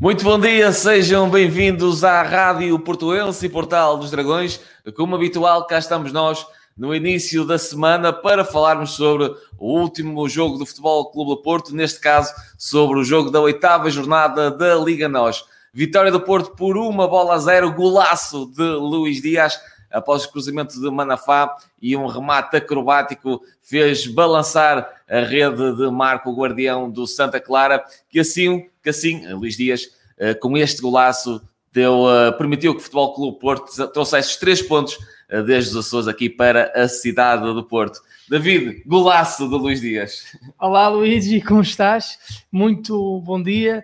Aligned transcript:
Muito 0.00 0.22
bom 0.22 0.38
dia, 0.38 0.70
sejam 0.70 1.28
bem-vindos 1.28 2.04
à 2.04 2.22
Rádio 2.22 2.78
Portuense 2.78 3.44
e 3.44 3.48
Portal 3.48 3.98
dos 3.98 4.12
Dragões. 4.12 4.60
Como 4.94 5.16
habitual, 5.16 5.66
cá 5.66 5.76
estamos 5.76 6.12
nós 6.12 6.46
no 6.76 6.94
início 6.94 7.44
da 7.44 7.58
semana 7.58 8.12
para 8.12 8.44
falarmos 8.44 8.92
sobre 8.92 9.24
o 9.58 9.76
último 9.76 10.28
jogo 10.28 10.56
do 10.56 10.64
Futebol 10.64 11.10
Clube 11.10 11.30
do 11.30 11.42
Porto, 11.42 11.74
neste 11.74 11.98
caso 11.98 12.32
sobre 12.56 13.00
o 13.00 13.02
jogo 13.02 13.28
da 13.28 13.40
oitava 13.40 13.90
jornada 13.90 14.52
da 14.52 14.76
Liga 14.76 15.08
NOS. 15.08 15.44
Vitória 15.74 16.12
do 16.12 16.20
Porto 16.20 16.54
por 16.54 16.76
uma 16.76 17.08
bola 17.08 17.34
a 17.34 17.38
zero, 17.38 17.72
golaço 17.72 18.46
de 18.54 18.62
Luís 18.62 19.20
Dias 19.20 19.60
após 19.90 20.24
o 20.24 20.32
cruzamento 20.32 20.80
de 20.80 20.90
Manafá 20.90 21.56
e 21.80 21.96
um 21.96 22.06
remate 22.06 22.56
acrobático 22.56 23.40
fez 23.62 24.06
balançar 24.06 24.88
a 25.08 25.20
rede 25.20 25.76
de 25.76 25.90
Marco, 25.90 26.34
guardião 26.34 26.90
do 26.90 27.06
Santa 27.06 27.40
Clara, 27.40 27.82
que 28.08 28.20
assim, 28.20 28.66
que 28.82 28.90
assim 28.90 29.26
Luís 29.32 29.56
Dias, 29.56 29.88
eh, 30.18 30.34
com 30.34 30.56
este 30.56 30.82
golaço, 30.82 31.40
deu, 31.72 32.04
eh, 32.10 32.32
permitiu 32.32 32.74
que 32.74 32.80
o 32.80 32.82
Futebol 32.82 33.14
Clube 33.14 33.38
Porto 33.38 33.88
trouxesse 33.88 34.38
três 34.38 34.60
pontos 34.60 34.98
eh, 35.28 35.42
desde 35.42 35.70
os 35.70 35.86
Açores 35.86 36.08
aqui 36.08 36.28
para 36.28 36.72
a 36.74 36.88
cidade 36.88 37.42
do 37.42 37.64
Porto. 37.64 38.00
David, 38.28 38.82
golaço 38.86 39.48
de 39.48 39.54
Luís 39.54 39.80
Dias. 39.80 40.36
Olá 40.60 40.88
Luigi, 40.88 41.40
como 41.40 41.62
estás? 41.62 42.18
Muito 42.52 43.22
bom 43.22 43.42
dia, 43.42 43.82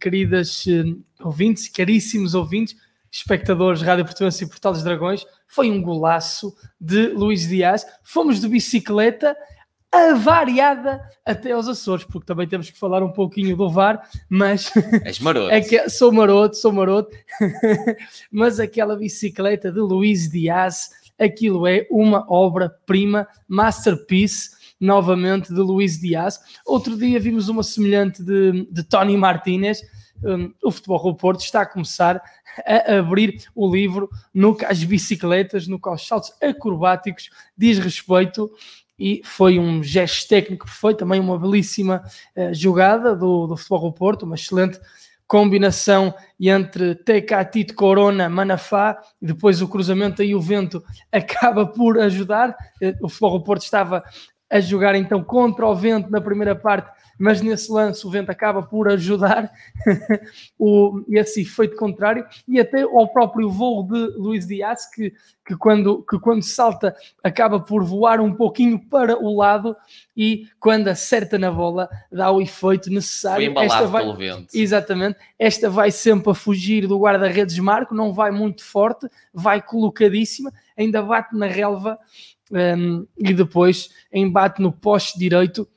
queridas 0.00 0.64
ouvintes, 1.20 1.68
caríssimos 1.68 2.34
ouvintes 2.34 2.76
espectadores 3.10 3.82
Rádio 3.82 4.04
Portuense 4.04 4.44
e 4.44 4.48
Portal 4.48 4.72
dos 4.72 4.82
Dragões, 4.82 5.24
foi 5.46 5.70
um 5.70 5.82
golaço 5.82 6.54
de 6.80 7.08
Luís 7.08 7.48
Dias. 7.48 7.86
Fomos 8.02 8.40
de 8.40 8.48
bicicleta 8.48 9.36
avariada 9.90 11.00
até 11.24 11.52
aos 11.52 11.66
Açores, 11.66 12.04
porque 12.04 12.26
também 12.26 12.46
temos 12.46 12.70
que 12.70 12.78
falar 12.78 13.02
um 13.02 13.12
pouquinho 13.12 13.56
do 13.56 13.70
VAR, 13.70 14.06
mas 14.28 14.70
És 15.04 15.18
maroto. 15.18 15.48
é 15.50 15.60
que, 15.60 15.88
sou 15.88 16.12
maroto, 16.12 16.56
sou 16.56 16.72
maroto, 16.72 17.16
mas 18.30 18.60
aquela 18.60 18.96
bicicleta 18.96 19.72
de 19.72 19.80
Luís 19.80 20.30
Dias, 20.30 20.90
aquilo 21.18 21.66
é 21.66 21.86
uma 21.90 22.26
obra-prima, 22.30 23.26
masterpiece, 23.48 24.50
novamente 24.78 25.52
de 25.52 25.60
Luís 25.60 25.98
Dias. 25.98 26.38
Outro 26.66 26.96
dia 26.96 27.18
vimos 27.18 27.48
uma 27.48 27.62
semelhante 27.62 28.22
de, 28.22 28.68
de 28.70 28.82
Tony 28.84 29.16
Martinez, 29.16 29.82
um, 30.22 30.52
o 30.64 30.70
Futebol 30.70 31.02
do 31.02 31.14
Porto 31.14 31.40
está 31.40 31.62
a 31.62 31.66
começar 31.66 32.20
a 32.66 32.98
abrir 32.98 33.44
o 33.54 33.70
livro 33.70 34.08
no 34.32 34.54
que 34.54 34.64
as 34.64 34.82
bicicletas, 34.84 35.66
no 35.66 35.80
que 35.80 35.88
aos 35.88 36.06
saltos 36.06 36.32
acrobáticos 36.42 37.30
diz 37.56 37.78
respeito 37.78 38.50
e 38.98 39.22
foi 39.24 39.58
um 39.58 39.82
gesto 39.82 40.28
técnico 40.28 40.66
perfeito, 40.66 40.98
também 40.98 41.20
uma 41.20 41.38
belíssima 41.38 42.02
uh, 42.36 42.52
jogada 42.52 43.14
do, 43.14 43.46
do 43.46 43.56
Futebol 43.56 43.90
do 43.90 43.92
Porto, 43.92 44.24
uma 44.24 44.34
excelente 44.34 44.80
combinação 45.26 46.12
entre 46.40 46.94
Tecatito, 46.96 47.74
Corona, 47.74 48.28
Manafá, 48.28 48.98
e 49.22 49.26
depois 49.26 49.62
o 49.62 49.68
cruzamento 49.68 50.22
aí 50.22 50.34
o 50.34 50.40
vento 50.40 50.82
acaba 51.12 51.64
por 51.64 52.00
ajudar. 52.00 52.50
Uh, 52.82 53.06
o 53.06 53.08
Futebol 53.08 53.38
do 53.38 53.44
Porto 53.44 53.62
estava 53.62 54.02
a 54.50 54.60
jogar 54.60 54.94
então 54.94 55.22
contra 55.22 55.66
o 55.66 55.74
vento 55.74 56.10
na 56.10 56.20
primeira 56.20 56.56
parte 56.56 56.90
mas 57.18 57.40
nesse 57.40 57.70
lance 57.70 58.06
o 58.06 58.10
vento 58.10 58.30
acaba 58.30 58.62
por 58.62 58.88
ajudar 58.88 59.50
o, 60.58 61.02
esse 61.08 61.42
efeito 61.42 61.76
contrário 61.76 62.24
e 62.46 62.60
até 62.60 62.82
ao 62.82 63.08
próprio 63.08 63.50
voo 63.50 63.82
de 63.82 63.98
Luís 64.16 64.46
Dias, 64.46 64.88
que, 64.90 65.12
que, 65.44 65.56
quando, 65.56 66.02
que 66.08 66.18
quando 66.18 66.42
salta 66.42 66.94
acaba 67.22 67.58
por 67.58 67.82
voar 67.84 68.20
um 68.20 68.32
pouquinho 68.32 68.78
para 68.78 69.18
o 69.18 69.36
lado 69.36 69.76
e 70.16 70.46
quando 70.60 70.88
acerta 70.88 71.38
na 71.38 71.50
bola 71.50 71.88
dá 72.10 72.30
o 72.30 72.40
efeito 72.40 72.90
necessário. 72.90 73.52
Foi 73.52 73.64
esta 73.64 73.86
vai, 73.86 74.02
pelo 74.02 74.16
vento. 74.16 74.46
Exatamente, 74.54 75.18
esta 75.38 75.68
vai 75.68 75.90
sempre 75.90 76.30
a 76.30 76.34
fugir 76.34 76.86
do 76.86 76.98
guarda-redes 76.98 77.58
Marco, 77.58 77.94
não 77.94 78.12
vai 78.12 78.30
muito 78.30 78.64
forte, 78.64 79.08
vai 79.32 79.60
colocadíssima, 79.60 80.52
ainda 80.76 81.02
bate 81.02 81.36
na 81.36 81.46
relva 81.46 81.98
um, 82.50 83.06
e 83.18 83.34
depois 83.34 83.90
embate 84.12 84.62
no 84.62 84.72
poste 84.72 85.18
direito 85.18 85.68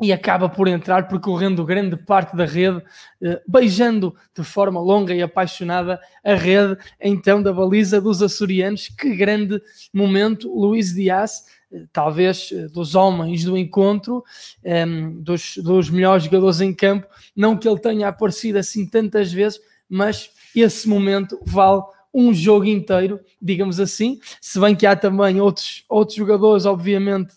e 0.00 0.12
acaba 0.12 0.48
por 0.48 0.66
entrar 0.66 1.08
percorrendo 1.08 1.64
grande 1.64 1.96
parte 1.96 2.36
da 2.36 2.44
rede, 2.44 2.82
eh, 3.20 3.40
beijando 3.46 4.14
de 4.34 4.42
forma 4.42 4.80
longa 4.80 5.14
e 5.14 5.22
apaixonada 5.22 6.00
a 6.24 6.34
rede 6.34 6.76
então 7.00 7.42
da 7.42 7.52
baliza 7.52 8.00
dos 8.00 8.22
açorianos. 8.22 8.88
Que 8.88 9.14
grande 9.14 9.60
momento, 9.92 10.48
Luís 10.52 10.94
Dias, 10.94 11.44
eh, 11.72 11.84
talvez 11.92 12.50
eh, 12.52 12.66
dos 12.68 12.94
homens 12.94 13.44
do 13.44 13.56
encontro, 13.56 14.24
ehm, 14.64 15.20
dos, 15.20 15.58
dos 15.58 15.90
melhores 15.90 16.24
jogadores 16.24 16.60
em 16.60 16.72
campo. 16.72 17.06
Não 17.36 17.56
que 17.56 17.68
ele 17.68 17.78
tenha 17.78 18.08
aparecido 18.08 18.58
assim 18.58 18.86
tantas 18.86 19.32
vezes, 19.32 19.60
mas 19.88 20.30
esse 20.56 20.88
momento 20.88 21.38
vale 21.44 21.82
um 22.12 22.34
jogo 22.34 22.64
inteiro, 22.64 23.20
digamos 23.40 23.78
assim. 23.78 24.18
Se 24.40 24.58
bem 24.58 24.74
que 24.74 24.86
há 24.86 24.96
também 24.96 25.40
outros, 25.40 25.84
outros 25.88 26.16
jogadores, 26.16 26.66
obviamente, 26.66 27.32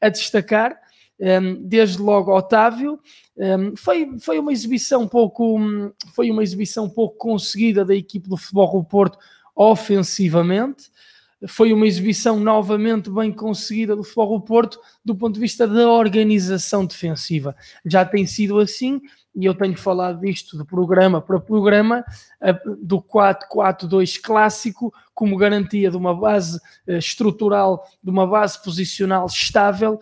a 0.00 0.08
destacar 0.08 0.76
desde 1.60 2.00
logo 2.00 2.36
Otávio. 2.36 2.98
Foi, 3.76 4.18
foi 4.20 4.38
uma 4.38 4.52
exibição 4.52 5.06
pouco 5.06 5.58
foi 6.14 6.30
uma 6.30 6.42
exibição 6.42 6.88
pouco 6.88 7.16
conseguida 7.16 7.84
da 7.84 7.94
equipe 7.94 8.28
do 8.28 8.36
Futebol 8.36 8.80
do 8.80 8.84
Porto 8.84 9.18
ofensivamente. 9.54 10.90
Foi 11.46 11.72
uma 11.72 11.86
exibição 11.86 12.40
novamente 12.40 13.10
bem 13.10 13.32
conseguida 13.32 13.94
do 13.94 14.02
Futebol 14.02 14.38
do 14.38 14.44
Porto 14.44 14.80
do 15.04 15.14
ponto 15.14 15.34
de 15.34 15.40
vista 15.40 15.68
da 15.68 15.88
organização 15.88 16.84
defensiva. 16.84 17.54
Já 17.84 18.04
tem 18.04 18.26
sido 18.26 18.58
assim 18.58 19.00
e 19.38 19.44
eu 19.44 19.54
tenho 19.54 19.78
falado 19.78 20.20
disto 20.20 20.58
de 20.58 20.64
programa 20.64 21.20
para 21.20 21.38
programa, 21.38 22.04
do 22.82 23.00
4-4-2 23.00 24.20
clássico, 24.20 24.92
como 25.14 25.36
garantia 25.36 25.92
de 25.92 25.96
uma 25.96 26.12
base 26.12 26.60
eh, 26.88 26.98
estrutural, 26.98 27.84
de 28.02 28.10
uma 28.10 28.26
base 28.26 28.60
posicional 28.62 29.26
estável, 29.26 30.00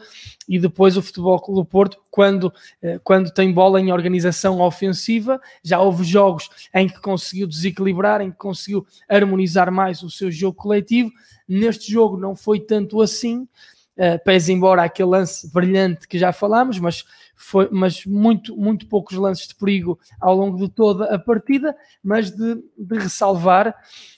e 0.49 0.59
depois 0.59 0.97
o 0.97 1.03
Futebol 1.03 1.39
Clube 1.39 1.61
do 1.61 1.65
Porto, 1.67 1.99
quando, 2.11 2.51
eh, 2.81 2.99
quando 3.05 3.31
tem 3.31 3.53
bola 3.53 3.79
em 3.79 3.93
organização 3.93 4.59
ofensiva, 4.61 5.39
já 5.63 5.81
houve 5.81 6.03
jogos 6.03 6.49
em 6.75 6.89
que 6.89 6.99
conseguiu 6.99 7.47
desequilibrar, 7.47 8.23
em 8.23 8.31
que 8.31 8.39
conseguiu 8.39 8.87
harmonizar 9.07 9.71
mais 9.71 10.03
o 10.03 10.09
seu 10.09 10.31
jogo 10.31 10.57
coletivo. 10.57 11.11
Neste 11.47 11.93
jogo 11.93 12.17
não 12.17 12.35
foi 12.35 12.59
tanto 12.59 13.03
assim, 13.03 13.47
uh, 13.97 14.23
pese 14.25 14.53
embora 14.53 14.83
aquele 14.83 15.09
lance 15.09 15.51
brilhante 15.53 16.07
que 16.07 16.19
já 16.19 16.33
falámos, 16.33 16.79
mas, 16.79 17.05
foi, 17.35 17.69
mas 17.71 18.05
muito, 18.05 18.57
muito 18.57 18.87
poucos 18.87 19.17
lances 19.17 19.49
de 19.49 19.55
perigo 19.55 19.99
ao 20.21 20.35
longo 20.35 20.59
de 20.59 20.69
toda 20.69 21.15
a 21.15 21.19
partida, 21.19 21.77
mas 22.03 22.31
de, 22.31 22.63
de 22.77 22.99
ressalvar 22.99 23.75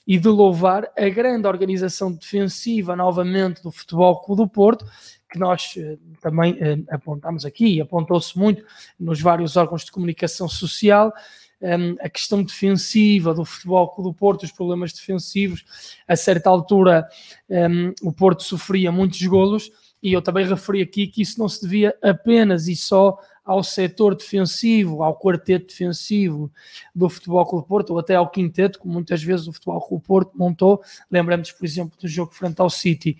e 0.06 0.19
de 0.19 0.28
louvar 0.28 0.91
a 0.97 1.09
grande 1.09 1.47
organização 1.47 2.12
defensiva 2.12 2.97
novamente 2.97 3.62
do 3.62 3.71
Futebol 3.71 4.21
Clube 4.21 4.43
do 4.43 4.49
Porto, 4.49 4.84
que 5.31 5.39
nós 5.39 5.75
uh, 5.77 5.99
também 6.21 6.55
uh, 6.55 6.84
apontamos 6.91 7.45
aqui, 7.45 7.81
apontou-se 7.81 8.39
muito 8.39 8.65
nos 8.99 9.21
vários 9.21 9.56
órgãos 9.56 9.84
de 9.84 9.93
comunicação 9.93 10.49
social, 10.49 11.12
um, 11.61 11.97
a 12.01 12.09
questão 12.09 12.43
defensiva 12.43 13.35
do 13.35 13.45
futebol 13.45 13.95
do 13.99 14.13
Porto, 14.13 14.45
os 14.45 14.53
problemas 14.53 14.93
defensivos. 14.93 15.65
A 16.07 16.17
certa 16.17 16.49
altura, 16.49 17.09
um, 17.49 17.93
o 18.03 18.13
Porto 18.13 18.43
sofria 18.43 18.93
muitos 18.93 19.21
golos 19.23 19.71
e 20.03 20.13
eu 20.13 20.23
também 20.23 20.47
referi 20.47 20.83
aqui 20.83 21.07
que 21.07 21.23
isso 21.23 21.39
não 21.39 21.49
se 21.49 21.61
devia 21.63 21.97
apenas 22.03 22.69
e 22.69 22.77
só 22.77 23.19
ao 23.45 23.65
setor 23.65 24.15
defensivo, 24.15 25.03
ao 25.03 25.19
quarteto 25.19 25.69
defensivo 25.69 26.53
do 26.95 27.09
Futebol 27.09 27.47
Clube 27.47 27.67
Porto, 27.67 27.91
ou 27.91 27.99
até 27.99 28.15
ao 28.15 28.31
quinteto, 28.31 28.79
como 28.79 28.93
muitas 28.93 29.23
vezes 29.23 29.49
o 29.49 29.53
Futebol 29.55 29.81
Clube 29.81 30.04
Porto 30.04 30.33
montou. 30.37 30.83
Lembramos, 31.11 31.51
por 31.53 31.65
exemplo, 31.65 31.99
do 31.99 32.07
jogo 32.07 32.34
frente 32.34 32.61
ao 32.61 32.69
City. 32.69 33.16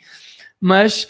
Mas 0.61 1.09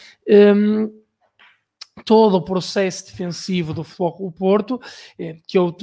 todo 2.04 2.34
o 2.36 2.42
processo 2.42 3.06
defensivo 3.06 3.74
do 3.74 3.84
Futebol 3.84 4.32
Porto, 4.32 4.80
eh, 5.18 5.36
que 5.46 5.58
eu 5.58 5.76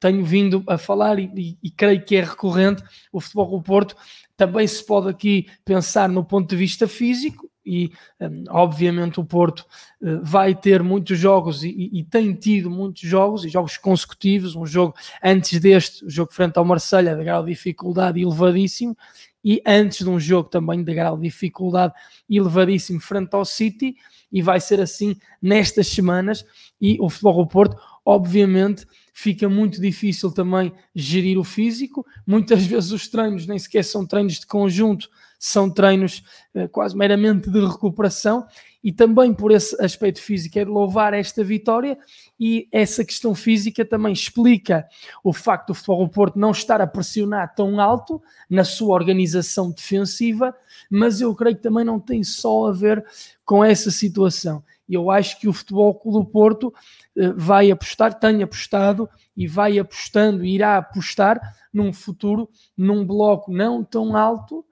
tenho 0.00 0.24
vindo 0.24 0.62
a 0.66 0.78
falar 0.78 1.18
e, 1.18 1.30
e, 1.34 1.58
e, 1.62 1.70
creio 1.70 2.04
que 2.04 2.16
é 2.16 2.22
recorrente, 2.22 2.82
o 3.12 3.20
Futebol 3.20 3.62
Porto 3.62 3.96
também 4.36 4.66
se 4.66 4.84
pode 4.84 5.08
aqui 5.08 5.46
pensar 5.64 6.08
no 6.08 6.24
ponto 6.24 6.48
de 6.48 6.56
vista 6.56 6.88
físico 6.88 7.50
e 7.64 7.90
um, 8.20 8.44
obviamente 8.50 9.18
o 9.18 9.24
Porto 9.24 9.60
uh, 10.02 10.20
vai 10.22 10.54
ter 10.54 10.82
muitos 10.82 11.18
jogos 11.18 11.64
e, 11.64 11.90
e, 11.92 12.04
tem 12.04 12.34
tido 12.34 12.68
muitos 12.68 13.02
jogos 13.02 13.44
e 13.44 13.48
jogos 13.48 13.76
consecutivos, 13.76 14.54
um 14.54 14.66
jogo 14.66 14.94
antes 15.22 15.58
deste, 15.60 16.04
o 16.04 16.10
jogo 16.10 16.32
frente 16.32 16.58
ao 16.58 16.64
Marselha 16.64 17.16
de 17.16 17.24
grau 17.24 17.42
de 17.42 17.50
dificuldade 17.50 18.20
elevadíssimo 18.20 18.96
e 19.42 19.62
antes 19.66 19.98
de 19.98 20.08
um 20.08 20.18
jogo 20.18 20.48
também 20.48 20.82
de 20.82 20.94
grau 20.94 21.16
de 21.16 21.22
dificuldade 21.22 21.94
elevadíssimo 22.28 23.00
frente 23.00 23.34
ao 23.34 23.44
City, 23.44 23.96
e 24.34 24.42
vai 24.42 24.60
ser 24.60 24.80
assim 24.80 25.16
nestas 25.40 25.86
semanas. 25.86 26.44
E 26.80 26.98
o 27.00 27.08
Futebol 27.08 27.46
Porto, 27.46 27.76
obviamente, 28.04 28.84
fica 29.12 29.48
muito 29.48 29.80
difícil 29.80 30.32
também 30.32 30.72
gerir 30.92 31.38
o 31.38 31.44
físico. 31.44 32.04
Muitas 32.26 32.66
vezes 32.66 32.90
os 32.90 33.06
treinos 33.06 33.46
nem 33.46 33.60
sequer 33.60 33.84
são 33.84 34.04
treinos 34.04 34.40
de 34.40 34.46
conjunto, 34.46 35.08
são 35.38 35.70
treinos 35.70 36.24
eh, 36.52 36.66
quase 36.66 36.96
meramente 36.96 37.48
de 37.48 37.60
recuperação. 37.64 38.44
E 38.82 38.92
também 38.92 39.32
por 39.32 39.52
esse 39.52 39.80
aspecto 39.82 40.20
físico 40.20 40.58
é 40.58 40.64
louvar 40.64 41.14
esta 41.14 41.42
vitória 41.44 41.96
e 42.38 42.68
essa 42.72 43.02
questão 43.04 43.34
física 43.34 43.82
também 43.82 44.12
explica 44.12 44.86
o 45.22 45.32
facto 45.32 45.68
do 45.68 45.74
Futebol 45.74 46.08
Porto 46.08 46.38
não 46.38 46.50
estar 46.50 46.82
a 46.82 46.86
pressionar 46.86 47.54
tão 47.54 47.80
alto 47.80 48.20
na 48.50 48.62
sua 48.62 48.94
organização 48.94 49.70
defensiva, 49.70 50.54
mas 50.94 51.20
eu 51.20 51.34
creio 51.34 51.56
que 51.56 51.62
também 51.62 51.84
não 51.84 51.98
tem 51.98 52.22
só 52.22 52.68
a 52.68 52.72
ver 52.72 53.04
com 53.44 53.64
essa 53.64 53.90
situação. 53.90 54.62
Eu 54.88 55.10
acho 55.10 55.40
que 55.40 55.48
o 55.48 55.52
Futebol 55.52 55.94
Clube 55.94 56.18
do 56.18 56.30
Porto 56.30 56.74
eh, 57.16 57.32
vai 57.32 57.70
apostar, 57.70 58.14
tem 58.14 58.42
apostado 58.42 59.08
e 59.36 59.46
vai 59.46 59.78
apostando, 59.78 60.44
irá 60.44 60.76
apostar 60.76 61.40
num 61.72 61.92
futuro, 61.92 62.48
num 62.76 63.04
bloco 63.04 63.52
não 63.52 63.82
tão 63.82 64.16
alto 64.16 64.64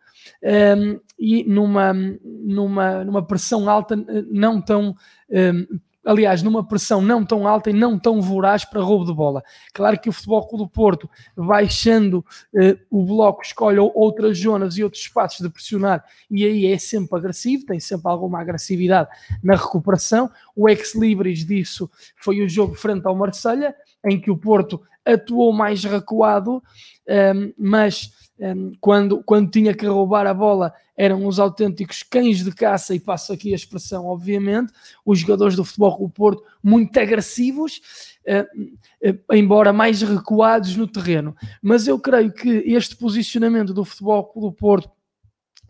um, 0.42 0.48
ehm, 0.48 1.00
e 1.18 1.42
numa, 1.44 1.92
numa, 1.92 3.04
numa 3.04 3.26
pressão 3.26 3.68
alta 3.68 3.94
eh, 3.94 4.24
não 4.30 4.60
tão 4.60 4.90
um, 4.90 4.94
ehm, 5.30 5.66
aliás, 6.04 6.42
numa 6.42 6.66
pressão 6.66 7.00
não 7.00 7.24
tão 7.24 7.46
alta 7.46 7.70
e 7.70 7.72
não 7.72 7.98
tão 7.98 8.20
voraz 8.20 8.64
para 8.64 8.82
roubo 8.82 9.04
de 9.04 9.14
bola. 9.14 9.42
Claro 9.72 9.98
que 10.00 10.08
o 10.08 10.12
Futebol 10.12 10.46
Clube 10.46 10.64
do 10.64 10.70
Porto, 10.70 11.10
baixando 11.36 12.24
eh, 12.54 12.76
o 12.90 13.04
bloco, 13.04 13.42
escolhe 13.42 13.78
outras 13.78 14.38
zonas 14.38 14.76
e 14.76 14.84
outros 14.84 15.02
espaços 15.02 15.40
de 15.40 15.48
pressionar 15.48 16.04
e 16.30 16.44
aí 16.44 16.66
é 16.66 16.78
sempre 16.78 17.16
agressivo, 17.16 17.66
tem 17.66 17.78
sempre 17.80 18.10
alguma 18.10 18.40
agressividade 18.40 19.08
na 19.42 19.54
recuperação. 19.54 20.30
O 20.56 20.68
ex-libris 20.68 21.44
disso 21.44 21.90
foi 22.16 22.40
o 22.42 22.48
jogo 22.48 22.74
frente 22.74 23.06
ao 23.06 23.14
Marselha, 23.14 23.74
em 24.04 24.20
que 24.20 24.30
o 24.30 24.36
Porto 24.36 24.80
atuou 25.04 25.52
mais 25.52 25.84
recuado, 25.84 26.62
um, 27.08 27.52
mas 27.58 28.10
um, 28.38 28.72
quando, 28.80 29.22
quando 29.24 29.50
tinha 29.50 29.74
que 29.74 29.86
roubar 29.86 30.26
a 30.26 30.34
bola 30.34 30.72
eram 30.96 31.26
os 31.26 31.38
autênticos 31.38 32.02
cães 32.02 32.44
de 32.44 32.52
caça, 32.52 32.94
e 32.94 33.00
passo 33.00 33.32
aqui 33.32 33.52
a 33.52 33.56
expressão, 33.56 34.06
obviamente, 34.06 34.72
os 35.04 35.18
jogadores 35.18 35.56
do 35.56 35.64
Futebol 35.64 35.98
do 35.98 36.08
Porto 36.08 36.44
muito 36.62 36.96
agressivos, 36.98 37.80
uh, 38.28 39.34
embora 39.34 39.72
mais 39.72 40.02
recuados 40.02 40.76
no 40.76 40.86
terreno. 40.86 41.34
Mas 41.60 41.88
eu 41.88 41.98
creio 41.98 42.32
que 42.32 42.48
este 42.48 42.94
posicionamento 42.94 43.72
do 43.72 43.84
Futebol 43.84 44.32
do 44.36 44.52
Porto 44.52 44.90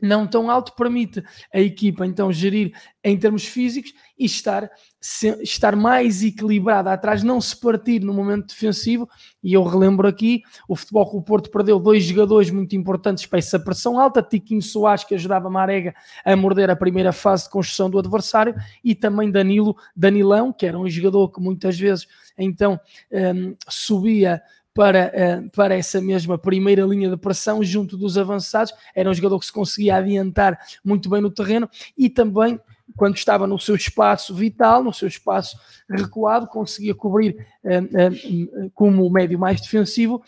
não 0.03 0.27
tão 0.27 0.51
alto 0.51 0.75
permite 0.75 1.23
a 1.55 1.61
equipa 1.61 2.05
então 2.05 2.33
gerir 2.33 2.75
em 3.05 3.17
termos 3.17 3.47
físicos 3.47 3.95
e 4.19 4.25
estar, 4.25 4.71
se, 5.01 5.29
estar 5.43 5.75
mais 5.75 6.23
equilibrada 6.23 6.93
atrás, 6.93 7.23
não 7.23 7.41
se 7.41 7.59
partir 7.59 8.01
no 8.01 8.13
momento 8.13 8.49
defensivo. 8.49 9.09
E 9.43 9.53
eu 9.53 9.63
relembro 9.63 10.07
aqui: 10.07 10.43
o 10.69 10.77
Futebol 10.77 11.09
Clube 11.09 11.27
Porto 11.27 11.51
perdeu 11.51 11.79
dois 11.79 12.05
jogadores 12.05 12.51
muito 12.51 12.77
importantes 12.77 13.27
para 13.27 13.39
essa 13.39 13.59
pressão 13.59 13.99
alta, 13.99 14.23
Tiquinho 14.23 14.63
Soares, 14.63 15.05
que 15.05 15.15
ajudava 15.15 15.49
Marega 15.49 15.95
a 16.25 16.37
morder 16.37 16.71
a 16.71 16.77
primeira 16.77 17.13
fase 17.13 17.45
de 17.45 17.51
construção 17.51 17.89
do 17.89 17.99
adversário, 17.99 18.55
e 18.83 18.95
também 18.95 19.31
Danilo 19.31 19.77
Danilão, 19.95 20.53
que 20.53 20.67
era 20.67 20.79
um 20.79 20.89
jogador 20.89 21.29
que 21.31 21.41
muitas 21.41 21.79
vezes 21.79 22.07
então 22.37 22.79
um, 23.11 23.57
subia 23.69 24.43
para, 24.75 25.11
eh, 25.15 25.43
para 25.55 25.75
essa 25.77 26.01
mesma 26.01 26.39
primeira 26.39 26.83
linha 26.85 27.11
de 27.11 27.17
pressão 27.17 27.63
junto 27.63 27.97
dos 27.97 28.17
avançados. 28.17 28.73
Era 28.95 29.11
um 29.11 29.15
jogador 29.15 29.39
que 29.39 29.47
se 29.47 29.53
conseguia 29.53 29.97
adiantar 29.97 30.59
muito 30.85 31.09
bem 31.09 31.21
no 31.21 31.31
terreno 31.31 31.69
e 31.97 32.09
também 32.09 32.59
quando 32.97 33.17
estava 33.17 33.47
no 33.47 33.59
seu 33.59 33.75
espaço 33.75 34.35
vital, 34.35 34.83
no 34.83 34.93
seu 34.93 35.09
espaço 35.09 35.57
recuado, 35.89 36.47
conseguia 36.47 36.95
cobrir 36.95 37.47
uh, 37.65 38.67
uh, 38.67 38.71
como 38.75 39.07
o 39.07 39.11
médio 39.11 39.39
mais 39.39 39.61
defensivo, 39.61 40.23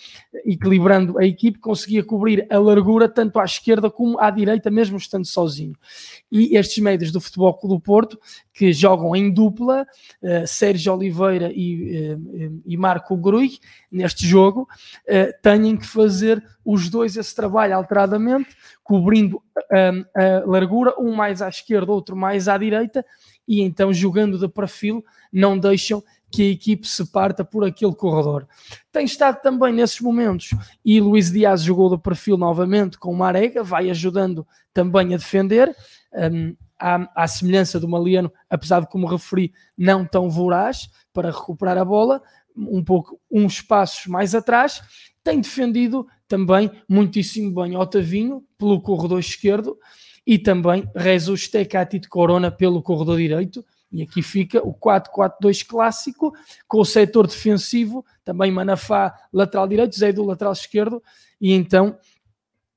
equilibrando 0.45 1.19
a 1.19 1.25
equipe, 1.25 1.59
conseguia 1.59 2.03
cobrir 2.03 2.47
a 2.51 2.59
largura 2.59 3.09
tanto 3.09 3.39
à 3.39 3.45
esquerda 3.45 3.91
como 3.91 4.19
à 4.19 4.31
direita, 4.31 4.71
mesmo 4.71 4.97
estando 4.97 5.27
sozinho. 5.27 5.75
E 6.31 6.57
estes 6.57 6.83
médios 6.83 7.13
do 7.13 7.21
Futebol 7.21 7.55
Clube 7.55 7.77
do 7.77 7.81
Porto, 7.81 8.19
que 8.53 8.73
jogam 8.73 9.15
em 9.17 9.31
dupla, 9.31 9.87
uh, 10.23 10.47
Sérgio 10.47 10.95
Oliveira 10.95 11.51
e, 11.53 12.17
e 12.65 12.77
Marco 12.77 13.17
Grui, 13.17 13.59
neste 13.91 14.27
jogo, 14.27 14.69
têm 15.43 15.77
que 15.77 15.87
fazer 15.87 16.43
os 16.65 16.89
dois 16.89 17.17
esse 17.17 17.35
trabalho 17.35 17.77
alteradamente, 17.77 18.57
cobrindo 18.83 19.43
a 19.73 20.43
largura, 20.47 20.95
um 20.99 21.15
mais 21.15 21.41
à 21.41 21.49
esquerda, 21.49 21.93
outro 21.93 22.17
mais 22.17 22.49
à 22.49 22.59
direita, 22.59 23.05
e 23.47 23.61
então 23.61 23.93
jogando 23.93 24.39
de 24.39 24.49
perfil, 24.49 25.05
não 25.33 25.59
deixam 25.59 26.03
que 26.31 26.43
a 26.43 26.51
equipe 26.51 26.89
se 26.89 27.13
parta 27.13 27.45
por 27.45 27.65
aquele 27.65 27.95
corredor. 27.95 28.49
Tem 28.91 29.05
estado 29.05 29.41
também 29.41 29.73
nesses 29.73 30.01
momentos, 30.01 30.51
e 30.85 31.01
Luís 31.01 31.31
Dias 31.31 31.63
jogou 31.63 31.95
de 31.95 32.03
perfil 32.03 32.37
novamente 32.37 32.99
com 32.99 33.13
o 33.13 33.17
Marega, 33.17 33.63
vai 33.63 33.89
ajudando 33.91 34.47
também 34.73 35.15
a 35.15 35.19
defender, 35.19 35.75
um, 36.13 36.57
à, 36.79 37.23
à 37.23 37.29
semelhança 37.29 37.79
do 37.79 37.89
Maliano, 37.89 38.33
apesar 38.51 38.81
de, 38.81 38.89
como 38.89 39.07
referi, 39.07 39.53
não 39.79 40.05
tão 40.05 40.29
voraz 40.29 40.89
para 41.13 41.31
recuperar 41.31 41.79
a 41.79 41.85
bola, 41.85 42.21
um 42.57 42.83
pouco 42.83 43.21
uns 43.31 43.61
passos 43.61 44.07
mais 44.07 44.35
atrás, 44.35 44.83
tem 45.25 45.41
defendido 45.41 46.07
também 46.29 46.71
muitíssimo 46.87 47.51
bem 47.63 47.77
Otavinho 47.77 48.45
pelo 48.59 48.81
corredor 48.81 49.19
esquerdo 49.19 49.79
e 50.27 50.39
também 50.39 50.89
Jesus 50.95 51.49
Tecatito 51.49 52.09
Corona 52.09 52.51
pelo 52.51 52.83
corredor 52.83 53.17
direito. 53.17 53.65
E 53.91 54.03
aqui 54.03 54.23
fica 54.23 54.61
o 54.67 54.75
4-4-2 54.75 55.67
clássico, 55.67 56.33
com 56.67 56.81
o 56.81 56.85
setor 56.85 57.27
defensivo, 57.27 58.05
também 58.25 58.51
Manafá 58.51 59.15
lateral 59.33 59.69
direito, 59.69 59.97
Zé 59.97 60.13
do 60.13 60.25
lateral 60.25 60.53
esquerdo, 60.53 61.03
e 61.41 61.53
então 61.53 61.97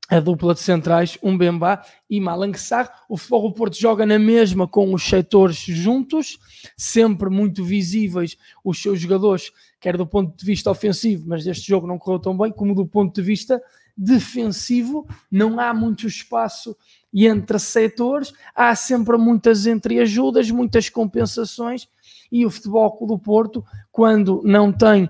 a 0.09 0.19
dupla 0.21 0.53
de 0.53 0.61
centrais, 0.61 1.17
um 1.21 1.37
Bembá 1.37 1.83
e 2.09 2.21
Malang 2.21 2.57
Sarr. 2.57 2.89
O 3.09 3.17
Futebol 3.17 3.51
Porto 3.51 3.77
joga 3.77 4.05
na 4.05 4.17
mesma 4.17 4.67
com 4.67 4.93
os 4.93 5.03
setores 5.03 5.57
juntos, 5.57 6.39
sempre 6.77 7.29
muito 7.29 7.63
visíveis 7.63 8.37
os 8.63 8.81
seus 8.81 9.01
jogadores, 9.01 9.51
quer 9.79 9.97
do 9.97 10.07
ponto 10.07 10.35
de 10.35 10.45
vista 10.45 10.71
ofensivo, 10.71 11.25
mas 11.27 11.45
este 11.45 11.67
jogo 11.67 11.87
não 11.87 11.97
correu 11.97 12.19
tão 12.19 12.37
bem, 12.37 12.51
como 12.51 12.73
do 12.73 12.85
ponto 12.85 13.13
de 13.13 13.21
vista 13.21 13.61
defensivo, 13.97 15.07
não 15.31 15.59
há 15.59 15.73
muito 15.73 16.05
espaço 16.05 16.75
entre 17.13 17.57
setores, 17.57 18.31
há 18.53 18.75
sempre 18.75 19.17
muitas 19.17 19.65
entreajudas, 19.65 20.51
muitas 20.51 20.89
compensações, 20.89 21.87
e 22.31 22.45
o 22.45 22.51
Futebol 22.51 23.07
do 23.07 23.17
Porto, 23.17 23.65
quando 23.91 24.41
não 24.43 24.71
tem 24.71 25.05
uh, 25.05 25.09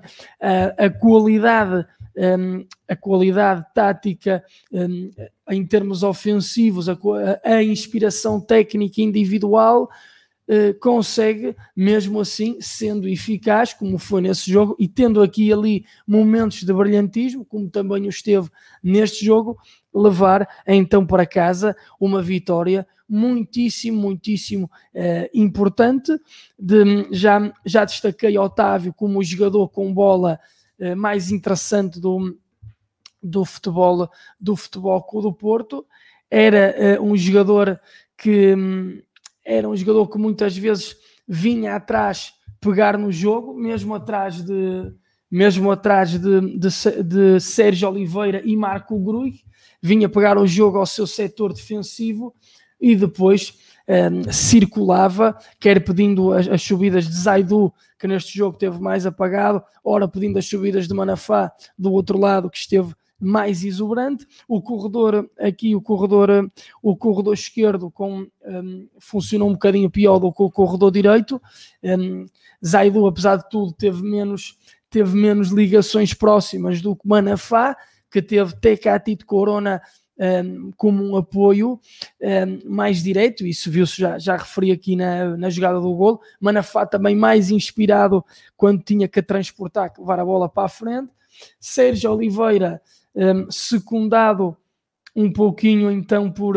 a 0.78 0.90
qualidade 0.90 1.86
um, 2.18 2.66
a 2.88 2.96
qualidade 2.96 3.64
tática 3.76 4.44
um, 4.72 5.12
em 5.50 5.66
termos 5.66 6.02
ofensivos, 6.02 6.90
a, 6.90 6.98
a 7.44 7.64
inspiração 7.64 8.42
técnica 8.42 9.02
individual, 9.02 9.88
uh, 10.48 10.80
consegue, 10.80 11.56
mesmo 11.76 12.20
assim, 12.20 12.58
sendo 12.60 13.08
eficaz, 13.08 13.74
como 13.74 13.98
foi 13.98 14.22
nesse 14.22 14.52
jogo, 14.52 14.76
e 14.80 14.88
tendo 14.88 15.22
aqui 15.22 15.48
e 15.48 15.54
ali 15.54 15.86
momentos 16.06 16.64
de 16.64 16.74
brilhantismo, 16.74 17.46
como 17.46 17.70
também 17.70 18.06
o 18.06 18.10
esteve 18.10 18.50
neste 18.82 19.26
jogo, 19.26 19.58
levar 19.94 20.48
então 20.66 21.06
para 21.06 21.26
casa 21.26 21.76
uma 22.00 22.22
vitória 22.22 22.88
muitíssimo, 23.10 24.02
muitíssimo 24.02 24.70
uh, 24.94 25.30
importante. 25.34 26.12
De, 26.60 27.08
já, 27.12 27.54
já 27.66 27.86
destaquei 27.86 28.38
Otávio 28.38 28.94
como 28.94 29.24
jogador 29.24 29.70
com 29.70 29.94
bola 29.94 30.40
eh, 30.80 30.94
mais 30.94 31.32
interessante 31.32 32.00
do, 32.00 32.38
do 33.22 33.44
futebol 33.44 34.10
do 34.40 34.56
futebol 34.56 35.04
do 35.22 35.34
Porto. 35.34 35.86
Era 36.30 37.00
uh, 37.00 37.04
um 37.04 37.16
jogador 37.18 37.80
que 38.18 38.54
um, 38.54 39.02
era 39.48 39.68
um 39.68 39.76
jogador 39.76 40.06
que 40.10 40.18
muitas 40.18 40.58
vezes 40.58 40.98
vinha 41.26 41.76
atrás 41.76 42.34
pegar 42.60 42.98
no 42.98 43.10
jogo, 43.12 43.54
mesmo 43.54 43.96
atrás 43.96 44.44
de 44.44 44.92
mesmo 45.30 45.70
atrás 45.72 46.12
de, 46.12 46.58
de, 46.58 47.04
de 47.04 47.40
Sérgio 47.42 47.90
Oliveira 47.90 48.42
e 48.46 48.56
Marco 48.56 48.98
Grui, 48.98 49.42
vinha 49.82 50.08
pegar 50.08 50.38
o 50.38 50.48
jogo 50.48 50.78
ao 50.78 50.86
seu 50.86 51.06
setor 51.06 51.52
defensivo 51.52 52.34
e 52.80 52.96
depois 52.96 53.58
um, 53.90 54.32
circulava, 54.32 55.38
quer 55.60 55.84
pedindo 55.84 56.32
as, 56.32 56.48
as, 56.48 56.62
subidas 56.62 57.06
de 57.06 57.14
Zaidu, 57.14 57.74
que 58.00 58.08
neste 58.08 58.38
jogo 58.38 58.58
teve 58.58 58.80
mais 58.80 59.06
apagado, 59.06 59.62
ora 59.84 60.08
pedindo 60.08 60.40
as 60.40 60.46
subidas 60.46 60.88
de 60.88 60.94
Manafá 60.94 61.52
do 61.78 61.92
outro 61.92 62.18
lado, 62.18 62.50
que 62.50 62.58
esteve 62.58 62.94
mais 63.20 63.64
exuberante. 63.64 64.28
O 64.48 64.62
corredor 64.62 65.30
aqui, 65.40 65.76
o 65.76 65.82
corredor, 65.82 66.30
o 66.82 66.96
corredor 66.96 67.34
esquerdo 67.34 67.90
com, 67.90 68.28
um, 68.46 68.88
funcionou 69.00 69.50
um 69.50 69.54
bocadinho 69.54 69.90
pior 69.90 70.20
do 70.20 70.32
que 70.32 70.44
o 70.44 70.52
corredor 70.52 70.92
direito. 70.92 71.42
Um, 71.84 72.26
Zaidu, 72.66 73.06
apesar 73.08 73.38
de 73.38 73.50
tudo, 73.50 73.74
teve 73.74 74.02
menos, 74.02 74.58
teve 74.90 75.16
menos 75.16 75.50
ligações 75.50 76.14
próximas 76.14 76.82
do 76.82 76.96
que 76.96 77.08
Manafá, 77.08 77.76
que 78.10 78.22
teve 78.22 78.56
Tecatito 78.56 79.26
Corona 79.26 79.82
um, 80.20 80.72
como 80.76 81.04
um 81.04 81.16
apoio 81.16 81.80
um, 82.22 82.70
mais 82.70 83.04
direto, 83.04 83.46
isso 83.46 83.70
viu-se 83.70 84.02
já, 84.02 84.18
já 84.18 84.36
referi 84.38 84.72
aqui 84.72 84.96
na, 84.96 85.38
na 85.38 85.50
jogada 85.50 85.80
do 85.80 85.94
gol. 85.96 86.22
Manafá 86.40 86.86
também 86.86 87.16
mais 87.16 87.50
inspirado 87.52 88.24
quando 88.56 88.84
tinha 88.84 89.08
que 89.08 89.22
transportar, 89.22 89.94
levar 89.98 90.20
a 90.20 90.26
bola 90.26 90.50
para 90.50 90.66
a 90.66 90.70
frente. 90.70 91.12
Sérgio 91.60 92.14
Oliveira, 92.14 92.82
um, 93.16 93.50
secundado 93.52 94.58
um 95.16 95.32
pouquinho 95.32 95.90
então 95.92 96.32
por 96.32 96.56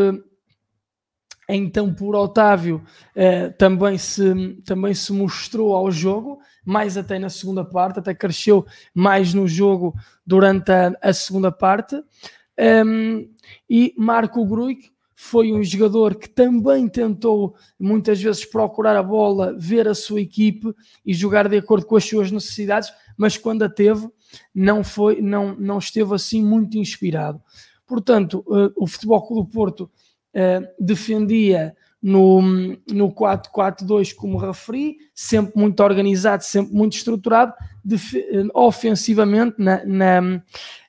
então 1.52 1.92
por 1.92 2.14
Otávio 2.14 2.82
uh, 3.16 3.52
também, 3.58 3.98
se, 3.98 4.54
também 4.64 4.94
se 4.94 5.12
mostrou 5.12 5.74
ao 5.74 5.90
jogo, 5.90 6.38
mais 6.64 6.96
até 6.96 7.18
na 7.18 7.28
segunda 7.28 7.64
parte, 7.64 7.98
até 7.98 8.14
cresceu 8.14 8.64
mais 8.94 9.34
no 9.34 9.48
jogo 9.48 9.94
durante 10.24 10.70
a, 10.70 10.92
a 11.02 11.12
segunda 11.12 11.50
parte. 11.50 12.00
Um, 12.60 13.28
e 13.68 13.94
Marco 13.96 14.44
Gruic 14.44 14.90
foi 15.14 15.52
um 15.52 15.62
jogador 15.62 16.14
que 16.14 16.28
também 16.28 16.88
tentou 16.88 17.54
muitas 17.78 18.20
vezes 18.20 18.44
procurar 18.44 18.96
a 18.96 19.02
bola, 19.02 19.54
ver 19.56 19.86
a 19.86 19.94
sua 19.94 20.20
equipe 20.20 20.74
e 21.04 21.12
jogar 21.12 21.48
de 21.48 21.58
acordo 21.58 21.86
com 21.86 21.96
as 21.96 22.04
suas 22.04 22.30
necessidades, 22.30 22.90
mas 23.16 23.36
quando 23.36 23.62
a 23.62 23.68
teve, 23.68 24.08
não, 24.54 24.82
foi, 24.82 25.20
não, 25.20 25.54
não 25.56 25.78
esteve 25.78 26.14
assim 26.14 26.42
muito 26.42 26.78
inspirado. 26.78 27.40
Portanto, 27.86 28.44
uh, 28.46 28.72
o 28.76 28.86
Futebol 28.86 29.20
Clube 29.26 29.48
do 29.48 29.52
Porto 29.52 29.90
uh, 30.34 30.66
defendia 30.78 31.76
no, 32.02 32.40
no 32.90 33.12
4-4-2, 33.12 34.14
como 34.14 34.38
referi, 34.38 34.96
sempre 35.14 35.52
muito 35.54 35.82
organizado, 35.82 36.42
sempre 36.44 36.74
muito 36.74 36.96
estruturado, 36.96 37.52
uh, 37.52 38.48
ofensivamente, 38.54 39.56
na, 39.58 39.84
na, 39.84 40.42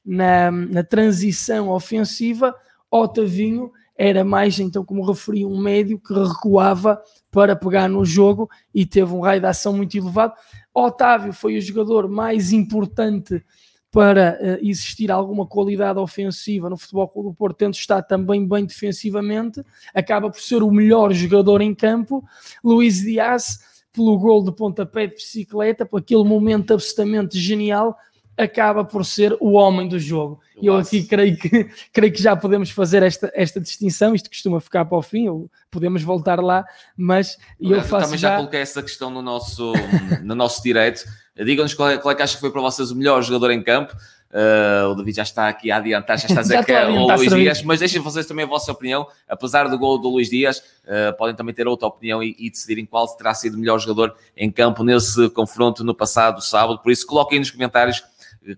na, 0.06 0.52
na 0.52 0.84
transição 0.84 1.70
ofensiva, 1.70 2.56
Otavinho 2.90 3.72
era 3.96 4.24
mais, 4.24 4.60
então, 4.60 4.84
como 4.84 5.06
referi, 5.06 5.46
um 5.46 5.60
médio 5.60 6.00
que 6.00 6.14
recuava 6.14 7.02
para 7.30 7.56
pegar 7.56 7.88
no 7.88 8.04
jogo 8.04 8.50
e 8.74 8.86
teve 8.86 9.14
um 9.14 9.22
raio 9.22 9.40
de 9.40 9.48
ação 9.48 9.74
muito 9.74 9.96
elevado. 9.96 10.34
Otávio 10.74 11.32
foi 11.32 11.58
o 11.58 11.62
jogador 11.62 12.08
mais 12.10 12.52
importante 12.52 13.44
para 13.92 14.40
uh, 14.42 14.66
existir 14.66 15.12
alguma 15.12 15.46
qualidade 15.46 16.00
ofensiva 16.00 16.70
no 16.70 16.78
Futebol 16.78 17.10
Clube 17.10 17.30
do 17.30 17.36
Porto, 17.36 17.58
tendo 17.58 17.74
estado 17.74 18.08
também 18.08 18.48
bem 18.48 18.66
defensivamente, 18.66 19.62
acaba 19.94 20.32
por 20.32 20.40
ser 20.40 20.64
o 20.64 20.72
melhor 20.72 21.14
jogador 21.14 21.62
em 21.62 21.76
campo. 21.76 22.24
Luís 22.64 23.02
Dias, 23.02 23.60
pelo 23.92 24.18
gol 24.18 24.44
de 24.44 24.52
pontapé 24.52 25.08
de 25.08 25.16
bicicleta, 25.16 25.86
por 25.86 26.00
aquele 26.00 26.24
momento 26.24 26.74
absolutamente 26.74 27.38
genial, 27.38 27.98
acaba 28.42 28.84
por 28.84 29.06
ser 29.06 29.36
o 29.40 29.54
homem 29.54 29.88
do 29.88 30.00
jogo. 30.00 30.40
E 30.62 30.68
eu 30.68 30.76
aqui 30.76 31.04
creio 31.04 31.38
que, 31.38 31.70
creio 31.92 32.14
que 32.14 32.22
já 32.22 32.36
podemos 32.36 32.70
fazer 32.70 33.04
esta, 33.04 33.32
esta 33.34 33.60
distinção, 33.60 34.14
isto 34.14 34.30
costuma 34.30 34.60
ficar 34.60 34.86
para 34.86 34.98
o 34.98 35.02
fim, 35.02 35.28
ou 35.28 35.50
podemos 35.70 36.04
voltar 36.04 36.40
lá, 36.40 36.66
mas 36.96 37.38
eu, 37.60 37.78
eu 37.78 37.82
faço 37.82 38.06
também 38.06 38.20
já... 38.20 38.30
já 38.30 38.36
coloquei 38.38 38.60
essa 38.60 38.82
questão 38.82 39.10
no 39.10 39.22
nosso, 39.22 39.74
no 40.24 40.36
nosso 40.36 40.62
direito. 40.62 41.04
Digam-nos 41.36 41.74
qual, 41.74 41.90
é, 41.90 41.98
qual 41.98 42.12
é 42.12 42.16
que 42.16 42.22
acha 42.22 42.36
que 42.36 42.42
foi 42.42 42.52
para 42.52 42.62
vocês 42.62 42.92
o 42.92 42.96
melhor 42.96 43.22
jogador 43.22 43.52
em 43.52 43.64
campo. 43.64 43.96
Uh, 44.32 44.88
o 44.90 44.96
David 44.96 45.18
já 45.18 45.24
está 45.24 45.50
aqui 45.50 45.70
a 45.72 45.78
adiantar, 45.78 46.18
já 46.18 46.28
está 46.28 46.40
a 46.40 46.44
dizer 46.44 46.64
que 46.66 46.72
é 46.72 46.88
o 46.88 47.06
Luís 47.06 47.34
Dias, 47.34 47.62
mas 47.64 47.80
deixem 47.80 48.02
vocês 48.02 48.26
também 48.26 48.46
a 48.46 48.48
vossa 48.48 48.72
opinião. 48.72 49.06
Apesar 49.28 49.68
do 49.68 49.78
gol 49.78 49.98
do 49.98 50.10
Luís 50.10 50.30
Dias, 50.30 50.60
uh, 50.60 51.16
podem 51.18 51.36
também 51.36 51.54
ter 51.54 51.68
outra 51.68 51.88
opinião 51.88 52.24
e, 52.24 52.36
e, 52.40 52.50
decidirem 52.50 52.86
qual 52.86 53.08
terá 53.16 53.34
sido 53.34 53.56
o 53.56 53.60
melhor 53.60 53.78
jogador 53.80 54.16
em 54.36 54.50
campo 54.50 54.84
nesse 54.84 55.30
confronto 55.32 55.84
no 55.84 55.94
passado 55.94 56.42
sábado. 56.42 56.80
Por 56.80 56.92
isso, 56.92 57.06
coloquem 57.06 57.40
nos 57.40 57.52
comentários 57.52 58.04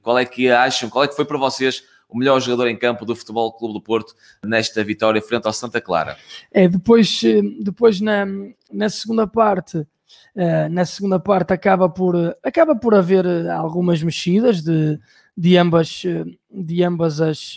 qual 0.01 0.17
é 0.17 0.25
que 0.25 0.49
acham, 0.49 0.89
qual 0.89 1.03
é 1.03 1.07
que 1.07 1.15
foi 1.15 1.25
para 1.25 1.37
vocês 1.37 1.83
o 2.07 2.17
melhor 2.17 2.39
jogador 2.39 2.67
em 2.67 2.77
campo 2.77 3.05
do 3.05 3.15
Futebol 3.15 3.51
Clube 3.53 3.73
do 3.73 3.81
Porto 3.81 4.13
nesta 4.45 4.83
vitória 4.83 5.21
frente 5.21 5.47
ao 5.47 5.53
Santa 5.53 5.81
Clara? 5.81 6.17
É, 6.51 6.67
depois, 6.67 7.21
eh, 7.23 7.41
depois 7.59 7.99
na, 7.99 8.25
na 8.71 8.89
segunda 8.89 9.25
parte, 9.25 9.85
Uh, 10.35 10.67
na 10.69 10.83
segunda 10.83 11.19
parte 11.19 11.53
acaba 11.53 11.87
por, 11.87 12.15
acaba 12.43 12.75
por 12.75 12.95
haver 12.95 13.25
algumas 13.49 14.01
mexidas 14.01 14.61
de, 14.61 14.99
de, 15.37 15.57
ambas, 15.57 16.03
de, 16.51 16.83
ambas, 16.83 17.21
as, 17.21 17.55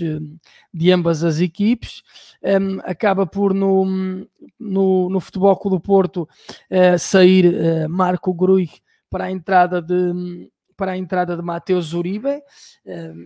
de 0.72 0.92
ambas 0.92 1.24
as 1.24 1.40
equipes. 1.40 2.02
Um, 2.42 2.78
acaba 2.84 3.26
por 3.26 3.54
no, 3.54 4.26
no, 4.58 5.08
no 5.08 5.20
Futebol 5.20 5.56
Clube 5.56 5.76
do 5.76 5.80
Porto 5.80 6.28
uh, 6.70 6.98
sair 6.98 7.46
uh, 7.46 7.88
Marco 7.88 8.32
Grui 8.32 8.70
para 9.10 9.24
a 9.24 9.30
entrada 9.30 9.80
de, 9.80 10.48
para 10.76 10.92
a 10.92 10.96
entrada 10.96 11.36
de 11.36 11.42
Mateus 11.42 11.92
Uribe, 11.92 12.42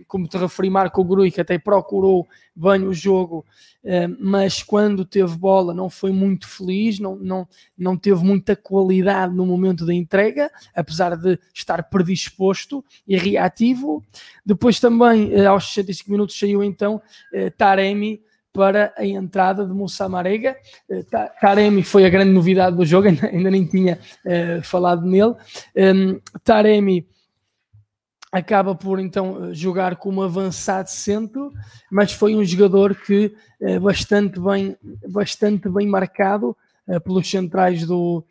como 0.07 0.27
te 0.27 0.37
referi, 0.37 0.69
Marco 0.69 1.03
Grui, 1.03 1.31
que 1.31 1.41
até 1.41 1.59
procurou 1.59 2.27
bem 2.55 2.83
o 2.83 2.93
jogo, 2.93 3.45
mas 4.19 4.63
quando 4.63 5.05
teve 5.05 5.35
bola 5.37 5.73
não 5.73 5.89
foi 5.89 6.11
muito 6.11 6.47
feliz, 6.47 6.99
não, 6.99 7.15
não, 7.15 7.47
não 7.77 7.97
teve 7.97 8.23
muita 8.23 8.55
qualidade 8.55 9.35
no 9.35 9.45
momento 9.45 9.85
da 9.85 9.93
entrega, 9.93 10.49
apesar 10.75 11.15
de 11.15 11.37
estar 11.53 11.83
predisposto 11.83 12.83
e 13.07 13.17
reativo. 13.17 14.03
Depois 14.45 14.79
também, 14.79 15.33
eh, 15.33 15.45
aos 15.45 15.73
65 15.73 16.11
minutos, 16.11 16.39
saiu 16.39 16.63
então 16.63 17.01
eh, 17.33 17.49
Taremi, 17.49 18.21
para 18.53 18.93
a 18.97 19.05
entrada 19.05 19.65
de 19.65 19.73
Moussa 19.73 20.07
Marega. 20.09 20.55
Eh, 20.89 21.03
Taremi 21.39 21.83
foi 21.83 22.05
a 22.05 22.09
grande 22.09 22.31
novidade 22.31 22.75
do 22.75 22.85
jogo, 22.85 23.07
ainda, 23.31 23.49
nem 23.49 23.65
tinha 23.65 23.99
uh, 24.25 24.61
falado 24.63 25.05
nele. 25.05 25.35
Um, 25.75 26.19
Taremi 26.43 27.07
acaba 28.31 28.73
por 28.73 28.99
então 28.99 29.53
jogar 29.53 29.97
como 29.97 30.21
avançado 30.21 30.89
centro, 30.89 31.51
mas 31.91 32.13
foi 32.13 32.35
um 32.35 32.43
jogador 32.43 32.95
que 32.95 33.35
é 33.59 33.77
bastante 33.77 34.39
bem, 34.39 34.77
bastante 35.09 35.67
bem 35.67 35.87
marcado 35.87 36.55
é, 36.87 36.99
pelos 36.99 37.29
centrais 37.29 37.85
do, 37.85 38.23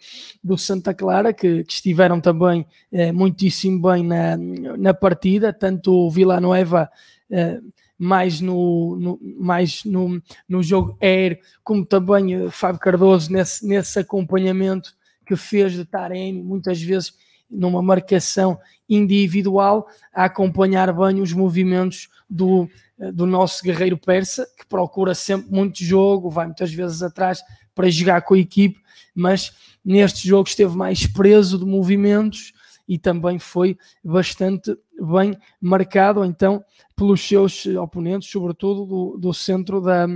do 0.43 0.57
Santa 0.57 0.95
Clara, 0.95 1.33
que, 1.33 1.65
que 1.65 1.73
estiveram 1.73 2.21
também 2.21 2.67
é, 2.91 3.13
muitíssimo 3.13 3.81
bem 3.81 4.03
na, 4.03 4.37
na 4.37 4.95
partida, 4.95 5.53
tanto 5.53 5.93
o 5.93 6.11
Villanueva 6.11 6.91
é, 7.31 7.61
mais 7.99 8.41
no, 8.41 8.97
no, 8.97 9.21
mais 9.39 9.85
no, 9.85 10.21
no 10.49 10.63
jogo 10.63 10.97
aéreo, 11.01 11.39
como 11.63 11.85
também 11.85 12.49
Fábio 12.51 12.81
Cardoso 12.81 13.31
nesse, 13.31 13.67
nesse 13.67 13.99
acompanhamento 13.99 14.95
que 15.27 15.37
fez 15.37 15.73
de 15.73 15.85
Taremi, 15.85 16.43
muitas 16.43 16.81
vezes 16.81 17.13
numa 17.51 17.83
marcação 17.83 18.59
individual 18.89 19.89
a 20.13 20.25
acompanhar 20.25 20.93
bem 20.93 21.21
os 21.21 21.33
movimentos 21.33 22.09
do, 22.29 22.69
do 23.13 23.27
nosso 23.27 23.63
guerreiro 23.63 23.99
persa, 23.99 24.47
que 24.59 24.67
procura 24.67 25.15
sempre 25.15 25.51
muito 25.51 25.83
jogo, 25.83 26.31
vai 26.31 26.47
muitas 26.47 26.73
vezes 26.73 27.03
atrás 27.03 27.43
para 27.75 27.91
jogar 27.91 28.23
com 28.23 28.35
a 28.35 28.39
equipe, 28.39 28.79
mas 29.15 29.53
neste 29.85 30.27
jogo 30.29 30.49
esteve 30.49 30.77
mais 30.77 31.07
preso 31.07 31.59
de 31.59 31.65
movimentos 31.65 32.53
e 32.87 32.99
também 32.99 33.39
foi 33.39 33.79
bastante 34.05 34.77
bem 35.01 35.37
marcado 35.61 36.25
então 36.25 36.65
pelos 36.97 37.21
seus 37.27 37.65
oponentes, 37.67 38.29
sobretudo 38.29 38.85
do, 38.85 39.19
do 39.19 39.33
centro 39.33 39.81
da 39.81 40.07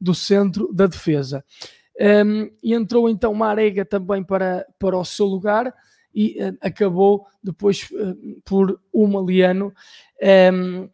do 0.00 0.14
centro 0.14 0.72
da 0.72 0.86
defesa. 0.86 1.44
Um, 2.00 2.50
e 2.62 2.74
entrou 2.74 3.08
então 3.08 3.32
Marega 3.34 3.84
também 3.84 4.22
para, 4.22 4.66
para 4.78 4.96
o 4.96 5.04
seu 5.04 5.26
lugar 5.26 5.72
e 6.14 6.36
uh, 6.42 6.56
acabou 6.60 7.26
depois 7.42 7.88
uh, 7.92 8.40
por 8.44 8.80
o 8.92 9.06
Maliano, 9.06 9.66
um, 9.66 9.72
ehm, 10.20 10.88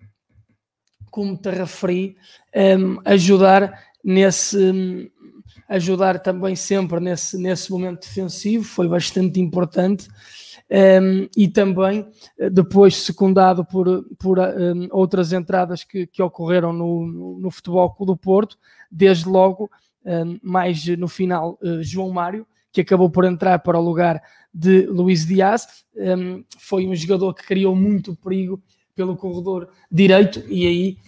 como 1.10 1.36
te 1.36 1.50
referi, 1.50 2.16
um, 2.54 2.60
ehm, 2.60 2.98
ajudar 3.04 3.84
nesse. 4.02 4.56
Um, 4.56 5.10
ajudar 5.68 6.18
também 6.18 6.56
sempre 6.56 6.98
nesse, 6.98 7.38
nesse 7.38 7.70
momento 7.70 8.00
defensivo, 8.00 8.64
foi 8.64 8.88
bastante 8.88 9.40
importante. 9.40 10.08
Um, 10.68 10.74
ehm, 10.76 11.28
e 11.36 11.48
também 11.48 12.08
eh, 12.38 12.50
depois 12.50 12.96
secundado 12.96 13.64
por, 13.64 14.04
por 14.18 14.38
um, 14.38 14.88
outras 14.90 15.32
entradas 15.32 15.84
que, 15.84 16.06
que 16.06 16.22
ocorreram 16.22 16.72
no, 16.72 17.06
no, 17.06 17.38
no 17.40 17.50
Futebol 17.50 17.92
Clube 17.92 18.12
do 18.12 18.16
Porto, 18.16 18.56
desde 18.90 19.28
logo, 19.28 19.70
um, 20.04 20.38
mais 20.42 20.84
no 20.96 21.08
final, 21.08 21.58
uh, 21.62 21.82
João 21.82 22.10
Mário, 22.10 22.46
que 22.72 22.80
acabou 22.80 23.10
por 23.10 23.24
entrar 23.24 23.58
para 23.60 23.78
o 23.78 23.82
lugar 23.82 24.22
de 24.52 24.86
Luís 24.86 25.26
Dias. 25.26 25.66
Um, 25.96 26.44
foi 26.58 26.86
um 26.86 26.94
jogador 26.94 27.34
que 27.34 27.44
criou 27.44 27.74
muito 27.74 28.16
perigo 28.16 28.62
pelo 28.94 29.16
corredor 29.16 29.68
direito 29.90 30.42
e 30.48 30.66
aí 30.66 30.98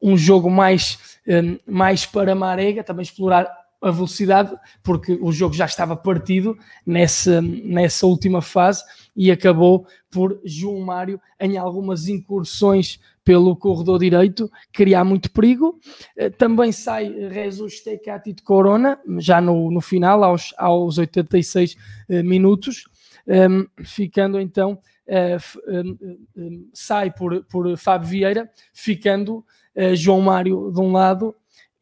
um, 0.00 0.12
um 0.12 0.16
jogo 0.16 0.50
mais, 0.50 1.18
um, 1.26 1.58
mais 1.66 2.06
para 2.06 2.34
Marega, 2.34 2.84
também 2.84 3.02
explorar 3.02 3.48
a 3.84 3.90
velocidade, 3.90 4.56
porque 4.82 5.18
o 5.20 5.30
jogo 5.30 5.54
já 5.54 5.66
estava 5.66 5.94
partido 5.94 6.56
nessa, 6.86 7.42
nessa 7.42 8.06
última 8.06 8.40
fase 8.40 8.82
e 9.14 9.30
acabou 9.30 9.86
por 10.10 10.40
João 10.42 10.80
Mário 10.80 11.20
em 11.38 11.58
algumas 11.58 12.08
incursões 12.08 12.98
pelo 13.22 13.54
corredor 13.54 13.98
direito, 13.98 14.50
criar 14.72 15.04
muito 15.04 15.30
perigo. 15.30 15.78
Eh, 16.16 16.30
também 16.30 16.72
sai 16.72 17.12
Jesus 17.30 17.80
Tecati 17.80 18.32
de 18.32 18.42
Corona, 18.42 18.98
já 19.18 19.40
no, 19.40 19.70
no 19.70 19.80
final, 19.80 20.24
aos, 20.24 20.54
aos 20.56 20.96
86 20.96 21.76
eh, 22.08 22.22
minutos, 22.22 22.86
um, 23.26 23.32
ehm, 23.32 23.66
ficando 23.82 24.40
então, 24.40 24.78
uh, 25.08 25.60
um, 25.68 26.18
um, 26.36 26.68
sai 26.72 27.10
por, 27.10 27.44
por 27.44 27.76
Fábio 27.76 28.08
Vieira, 28.08 28.50
ficando 28.72 29.44
uh, 29.74 29.94
João 29.94 30.20
Mário 30.20 30.70
de 30.72 30.80
um 30.80 30.92
lado 30.92 31.34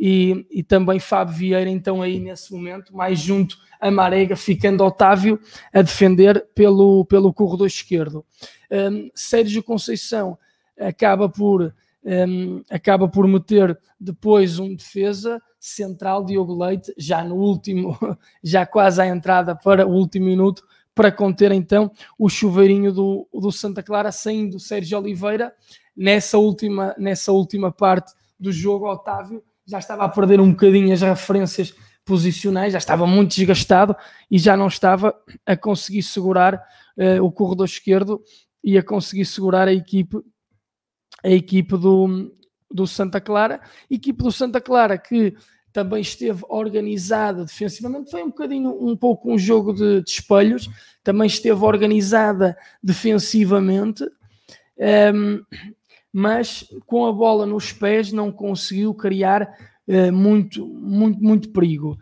e, 0.04 0.44
e 0.50 0.64
também 0.64 0.98
Fábio 0.98 1.32
Vieira, 1.32 1.70
então 1.70 2.02
aí 2.02 2.18
nesse 2.18 2.52
momento, 2.52 2.92
mais 2.92 3.20
junto 3.20 3.56
a 3.80 3.88
Marega, 3.88 4.34
ficando 4.34 4.82
Otávio 4.82 5.38
a 5.72 5.80
defender 5.80 6.44
pelo, 6.56 7.04
pelo 7.04 7.32
corredor 7.32 7.68
esquerdo. 7.68 8.26
Um, 8.68 9.08
Sérgio 9.14 9.62
Conceição 9.62 10.36
acaba 10.76 11.28
por 11.28 11.72
um, 12.02 12.64
acaba 12.68 13.06
por 13.06 13.28
meter 13.28 13.78
depois 14.00 14.58
um 14.58 14.74
defesa 14.74 15.40
central, 15.60 16.24
Diogo 16.24 16.52
Leite, 16.52 16.92
já 16.98 17.22
no 17.22 17.36
último, 17.36 17.96
já 18.42 18.66
quase 18.66 19.00
à 19.00 19.06
entrada 19.06 19.54
para 19.54 19.86
o 19.86 19.92
último 19.92 20.26
minuto, 20.26 20.64
para 20.96 21.12
conter 21.12 21.52
então 21.52 21.92
o 22.18 22.28
chuveirinho 22.28 22.92
do, 22.92 23.28
do 23.32 23.52
Santa 23.52 23.84
Clara, 23.84 24.10
saindo 24.10 24.58
Sérgio 24.58 24.98
Oliveira 24.98 25.54
nessa 25.96 26.38
última, 26.38 26.92
nessa 26.98 27.30
última 27.30 27.70
parte 27.70 28.12
do 28.36 28.50
jogo, 28.50 28.90
Otávio 28.90 29.40
já 29.72 29.78
estava 29.78 30.04
a 30.04 30.08
perder 30.08 30.38
um 30.38 30.50
bocadinho 30.50 30.92
as 30.92 31.00
referências 31.00 31.74
posicionais, 32.04 32.72
já 32.74 32.78
estava 32.78 33.06
muito 33.06 33.34
desgastado 33.34 33.96
e 34.30 34.38
já 34.38 34.54
não 34.54 34.66
estava 34.66 35.14
a 35.46 35.56
conseguir 35.56 36.02
segurar 36.02 36.62
uh, 36.96 37.24
o 37.24 37.32
corredor 37.32 37.64
esquerdo 37.64 38.22
e 38.62 38.76
a 38.76 38.82
conseguir 38.82 39.24
segurar 39.24 39.68
a 39.68 39.72
equipe 39.72 40.18
a 41.24 41.30
equipe 41.30 41.76
do, 41.76 42.34
do 42.70 42.86
Santa 42.86 43.20
Clara, 43.20 43.60
equipe 43.88 44.22
do 44.22 44.32
Santa 44.32 44.60
Clara 44.60 44.98
que 44.98 45.34
também 45.72 46.02
esteve 46.02 46.44
organizada 46.48 47.44
defensivamente, 47.44 48.10
foi 48.10 48.22
um 48.22 48.28
bocadinho, 48.28 48.76
um 48.78 48.94
pouco 48.94 49.32
um 49.32 49.38
jogo 49.38 49.72
de, 49.72 50.02
de 50.02 50.10
espelhos, 50.10 50.68
também 51.02 51.26
esteve 51.26 51.64
organizada 51.64 52.58
defensivamente, 52.82 54.04
um, 54.04 54.08
ehm, 54.76 55.40
mas 56.12 56.64
com 56.86 57.06
a 57.06 57.12
bola 57.12 57.46
nos 57.46 57.72
pés 57.72 58.12
não 58.12 58.30
conseguiu 58.30 58.92
criar 58.94 59.48
uh, 59.88 60.12
muito, 60.12 60.66
muito, 60.66 61.22
muito 61.22 61.48
perigo. 61.50 61.98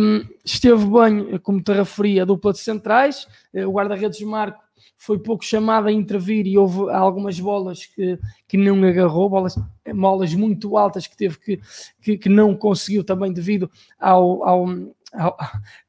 Um, 0.00 0.26
esteve 0.44 0.84
bem, 0.86 1.38
como 1.38 1.62
te 1.62 1.72
referi, 1.72 2.20
a 2.20 2.24
dupla 2.24 2.52
de 2.52 2.60
centrais, 2.60 3.26
uh, 3.52 3.68
o 3.68 3.72
guarda-redes 3.72 4.20
Marco 4.22 4.63
foi 5.04 5.18
pouco 5.18 5.44
chamado 5.44 5.86
a 5.86 5.92
intervir 5.92 6.46
e 6.46 6.56
houve 6.56 6.90
algumas 6.90 7.38
bolas 7.38 7.84
que, 7.84 8.18
que 8.48 8.56
não 8.56 8.82
agarrou, 8.82 9.28
bolas, 9.28 9.54
bolas 9.94 10.32
muito 10.32 10.78
altas 10.78 11.06
que 11.06 11.14
teve 11.14 11.38
que, 11.38 11.60
que, 12.00 12.16
que 12.16 12.28
não 12.30 12.56
conseguiu 12.56 13.04
também 13.04 13.30
devido 13.30 13.70
ao, 14.00 14.42
ao, 14.42 14.66
ao, 15.12 15.36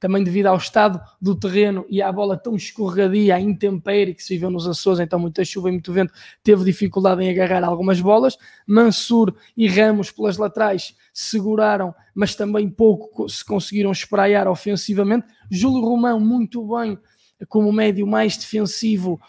também 0.01 0.22
devido 0.22 0.48
ao 0.48 0.57
estado 0.57 1.00
do 1.22 1.34
terreno 1.34 1.86
e 1.88 2.01
à 2.01 2.12
bola 2.12 2.36
tão 2.36 2.57
escorregadia, 2.57 3.36
à 3.36 3.39
intempérie 3.39 4.13
que 4.13 4.22
se 4.22 4.34
viveu 4.34 4.50
nos 4.50 4.67
Açores, 4.67 5.00
então 5.00 5.17
muita 5.17 5.45
chuva 5.45 5.69
e 5.69 5.72
muito 5.72 5.93
vento, 5.93 6.13
teve 6.43 6.65
dificuldade 6.65 7.24
em 7.24 7.29
agarrar 7.29 7.63
algumas 7.63 8.01
bolas. 8.01 8.38
Mansur 8.67 9.34
e 9.55 9.65
Ramos 9.65 10.12
pelas 10.12 10.36
laterais 10.36 10.93
seguraram, 11.13 11.95
mas 12.13 12.36
também 12.36 12.69
pouco 12.69 13.29
se 13.29 13.45
conseguiram 13.45 13.93
espraiar 13.93 14.45
ofensivamente. 14.45 15.25
Júlio 15.50 15.79
Romão 15.79 16.19
muito 16.19 16.62
bem 16.75 17.00
como 17.47 17.71
médio 17.71 18.07
mais 18.07 18.37
defensivo, 18.37 19.19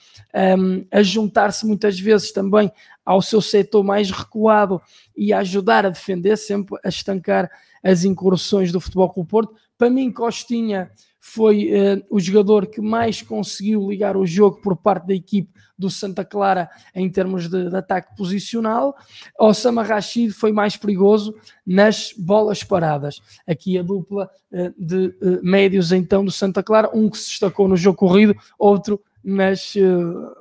um, 0.58 0.86
a 0.90 1.02
juntar-se 1.02 1.66
muitas 1.66 1.98
vezes 1.98 2.32
também 2.32 2.70
ao 3.04 3.20
seu 3.20 3.40
setor 3.40 3.82
mais 3.82 4.10
recuado 4.10 4.80
e 5.16 5.32
a 5.32 5.38
ajudar 5.38 5.86
a 5.86 5.90
defender, 5.90 6.36
sempre 6.36 6.78
a 6.84 6.88
estancar 6.88 7.50
as 7.82 8.04
incursões 8.04 8.72
do 8.72 8.80
Futebol 8.80 9.10
Clube 9.10 9.28
Porto. 9.28 9.54
Para 9.78 9.90
mim, 9.90 10.11
Costinha 10.11 10.90
foi 11.21 11.71
uh, 11.73 12.06
o 12.09 12.21
jogador 12.21 12.66
que 12.66 12.80
mais 12.80 13.21
conseguiu 13.21 13.90
ligar 13.90 14.16
o 14.16 14.25
jogo 14.25 14.61
por 14.61 14.76
parte 14.76 15.09
da 15.09 15.14
equipe 15.14 15.50
do 15.76 15.90
Santa 15.90 16.25
Clara 16.25 16.71
em 16.95 17.11
termos 17.11 17.49
de, 17.49 17.68
de 17.68 17.76
ataque 17.76 18.16
posicional. 18.16 18.97
Osama 19.38 19.83
Rashid 19.83 20.30
foi 20.30 20.52
mais 20.52 20.76
perigoso 20.76 21.35
nas 21.66 22.14
bolas 22.16 22.62
paradas. 22.62 23.21
Aqui 23.47 23.76
a 23.76 23.83
dupla 23.83 24.30
uh, 24.52 24.73
de 24.78 25.06
uh, 25.21 25.40
médios 25.42 25.90
então 25.90 26.25
do 26.25 26.30
Santa 26.30 26.62
Clara, 26.62 26.90
um 26.95 27.11
que 27.11 27.18
se 27.18 27.30
destacou 27.30 27.66
no 27.66 27.76
jogo 27.76 27.99
corrido, 27.99 28.35
outro 28.59 29.00
nas, 29.23 29.75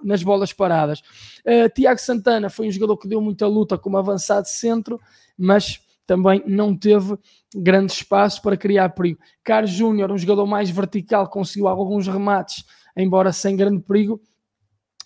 nas 0.03 0.21
bolas 0.21 0.53
paradas. 0.53 1.01
Tiago 1.73 1.99
Santana 1.99 2.51
foi 2.51 2.67
um 2.67 2.71
jogador 2.71 2.95
que 2.97 3.07
deu 3.07 3.19
muita 3.19 3.47
luta 3.47 3.79
como 3.79 3.97
avançado 3.97 4.47
centro, 4.47 5.01
mas 5.35 5.79
também 6.05 6.43
não 6.45 6.75
teve 6.75 7.17
grande 7.55 7.91
espaço 7.91 8.41
para 8.41 8.57
criar 8.57 8.89
perigo. 8.89 9.19
Carlos 9.43 9.71
Júnior, 9.71 10.11
um 10.11 10.17
jogador 10.17 10.45
mais 10.45 10.69
vertical, 10.69 11.29
conseguiu 11.29 11.67
alguns 11.67 12.07
remates, 12.07 12.63
embora 12.95 13.33
sem 13.33 13.55
grande 13.55 13.81
perigo, 13.81 14.21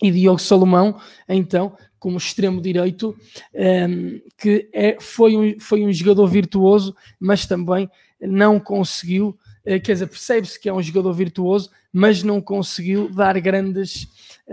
e 0.02 0.12
Diogo 0.12 0.40
Salomão, 0.40 0.98
então, 1.28 1.76
como 2.00 2.18
extremo 2.18 2.62
direito, 2.62 3.10
um, 3.54 3.62
ehm, 3.62 4.22
que 4.38 4.70
é, 4.74 4.98
foi, 5.00 5.36
um, 5.36 5.60
foi 5.60 5.86
um 5.86 5.92
jogador 5.92 6.26
virtuoso, 6.28 6.96
mas 7.20 7.46
também 7.46 7.90
não 8.22 8.60
conseguiu, 8.60 9.38
uh, 9.66 9.82
quer 9.84 9.94
dizer, 9.94 10.08
percebe-se 10.08 10.60
que 10.60 10.70
é 10.70 10.74
um 10.74 10.82
jogador 10.82 11.14
virtuoso, 11.14 11.70
mas 11.92 12.24
não 12.24 12.40
conseguiu 12.40 13.10
dar 13.10 13.40
grandes, 13.42 14.08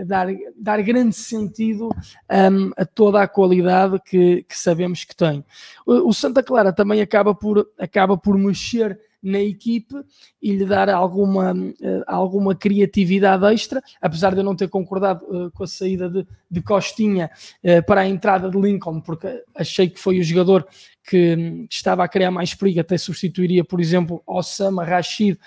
dar, 0.05 0.27
dar 0.55 0.81
grande 0.81 1.15
sentido 1.15 1.89
um, 1.89 2.71
a 2.77 2.85
toda 2.85 3.21
a 3.21 3.27
qualidade 3.27 3.99
que, 4.05 4.43
que 4.43 4.57
sabemos 4.57 5.03
que 5.03 5.15
tem. 5.15 5.43
O, 5.85 6.09
o 6.09 6.13
Santa 6.13 6.43
Clara 6.43 6.73
também 6.73 7.01
acaba 7.01 7.33
por, 7.33 7.67
acaba 7.77 8.17
por 8.17 8.37
mexer 8.37 8.99
na 9.21 9.39
equipe 9.39 9.95
e 10.41 10.53
lhe 10.53 10.65
dar 10.65 10.89
alguma, 10.89 11.53
uh, 11.53 12.03
alguma 12.05 12.55
criatividade 12.55 13.45
extra, 13.53 13.81
apesar 14.01 14.33
de 14.33 14.39
eu 14.39 14.43
não 14.43 14.55
ter 14.55 14.69
concordado 14.69 15.25
uh, 15.25 15.51
com 15.51 15.63
a 15.63 15.67
saída 15.67 16.09
de, 16.09 16.25
de 16.49 16.61
Costinha 16.61 17.29
uh, 17.63 17.85
para 17.85 18.01
a 18.01 18.07
entrada 18.07 18.49
de 18.49 18.57
Lincoln, 18.59 19.01
porque 19.01 19.43
achei 19.55 19.89
que 19.89 19.99
foi 19.99 20.19
o 20.19 20.23
jogador 20.23 20.67
que, 21.03 21.65
que 21.67 21.75
estava 21.75 22.03
a 22.03 22.07
criar 22.07 22.31
mais 22.31 22.53
perigo, 22.53 22.79
até 22.79 22.97
substituiria, 22.97 23.63
por 23.63 23.79
exemplo, 23.79 24.21
Osama 24.25 24.83
Rashid, 24.83 25.37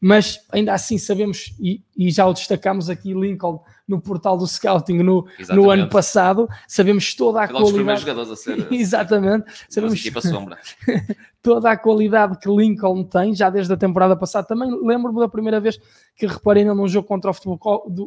mas 0.00 0.44
ainda 0.50 0.74
assim 0.74 0.98
sabemos, 0.98 1.54
e, 1.60 1.82
e 1.96 2.10
já 2.10 2.26
o 2.26 2.34
destacamos 2.34 2.90
aqui, 2.90 3.14
Lincoln 3.14 3.62
no 3.90 4.00
portal 4.00 4.38
do 4.38 4.46
Scouting 4.46 5.02
no, 5.02 5.26
no 5.50 5.68
ano 5.68 5.88
passado. 5.88 6.48
Sabemos 6.68 7.12
toda 7.14 7.42
a 7.42 7.48
Foi 7.48 7.60
qualidade. 7.60 8.00
jogadores 8.00 8.30
a 8.30 8.36
ser. 8.36 8.66
Exatamente. 8.72 9.44
Sabemos 9.68 10.00
toda 11.42 11.70
a 11.70 11.76
qualidade 11.76 12.38
que 12.38 12.48
Lincoln 12.48 13.02
tem, 13.02 13.34
já 13.34 13.50
desde 13.50 13.72
a 13.72 13.76
temporada 13.76 14.14
passada. 14.16 14.46
Também 14.46 14.70
lembro-me 14.86 15.18
da 15.18 15.28
primeira 15.28 15.58
vez 15.58 15.80
que 16.14 16.26
reparei 16.26 16.64
num 16.64 16.86
jogo 16.86 17.08
contra 17.08 17.30
o 17.30 17.34
Futebol, 17.34 17.58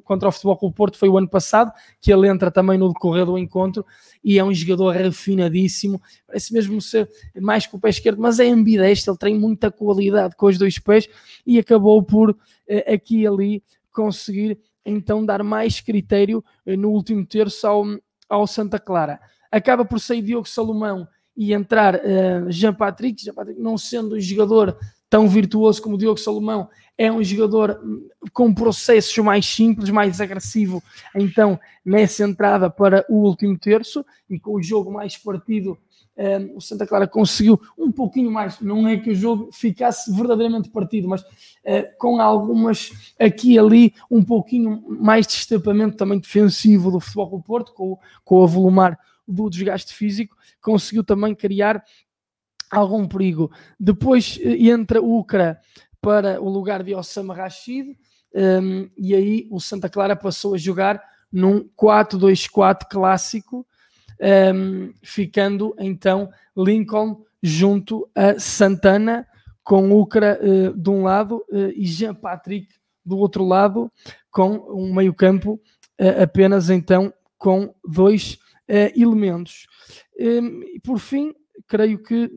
contra 0.04 0.30
o 0.30 0.32
Futebol 0.32 0.58
Clube 0.58 0.76
Porto, 0.76 0.98
foi 0.98 1.10
o 1.10 1.17
ano 1.17 1.28
passado, 1.28 1.72
que 2.00 2.13
ele 2.13 2.30
entra 2.30 2.50
também 2.50 2.78
no 2.78 2.88
decorrer 2.88 3.26
do 3.26 3.38
encontro 3.38 3.86
e 4.24 4.39
é 4.39 4.43
um 4.43 4.54
jogador 4.54 4.91
refinadíssimo, 4.91 6.02
parece 6.26 6.54
mesmo 6.54 6.80
ser 6.80 7.10
mais 7.41 7.67
com 7.67 7.76
o 7.76 7.80
pé 7.80 7.89
esquerdo, 7.89 8.22
mas 8.22 8.39
é 8.39 8.48
ambidestro, 8.48 9.12
ele 9.12 9.17
tem 9.19 9.38
muita 9.38 9.69
qualidade 9.69 10.36
com 10.36 10.46
os 10.46 10.58
dois 10.58 10.80
pés 10.80 11.10
e 11.46 11.60
acabou 11.60 12.02
por 12.02 12.38
eh, 12.67 12.93
aqui 12.93 13.22
e 13.22 13.28
ali 13.28 13.63
conseguir 13.91 14.60
então 14.86 15.26
dar 15.26 15.43
mais 15.43 15.80
critério 15.80 16.43
eh, 16.65 16.76
no 16.76 16.89
último 16.89 17.26
terço 17.26 17.65
ao, 17.67 17.86
ao 18.30 18.48
Santa 18.48 18.80
Clara. 18.80 19.19
Acaba 19.52 19.86
por 19.86 20.00
sair 20.00 20.22
Diogo 20.22 20.48
Salomão 20.48 21.08
e 21.36 21.54
entrar 21.54 21.96
uh, 21.96 22.52
Jean 22.52 22.74
Patrick, 22.74 23.24
Jean 23.24 23.34
Patrick 23.34 23.60
não 23.60 23.78
sendo 23.78 24.15
um 24.15 24.19
jogador 24.19 24.78
tão 25.10 25.28
virtuoso 25.28 25.82
como 25.82 25.98
Diogo 25.98 26.19
Salomão, 26.19 26.69
é 26.98 27.12
um 27.12 27.24
jogador 27.24 27.80
hum, 27.84 28.08
com 28.32 28.54
processos 28.54 29.15
mais 29.19 29.46
simples, 29.46 29.89
mais 29.89 30.19
agressivo, 30.19 30.82
então 31.15 31.60
nessa 31.86 32.24
entrada 32.24 32.69
para 32.69 33.06
o 33.10 33.17
último 33.17 33.58
terço 33.58 34.06
e 34.30 34.39
com 34.39 34.56
o 34.56 34.62
jogo 34.62 34.91
mais 34.91 35.17
partido 35.17 35.78
um, 36.15 36.58
o 36.58 36.62
Santa 36.62 36.86
Clara 36.86 37.08
conseguiu 37.08 37.60
um 37.78 37.91
pouquinho 37.91 38.32
mais, 38.32 38.60
não 38.60 38.88
é 38.88 38.97
que 38.97 39.10
o 39.10 39.15
jogo 39.15 39.49
ficasse 39.52 40.15
verdadeiramente 40.15 40.69
partido, 40.69 41.08
mas 41.08 41.21
uh, 41.21 41.97
com 41.97 42.21
algumas 42.21 42.91
aqui 43.19 43.54
e 43.54 43.60
ali, 43.60 43.93
um 44.10 44.23
pouquinho 44.23 44.84
mais 44.88 45.26
de 45.26 45.34
destapamento 45.34 45.97
também 45.97 46.19
defensivo 46.19 46.91
do 46.91 46.99
Futebol 46.99 47.30
do 47.32 47.41
Porto, 47.41 47.73
com, 47.73 47.97
com 48.23 48.36
o 48.36 48.43
avolumar 48.43 48.97
do 49.28 49.49
desgaste 49.49 49.93
físico, 49.93 50.36
conseguiu 50.62 51.04
também 51.04 51.34
criar 51.34 51.84
algum 52.69 53.08
perigo. 53.08 53.52
Depois 53.80 54.38
uh, 54.38 54.49
entra 54.49 55.02
o 55.02 55.17
Ucra 55.17 55.60
para 55.99 56.41
o 56.41 56.49
lugar 56.49 56.84
de 56.84 56.93
Osama 56.93 57.34
Rashid, 57.34 57.97
um, 58.36 58.89
e 58.97 59.15
aí 59.15 59.47
o 59.49 59.60
Santa 59.60 59.89
Clara 59.89 60.15
passou 60.15 60.54
a 60.54 60.58
jogar 60.58 61.02
num 61.32 61.67
4-2-4 61.76 62.82
clássico, 62.89 63.65
um, 64.21 64.93
ficando 65.02 65.76
então 65.80 66.30
Lincoln 66.56 67.23
junto 67.43 68.10
a 68.15 68.39
Santana, 68.39 69.28
com 69.63 69.91
Ucra 69.91 70.39
uh, 70.41 70.78
de 70.78 70.89
um 70.89 71.04
lado 71.04 71.43
uh, 71.49 71.71
e 71.76 71.86
Jean 71.86 72.13
Patrick 72.13 72.67
do 73.06 73.17
outro 73.17 73.45
lado, 73.45 73.91
com 74.32 74.52
um 74.69 74.93
meio-campo 74.93 75.60
uh, 75.99 76.23
apenas 76.23 76.69
então 76.69 77.13
com 77.38 77.73
dois 77.86 78.38
elementos. 78.95 79.67
Um, 80.17 80.62
por 80.82 80.97
fim, 80.97 81.36
creio 81.67 82.02
que 82.02 82.32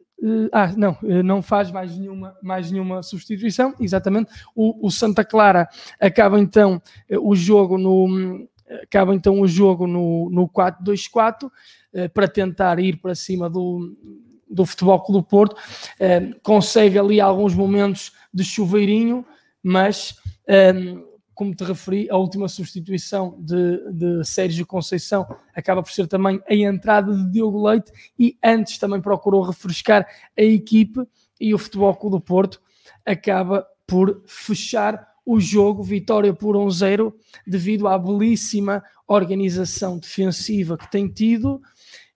ah, 0.53 0.73
não, 0.77 0.99
não 1.25 1.41
faz 1.41 1.71
mais 1.71 1.97
nenhuma, 1.97 2.37
mais 2.43 2.69
nenhuma 2.73 3.01
substituição, 3.01 3.73
exatamente. 3.79 4.33
O, 4.53 4.85
o 4.85 4.91
Santa 4.91 5.25
Clara 5.25 5.69
acaba 6.01 6.41
então 6.41 6.83
o 7.23 7.37
jogo 7.37 7.79
no, 7.79 8.49
acaba 8.83 9.15
então 9.15 9.41
o 9.41 9.47
jogo 9.47 9.87
no, 9.87 10.31
no 10.31 10.49
4-2-4 10.49 11.51
eh, 11.93 12.09
para 12.09 12.29
tentar 12.29 12.79
ir 12.79 12.97
para 13.01 13.15
cima 13.15 13.49
do, 13.49 13.97
do 14.49 14.67
Futebol 14.67 15.01
Clube 15.03 15.29
Porto. 15.29 15.57
Eh, 15.99 16.33
consegue 16.43 16.99
ali 16.99 17.21
alguns 17.21 17.55
momentos 17.55 18.13
de 18.33 18.45
chuveirinho, 18.45 19.25
mas 19.63 20.17
ehm, 20.47 21.03
como 21.37 21.55
te 21.55 21.65
referi, 21.65 22.09
a 22.11 22.17
última 22.17 22.49
substituição 22.49 23.37
de, 23.39 23.93
de 23.93 24.25
Sérgio 24.25 24.67
Conceição 24.67 25.27
acaba 25.55 25.83
por 25.83 25.93
ser 25.93 26.07
também 26.07 26.41
a 26.49 26.55
entrada 26.55 27.15
de 27.15 27.31
Diogo 27.31 27.69
Leite 27.69 27.93
e 28.19 28.39
antes 28.43 28.79
também 28.79 29.03
procurou 29.03 29.43
refrescar 29.43 30.07
a 30.37 30.43
equipe 30.43 31.07
e 31.39 31.55
o 31.55 31.59
Futebol 31.59 31.95
Clube 31.95 32.17
do 32.17 32.21
Porto 32.23 32.59
acaba 33.05 33.67
por 33.87 34.23
fechar 34.27 35.07
o 35.27 35.41
jogo, 35.41 35.83
vitória 35.83 36.33
por 36.33 36.55
1-0, 36.55 37.13
devido 37.45 37.89
à 37.89 37.99
belíssima 37.99 38.83
organização 39.09 39.99
defensiva 39.99 40.79
que 40.79 40.89
tem 40.89 41.09
tido 41.09 41.61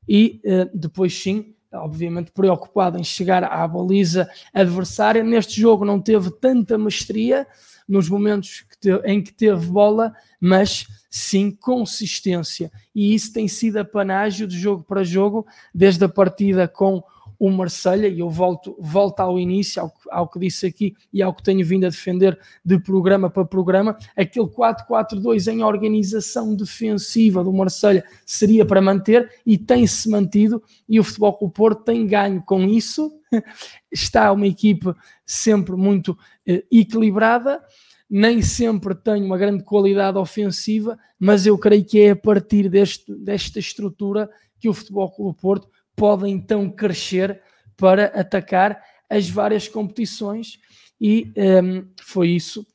e 0.09 0.41
uh, 0.45 0.71
depois 0.73 1.13
sim, 1.21 1.53
obviamente 1.73 2.31
preocupado 2.31 2.99
em 2.99 3.05
chegar 3.05 3.43
à 3.43 3.67
baliza 3.67 4.31
adversária. 4.55 5.25
Neste 5.25 5.61
jogo 5.61 5.85
não 5.85 6.01
teve 6.01 6.31
tanta 6.31 6.79
mestria 6.79 7.47
nos 7.89 8.09
momentos 8.09 8.65
que 8.71 8.79
te, 8.79 8.91
em 9.05 9.21
que 9.21 9.33
teve 9.33 9.67
bola, 9.67 10.15
mas 10.41 10.87
sim 11.11 11.51
consistência. 11.51 12.71
E 12.95 13.13
isso 13.13 13.33
tem 13.33 13.49
sido 13.49 13.79
a 13.79 13.85
panágio 13.85 14.47
de 14.47 14.57
jogo 14.57 14.85
para 14.85 15.03
jogo, 15.03 15.45
desde 15.75 16.05
a 16.05 16.09
partida 16.09 16.69
com 16.69 17.03
o 17.41 17.49
Marselha, 17.51 18.07
e 18.07 18.21
eu 18.21 18.29
volto, 18.29 18.77
volto 18.79 19.21
ao 19.21 19.39
início, 19.41 19.81
ao, 19.81 19.95
ao, 20.11 20.29
que 20.29 20.39
disse 20.39 20.67
aqui 20.67 20.95
e 21.11 21.23
ao 21.23 21.33
que 21.33 21.43
tenho 21.43 21.65
vindo 21.67 21.87
a 21.87 21.89
defender 21.89 22.39
de 22.63 22.79
programa 22.79 23.31
para 23.31 23.47
programa, 23.47 23.97
aquele 24.15 24.47
4-4-2 24.47 25.51
em 25.51 25.65
organização 25.65 26.55
defensiva 26.55 27.43
do 27.43 27.51
Marselha 27.51 28.05
seria 28.27 28.67
para 28.67 28.83
manter 28.83 29.27
e 29.47 29.57
tem-se 29.57 30.11
mantido, 30.11 30.63
e 30.87 31.01
o 31.01 31.05
Futebol 31.05 31.33
Clube 31.33 31.55
Porto 31.55 31.83
tem 31.83 32.07
ganho 32.07 32.43
com 32.43 32.63
isso, 32.65 33.11
está 33.91 34.31
uma 34.33 34.47
equipe 34.47 34.93
sempre 35.25 35.75
muito 35.77 36.19
eh, 36.47 36.63
equilibrada, 36.71 37.63
nem 38.09 38.43
sempre 38.43 38.95
tem 38.95 39.25
uma 39.25 39.39
grande 39.39 39.65
qualidade 39.65 40.19
ofensiva, 40.19 40.99
mas 41.19 41.47
eu 41.47 41.57
creio 41.57 41.87
que 41.87 42.01
é 42.01 42.11
a 42.11 42.17
partir 42.17 42.69
deste, 42.69 43.15
desta 43.15 43.59
estrutura 43.59 44.29
que 44.59 44.69
o 44.69 44.75
Futebol 44.75 45.11
Clube 45.11 45.41
Porto 45.41 45.69
pode 45.97 46.29
então 46.29 46.71
crescer 46.71 47.43
para 47.77 48.07
atacar 48.07 48.83
as 49.09 49.29
várias 49.29 49.67
competições 49.69 50.59
e 51.01 51.33
um, 51.37 51.43
ehm, 51.43 51.85
foi 52.01 52.29
isso. 52.29 52.67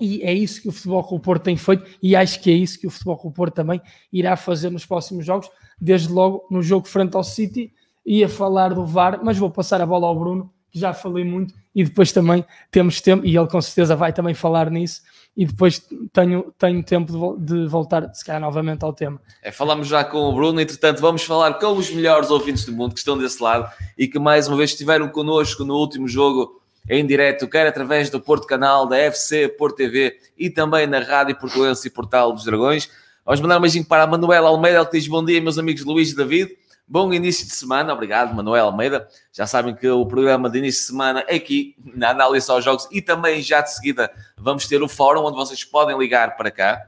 E 0.00 0.22
é 0.22 0.32
isso 0.32 0.62
que 0.62 0.68
o 0.68 0.72
Futebol 0.72 1.04
Clube 1.04 1.24
Porto 1.24 1.42
tem 1.44 1.56
feito 1.56 1.84
e 2.02 2.16
acho 2.16 2.40
que 2.40 2.50
é 2.50 2.54
isso 2.54 2.80
que 2.80 2.86
o 2.86 2.90
Futebol 2.90 3.16
Clube 3.18 3.36
Porto 3.36 3.54
também 3.54 3.80
irá 4.12 4.36
fazer 4.36 4.70
nos 4.70 4.86
próximos 4.86 5.24
jogos, 5.24 5.48
desde 5.80 6.08
logo 6.08 6.46
no 6.50 6.62
jogo 6.62 6.88
frente 6.88 7.14
ao 7.14 7.22
City 7.22 7.72
ia 8.04 8.28
falar 8.28 8.74
do 8.74 8.84
VAR, 8.84 9.20
mas 9.22 9.38
vou 9.38 9.50
passar 9.50 9.80
a 9.80 9.86
bola 9.86 10.06
ao 10.06 10.18
Bruno, 10.18 10.52
que 10.70 10.78
já 10.78 10.92
falei 10.92 11.24
muito 11.24 11.54
e 11.74 11.84
depois 11.84 12.10
também 12.10 12.44
temos 12.70 13.00
tempo, 13.00 13.24
e 13.24 13.36
ele 13.36 13.46
com 13.46 13.60
certeza 13.60 13.94
vai 13.94 14.12
também 14.12 14.34
falar 14.34 14.70
nisso, 14.70 15.02
e 15.36 15.46
depois 15.46 15.82
tenho, 16.12 16.52
tenho 16.58 16.82
tempo 16.82 17.36
de, 17.38 17.44
de 17.44 17.66
voltar, 17.66 18.12
se 18.14 18.24
calhar, 18.24 18.40
novamente 18.40 18.84
ao 18.84 18.92
tema. 18.92 19.20
É, 19.42 19.50
falamos 19.50 19.88
já 19.88 20.04
com 20.04 20.18
o 20.18 20.34
Bruno, 20.34 20.60
entretanto, 20.60 21.00
vamos 21.00 21.22
falar 21.22 21.54
com 21.54 21.72
os 21.72 21.90
melhores 21.90 22.30
ouvintes 22.30 22.64
do 22.64 22.72
mundo 22.72 22.92
que 22.92 22.98
estão 22.98 23.16
desse 23.16 23.42
lado 23.42 23.70
e 23.96 24.06
que 24.06 24.18
mais 24.18 24.46
uma 24.46 24.56
vez 24.56 24.70
estiveram 24.70 25.08
connosco 25.08 25.64
no 25.64 25.74
último 25.74 26.06
jogo 26.06 26.60
em 26.88 27.06
direto, 27.06 27.48
quer 27.48 27.66
através 27.66 28.10
do 28.10 28.20
Porto 28.20 28.46
Canal, 28.46 28.86
da 28.86 28.98
FC 28.98 29.48
Porto 29.48 29.76
TV 29.76 30.18
e 30.36 30.50
também 30.50 30.86
na 30.86 30.98
Rádio 30.98 31.38
Portuense 31.38 31.86
e 31.86 31.90
Portal 31.90 32.32
dos 32.32 32.44
Dragões. 32.44 32.90
Vamos 33.24 33.40
mandar 33.40 33.58
um 33.58 33.60
beijinho 33.60 33.84
para 33.84 34.02
a 34.02 34.06
Manuela 34.06 34.48
Almeida, 34.48 34.84
que 34.84 34.98
diz 34.98 35.06
bom 35.06 35.24
dia, 35.24 35.40
meus 35.40 35.56
amigos 35.56 35.84
Luís 35.84 36.10
e 36.10 36.16
David. 36.16 36.56
Bom 36.92 37.10
início 37.10 37.46
de 37.46 37.54
semana, 37.54 37.90
obrigado 37.90 38.34
Manuel 38.34 38.66
Almeida. 38.66 39.08
Já 39.32 39.46
sabem 39.46 39.74
que 39.74 39.88
o 39.88 40.04
programa 40.04 40.50
de 40.50 40.58
início 40.58 40.82
de 40.82 40.86
semana 40.88 41.24
é 41.26 41.36
aqui 41.36 41.74
na 41.82 42.10
análise 42.10 42.50
aos 42.50 42.62
jogos 42.62 42.86
e 42.92 43.00
também 43.00 43.40
já 43.40 43.62
de 43.62 43.72
seguida 43.72 44.12
vamos 44.36 44.66
ter 44.68 44.82
o 44.82 44.86
fórum 44.86 45.24
onde 45.24 45.34
vocês 45.34 45.64
podem 45.64 45.96
ligar 45.96 46.36
para 46.36 46.50
cá. 46.50 46.86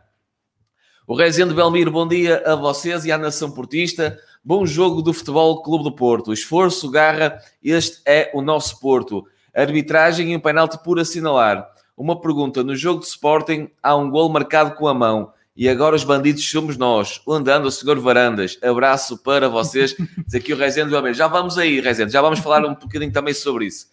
O 1.06 1.16
Rezende 1.16 1.54
Belmiro, 1.54 1.90
bom 1.90 2.06
dia 2.06 2.42
a 2.44 2.54
vocês 2.54 3.06
e 3.06 3.12
à 3.12 3.16
nação 3.16 3.50
portista. 3.50 4.18
Bom 4.44 4.66
jogo 4.66 5.00
do 5.00 5.14
Futebol 5.14 5.62
Clube 5.62 5.84
do 5.84 5.92
Porto. 5.92 6.34
Esforço, 6.34 6.90
garra, 6.90 7.38
este 7.62 8.02
é 8.04 8.30
o 8.34 8.42
nosso 8.42 8.78
Porto. 8.80 9.26
Arbitragem 9.54 10.32
e 10.32 10.36
um 10.36 10.40
penalti 10.40 10.76
por 10.84 11.00
assinalar. 11.00 11.66
Uma 11.96 12.20
pergunta: 12.20 12.62
no 12.62 12.76
jogo 12.76 13.00
de 13.00 13.06
Sporting 13.06 13.70
há 13.82 13.96
um 13.96 14.10
gol 14.10 14.28
marcado 14.28 14.74
com 14.74 14.86
a 14.86 14.92
mão. 14.92 15.32
E 15.56 15.68
agora 15.68 15.94
os 15.94 16.02
bandidos 16.02 16.50
somos 16.50 16.76
nós. 16.76 17.20
Andando 17.28 17.66
o 17.66 17.70
senhor 17.70 18.00
Varandas. 18.00 18.58
Abraço 18.60 19.16
para 19.16 19.48
vocês. 19.48 19.94
Diz 20.26 20.34
aqui 20.34 20.52
o 20.52 20.56
Rezende 20.56 20.90
do 20.90 21.12
Já 21.12 21.28
vamos 21.28 21.56
aí, 21.56 21.80
Rezende. 21.80 22.12
Já 22.12 22.20
vamos 22.20 22.40
falar 22.40 22.66
um 22.66 22.74
bocadinho 22.74 23.12
também 23.12 23.32
sobre 23.32 23.66
isso. 23.66 23.86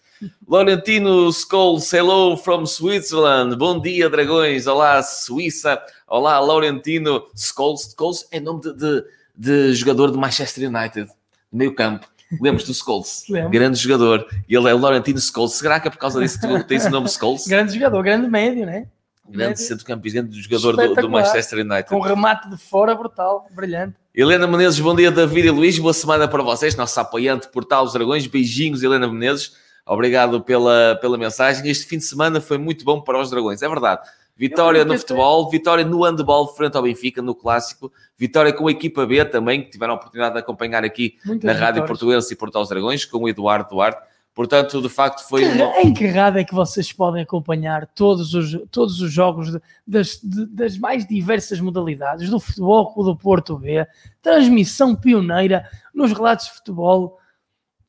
Laurentino 0.48 1.32
Scholes, 1.32 1.92
hello 1.92 2.36
from 2.36 2.66
Switzerland. 2.66 3.56
Bom 3.56 3.80
dia, 3.80 4.10
dragões. 4.10 4.66
Olá, 4.66 5.02
Suíça. 5.04 5.80
Olá, 6.08 6.40
Laurentino 6.40 7.26
Scholes. 7.36 7.94
Scholes 7.96 8.26
é 8.32 8.40
nome 8.40 8.60
de, 8.60 8.72
de, 8.74 9.04
de 9.36 9.74
jogador 9.74 10.10
de 10.10 10.18
Manchester 10.18 10.68
United, 10.68 11.08
meio 11.52 11.74
campo. 11.76 12.08
Lembras 12.40 12.66
do 12.66 12.74
Scholes? 12.74 13.24
Grande 13.50 13.78
jogador. 13.78 14.26
Ele 14.48 14.68
é 14.68 14.74
Laurentino 14.74 15.20
Scholes. 15.20 15.52
Será 15.52 15.78
que 15.78 15.86
é 15.86 15.90
por 15.92 15.98
causa 15.98 16.20
disso 16.20 16.40
que 16.40 16.64
tens 16.64 16.86
o 16.86 16.90
nome 16.90 17.08
Scholes? 17.08 17.46
grande 17.48 17.74
jogador, 17.74 18.02
grande 18.02 18.28
médio, 18.28 18.66
né? 18.66 18.86
Grande 19.28 19.60
centrocampista, 19.60 20.20
grande 20.20 20.40
jogador 20.40 20.76
do, 20.76 20.94
do, 21.02 21.10
Manchester 21.10 21.60
United. 21.60 21.88
Com 21.88 22.00
remate 22.00 22.48
de 22.48 22.56
fora 22.56 22.94
brutal, 22.94 23.46
brilhante. 23.50 23.94
Helena 24.14 24.46
Menezes, 24.46 24.78
bom 24.80 24.94
dia 24.94 25.10
David 25.10 25.48
e 25.48 25.50
Luís, 25.50 25.78
boa 25.78 25.94
semana 25.94 26.28
para 26.28 26.42
vocês, 26.42 26.76
nosso 26.76 26.98
apoiante 27.00 27.48
Portal 27.48 27.84
dos 27.84 27.94
Dragões, 27.94 28.26
beijinhos 28.26 28.82
Helena 28.82 29.08
Menezes, 29.08 29.56
obrigado 29.86 30.42
pela, 30.42 30.98
pela 31.00 31.16
mensagem, 31.16 31.66
este 31.70 31.86
fim 31.86 31.98
de 31.98 32.04
semana 32.04 32.40
foi 32.40 32.58
muito 32.58 32.84
bom 32.84 33.00
para 33.00 33.18
os 33.18 33.30
Dragões, 33.30 33.62
é 33.62 33.68
verdade. 33.68 34.02
Vitória 34.36 34.84
no 34.84 34.98
futebol, 34.98 35.48
vitória 35.50 35.84
no 35.84 36.04
handball 36.04 36.48
frente 36.54 36.76
ao 36.76 36.82
Benfica, 36.82 37.22
no 37.22 37.34
clássico, 37.34 37.92
vitória 38.16 38.52
com 38.52 38.66
a 38.66 38.70
equipa 38.70 39.06
B 39.06 39.24
também, 39.24 39.62
que 39.62 39.70
tiveram 39.70 39.92
a 39.92 39.96
oportunidade 39.96 40.34
de 40.34 40.40
acompanhar 40.40 40.84
aqui 40.84 41.16
na 41.42 41.52
Rádio 41.52 41.84
Portuense 41.86 42.32
e 42.32 42.36
Portal 42.36 42.62
dos 42.62 42.70
Dragões, 42.70 43.04
com 43.04 43.18
o 43.18 43.28
Eduardo 43.28 43.68
Duarte. 43.70 44.00
Portanto, 44.34 44.80
de 44.80 44.88
facto, 44.88 45.28
foi. 45.28 45.44
Uma... 45.44 45.80
Em 45.80 45.92
que 45.92 46.06
rádio 46.06 46.40
é 46.40 46.44
que 46.44 46.54
vocês 46.54 46.90
podem 46.90 47.22
acompanhar 47.22 47.86
todos 47.86 48.32
os, 48.32 48.58
todos 48.70 49.00
os 49.00 49.12
jogos 49.12 49.52
de, 49.52 49.60
das, 49.86 50.18
de, 50.22 50.46
das 50.46 50.78
mais 50.78 51.06
diversas 51.06 51.60
modalidades 51.60 52.30
do 52.30 52.40
futebol 52.40 52.94
do 53.04 53.14
Porto 53.14 53.58
B, 53.58 53.86
transmissão 54.22 54.96
pioneira 54.96 55.68
nos 55.94 56.12
relatos 56.12 56.46
de 56.46 56.52
futebol. 56.52 57.18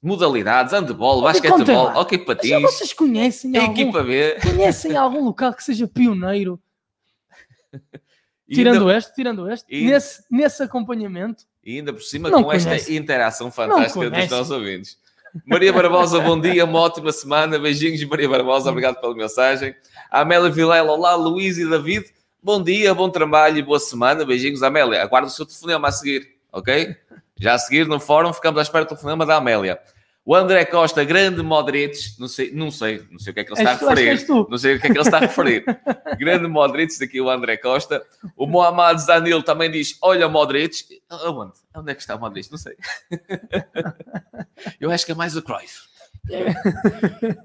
Modalidades, 0.02 0.74
handball, 0.74 1.22
basquetebol, 1.22 1.88
ok 1.96 2.18
patins. 2.18 2.50
Já 2.50 2.60
vocês 2.60 2.92
conhecem 2.92 3.58
algum, 3.58 3.72
equipa 3.72 4.04
B. 4.04 4.38
Conhecem 4.42 4.98
algum 4.98 5.24
local 5.24 5.54
que 5.54 5.64
seja 5.64 5.88
pioneiro? 5.88 6.60
tirando 8.54 8.82
ainda, 8.82 8.98
este, 8.98 9.16
tirando 9.16 9.50
este, 9.50 9.74
ainda, 9.74 9.94
nesse, 9.94 10.24
nesse 10.30 10.64
acompanhamento. 10.64 11.46
E 11.64 11.78
ainda 11.78 11.94
por 11.94 12.02
cima 12.02 12.30
com 12.30 12.44
conhece. 12.44 12.68
esta 12.68 12.92
interação 12.92 13.50
fantástica 13.50 14.10
dos 14.10 14.30
nossos 14.30 14.52
ouvintes. 14.52 14.98
Maria 15.46 15.74
Barbosa, 15.74 16.20
bom 16.20 16.40
dia, 16.40 16.64
uma 16.64 16.80
ótima 16.80 17.12
semana. 17.12 17.58
Beijinhos, 17.58 18.04
Maria 18.06 18.30
Barbosa, 18.30 18.70
obrigado 18.70 19.02
pela 19.02 19.16
mensagem. 19.16 19.76
Amélia 20.12 20.50
Vilela, 20.52 20.92
olá, 20.92 21.16
Luís 21.16 21.58
e 21.58 21.68
David. 21.68 22.06
Bom 22.42 22.62
dia, 22.62 22.94
bom 22.94 23.10
trabalho 23.10 23.58
e 23.58 23.64
boa 23.64 23.80
semana. 23.80 24.24
Beijinhos, 24.24 24.62
Amélia. 24.62 25.02
Aguardo 25.02 25.28
o 25.28 25.32
seu 25.32 25.44
telefonema 25.44 25.88
a 25.88 25.92
seguir, 25.92 26.28
ok? 26.52 26.96
Já 27.40 27.56
a 27.56 27.58
seguir 27.58 27.88
no 27.88 28.00
fórum, 28.00 28.32
ficamos 28.32 28.60
à 28.60 28.62
espera 28.62 28.86
do 28.86 28.90
telefonema 28.90 29.26
da 29.26 29.38
Amélia. 29.38 29.80
O 30.26 30.34
André 30.34 30.64
Costa, 30.64 31.04
grande 31.04 31.44
Modric, 31.44 32.16
não 32.18 32.30
sei, 32.30 32.50
não 32.54 32.72
sei, 32.72 33.06
não 33.12 33.20
sei 33.20 33.32
o 33.32 33.34
que 33.34 33.42
é 33.42 33.44
que 33.44 33.52
ele 33.52 33.60
está 33.60 33.72
a 33.72 33.90
referir. 33.90 34.26
Não 34.50 34.58
sei 34.58 34.76
o 34.76 34.80
que 34.80 34.88
é 34.88 34.90
que 34.90 34.98
ele 34.98 35.06
está 35.06 35.18
a 35.18 35.22
referir. 35.22 35.66
grande 36.18 36.48
Modric, 36.48 36.98
daqui 36.98 37.20
o 37.20 37.30
André 37.30 37.58
Costa. 37.58 38.02
O 38.38 38.48
Mohamed 38.48 39.02
Zanil 39.02 39.44
também 39.44 39.70
diz: 39.70 39.98
Olha, 40.02 40.30
Modric. 40.30 41.02
Onde? 41.12 41.52
Onde 41.76 41.92
é 41.92 41.96
que 41.96 42.00
está 42.00 42.16
o 42.16 42.20
Modric? 42.22 42.50
Não 42.50 42.58
sei. 42.58 42.78
Eu 44.80 44.92
acho 44.92 45.06
que 45.06 45.12
é 45.12 45.16
mais 45.16 45.36
o 45.36 45.42
Cruyff. 45.42 45.82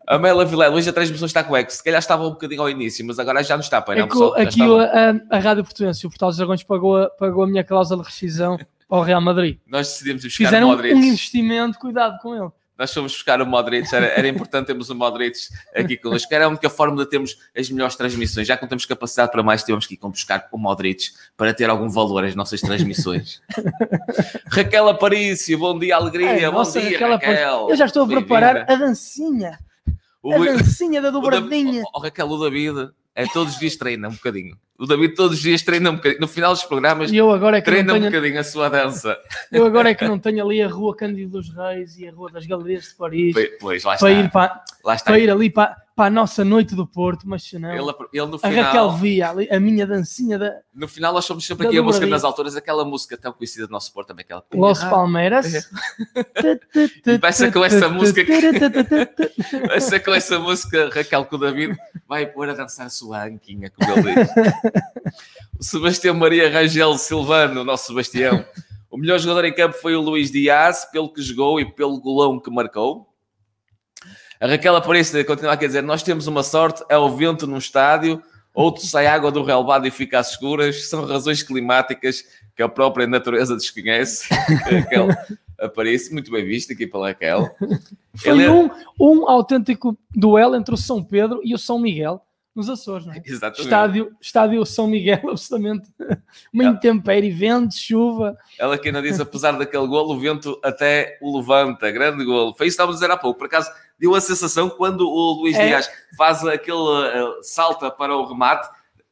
a 0.07 0.17
Mela 0.17 0.45
Vilela, 0.45 0.77
hoje 0.77 0.89
a 0.89 0.93
transmissão 0.93 1.27
está 1.27 1.43
com 1.43 1.57
eco. 1.57 1.73
Se 1.73 1.83
calhar 1.83 1.99
estava 1.99 2.25
um 2.25 2.31
bocadinho 2.31 2.63
ao 2.63 2.71
início, 2.71 3.05
mas 3.05 3.19
agora 3.19 3.43
já 3.43 3.57
não 3.57 3.63
está. 3.63 3.83
Pai, 3.83 3.97
não, 3.97 4.05
é 4.05 4.09
pessoal, 4.09 4.35
aqui 4.35 4.63
a, 4.63 5.37
a, 5.37 5.39
Rádio 5.41 5.65
Portuense, 5.65 6.07
o 6.07 6.11
Portal 6.11 6.29
dos 6.29 6.37
Dragões 6.37 6.63
pagou 6.63 6.97
a, 6.97 7.11
pagou 7.11 7.43
a 7.43 7.47
minha 7.49 7.65
cláusula 7.65 8.03
de 8.03 8.09
rescisão 8.09 8.57
ao 8.89 9.03
Real 9.03 9.21
Madrid. 9.21 9.59
Nós 9.67 9.89
decidimos 9.89 10.23
buscar 10.23 10.45
Fizeram 10.45 10.71
um 10.71 10.87
investimento, 10.87 11.77
cuidado 11.77 12.17
com 12.23 12.37
ele 12.37 12.53
nós 12.79 12.95
fomos 12.95 13.13
buscar 13.13 13.43
o 13.43 13.47
Modric, 13.47 13.93
era, 13.93 14.07
era 14.07 14.29
importante 14.29 14.69
termos 14.69 14.89
o 14.89 14.95
Modric 14.95 15.37
aqui 15.75 15.97
connosco, 15.97 16.33
era 16.33 16.45
a 16.45 16.49
única 16.49 16.71
forma 16.71 16.97
de 17.03 17.11
termos 17.11 17.37
as 17.57 17.69
melhores 17.69 17.97
transmissões, 17.97 18.47
já 18.47 18.57
que 18.57 18.63
não 18.63 18.69
temos 18.69 18.87
capacidade 18.87 19.33
para 19.33 19.43
mais, 19.43 19.65
tivemos 19.65 19.85
que 19.85 19.95
ir 19.95 19.99
buscar 19.99 20.47
o 20.53 20.59
Modric 20.59 21.11
para 21.37 21.53
ter 21.53 21.69
algum 21.69 21.89
valor 21.89 22.25
as 22.25 22.37
nossas 22.37 22.61
transmissões. 22.61 23.43
Raquel 24.47 24.89
Aparício, 24.89 25.59
bom 25.59 25.77
dia, 25.77 25.97
alegria, 25.97 26.29
é, 26.29 26.47
bom 26.47 26.59
nossa, 26.59 26.81
dia, 26.81 26.93
Raquel. 26.93 27.11
Raquel. 27.11 27.71
Eu 27.71 27.77
já 27.77 27.87
estou 27.87 28.05
a 28.05 28.07
preparar 28.07 28.71
a 28.71 28.77
dancinha, 28.77 29.59
o, 30.23 30.33
a 30.33 30.39
dancinha 30.39 31.03
da 31.03 31.11
dobradinha. 31.11 31.83
O, 31.93 31.99
o, 31.99 32.03
Raquel, 32.03 32.29
o 32.29 32.39
David 32.39 32.91
é 33.19 33.27
todos 33.27 33.55
os 33.55 33.59
dias 33.59 33.75
treina 33.75 34.09
um 34.09 34.13
bocadinho. 34.13 34.57
O 34.79 34.87
David 34.87 35.17
todos 35.17 35.39
os 35.39 35.43
dias 35.43 35.61
treina 35.61 35.91
um 35.91 35.97
bocadinho. 35.97 36.21
No 36.21 36.29
final 36.29 36.53
dos 36.53 36.63
programas, 36.63 37.13
eu 37.13 37.33
agora 37.33 37.59
é 37.59 37.61
que 37.61 37.65
treina 37.65 37.93
tenho... 37.93 38.07
um 38.07 38.11
bocadinho 38.11 38.39
a 38.39 38.45
sua 38.45 38.69
dança. 38.69 39.19
Eu 39.51 39.67
agora 39.67 39.91
é 39.91 39.95
que 39.95 40.07
não 40.07 40.21
tenho 40.21 40.45
ali 40.45 40.63
a 40.63 40.69
Rua 40.69 40.95
Cândido 40.95 41.33
dos 41.33 41.53
Reis 41.53 41.99
e 41.99 42.07
a 42.07 42.13
Rua 42.13 42.31
das 42.31 42.47
Galerias 42.47 42.85
de 42.85 42.95
Paris. 42.95 43.35
Pois, 43.61 43.83
lá 43.83 43.97
para 43.97 44.11
está. 44.13 44.23
Ir 44.23 44.31
para, 44.31 44.65
lá 44.85 44.95
está. 44.95 45.11
para 45.11 45.19
ir 45.19 45.29
ali 45.31 45.51
para, 45.51 45.77
para 45.97 46.05
a 46.07 46.11
nossa 46.11 46.45
noite 46.45 46.77
do 46.77 46.87
Porto, 46.87 47.25
mas 47.27 47.43
se 47.43 47.59
não, 47.59 47.73
Ele, 47.73 47.93
ele 48.13 48.27
no 48.27 48.37
a 48.37 48.39
final, 48.39 48.65
Raquel 48.67 48.93
via 48.93 49.31
ali, 49.31 49.51
a 49.51 49.59
minha 49.59 49.85
dancinha 49.85 50.39
da 50.39 50.53
no 50.73 50.87
final 50.87 51.13
nós 51.13 51.25
somos 51.25 51.45
sempre 51.45 51.67
aqui 51.67 51.77
a 51.77 51.83
música 51.83 52.07
das 52.07 52.23
alturas, 52.23 52.55
aquela 52.55 52.85
música 52.85 53.17
tão 53.17 53.33
conhecida 53.33 53.67
do 53.67 53.73
nosso 53.73 53.93
Porto 53.93 54.07
também, 54.09 54.25
aquela. 54.25 54.45
Los 54.55 54.81
Ah, 54.81 54.91
Palmeiras. 54.91 55.47
E 57.05 57.19
vai 57.19 57.33
ser 57.33 57.53
com 57.53 57.65
essa 57.65 57.89
música 57.89 58.23
ser 59.81 60.01
com 60.01 60.15
essa 60.15 60.39
música, 60.39 60.89
Raquel, 60.89 61.25
que 61.25 61.35
o 61.35 61.39
David 61.39 61.77
vai 62.07 62.27
pôr 62.27 62.49
a 62.49 62.55
dançar 62.55 62.87
a 62.87 62.91
sua 62.91 63.08
anquinha, 63.15 63.71
como 63.71 64.09
ele 64.09 64.15
diz. 64.15 64.31
o 65.59 65.63
Sebastião 65.65 66.15
Maria 66.15 66.51
Rangel 66.51 66.97
Silvano, 66.99 67.61
o 67.63 67.65
nosso 67.65 67.87
Sebastião. 67.89 68.45
O 68.91 68.97
melhor 68.97 69.19
jogador 69.19 69.45
em 69.45 69.53
campo 69.55 69.77
foi 69.77 69.95
o 69.95 70.01
Luís 70.01 70.31
Dias, 70.31 70.85
pelo 70.91 71.13
que 71.13 71.21
jogou 71.23 71.61
e 71.61 71.65
pelo 71.65 72.01
golão 72.01 72.41
que 72.41 72.51
marcou. 72.51 73.07
A 74.41 74.47
Raquel 74.47 74.77
Aparecida 74.77 75.25
continua 75.25 75.53
a 75.53 75.57
dizer: 75.57 75.83
Nós 75.83 76.03
temos 76.03 76.27
uma 76.27 76.43
sorte, 76.43 76.83
é 76.89 76.97
o 76.97 77.09
vento 77.15 77.47
num 77.47 77.59
estádio, 77.59 78.23
outro 78.55 78.87
sai 78.87 79.07
água 79.07 79.31
do 79.31 79.43
relvado 79.43 79.87
e 79.87 79.91
fica 79.91 80.19
às 80.19 80.31
escuras. 80.31 80.89
São 80.89 81.05
razões 81.05 81.43
climáticas 81.43 82.25
que 82.57 82.63
a 82.63 82.69
própria 82.69 83.07
natureza 83.07 83.55
desconhece. 83.57 84.27
Raquel 84.71 85.09
Aparece, 85.61 86.13
muito 86.13 86.31
bem 86.31 86.45
visto 86.45 86.73
aqui 86.73 86.87
pela 86.87 87.09
Raquel. 87.09 87.51
Foi 88.15 88.31
Ele 88.31 88.45
é- 88.45 88.51
um, 88.51 88.71
um 89.01 89.29
autêntico 89.29 89.99
duelo 90.15 90.55
entre 90.55 90.73
o 90.73 90.79
São 90.79 91.03
Pedro 91.03 91.41
e 91.45 91.53
o 91.53 91.59
São 91.59 91.81
Miguel 91.81 92.23
nos 92.59 92.69
Açores, 92.69 93.07
não 93.07 93.15
é? 93.15 93.23
Exatamente. 93.25 93.63
Estádio, 93.63 94.17
estádio 94.21 94.67
São 94.67 94.87
Miguel, 94.89 95.21
absolutamente 95.31 95.89
uma 96.53 96.65
intempérie, 96.65 97.31
vento, 97.31 97.75
chuva. 97.75 98.37
Ela 98.59 98.77
que 98.77 98.89
ainda 98.89 99.01
diz, 99.01 99.19
apesar 99.21 99.53
daquele 99.53 99.87
golo, 99.87 100.15
o 100.15 100.19
vento 100.19 100.59
até 100.63 101.17
o 101.23 101.39
levanta. 101.39 101.91
Grande 101.91 102.25
golo. 102.25 102.53
Foi 102.55 102.67
isso 102.67 102.77
que 102.77 102.83
estava 102.83 102.91
a 102.91 102.95
dizer 102.95 103.11
há 103.11 103.17
pouco. 103.17 103.39
Por 103.39 103.47
acaso, 103.47 103.71
deu 103.99 104.15
a 104.15 104.21
sensação 104.21 104.69
quando 104.69 105.09
o 105.09 105.41
Luís 105.41 105.57
É. 105.57 105.67
Dias 105.69 105.91
faz 106.17 106.45
aquele 106.45 106.77
eh, 106.77 107.39
salta 107.43 107.91
para 107.91 108.17
o 108.17 108.27
remate, 108.27 108.69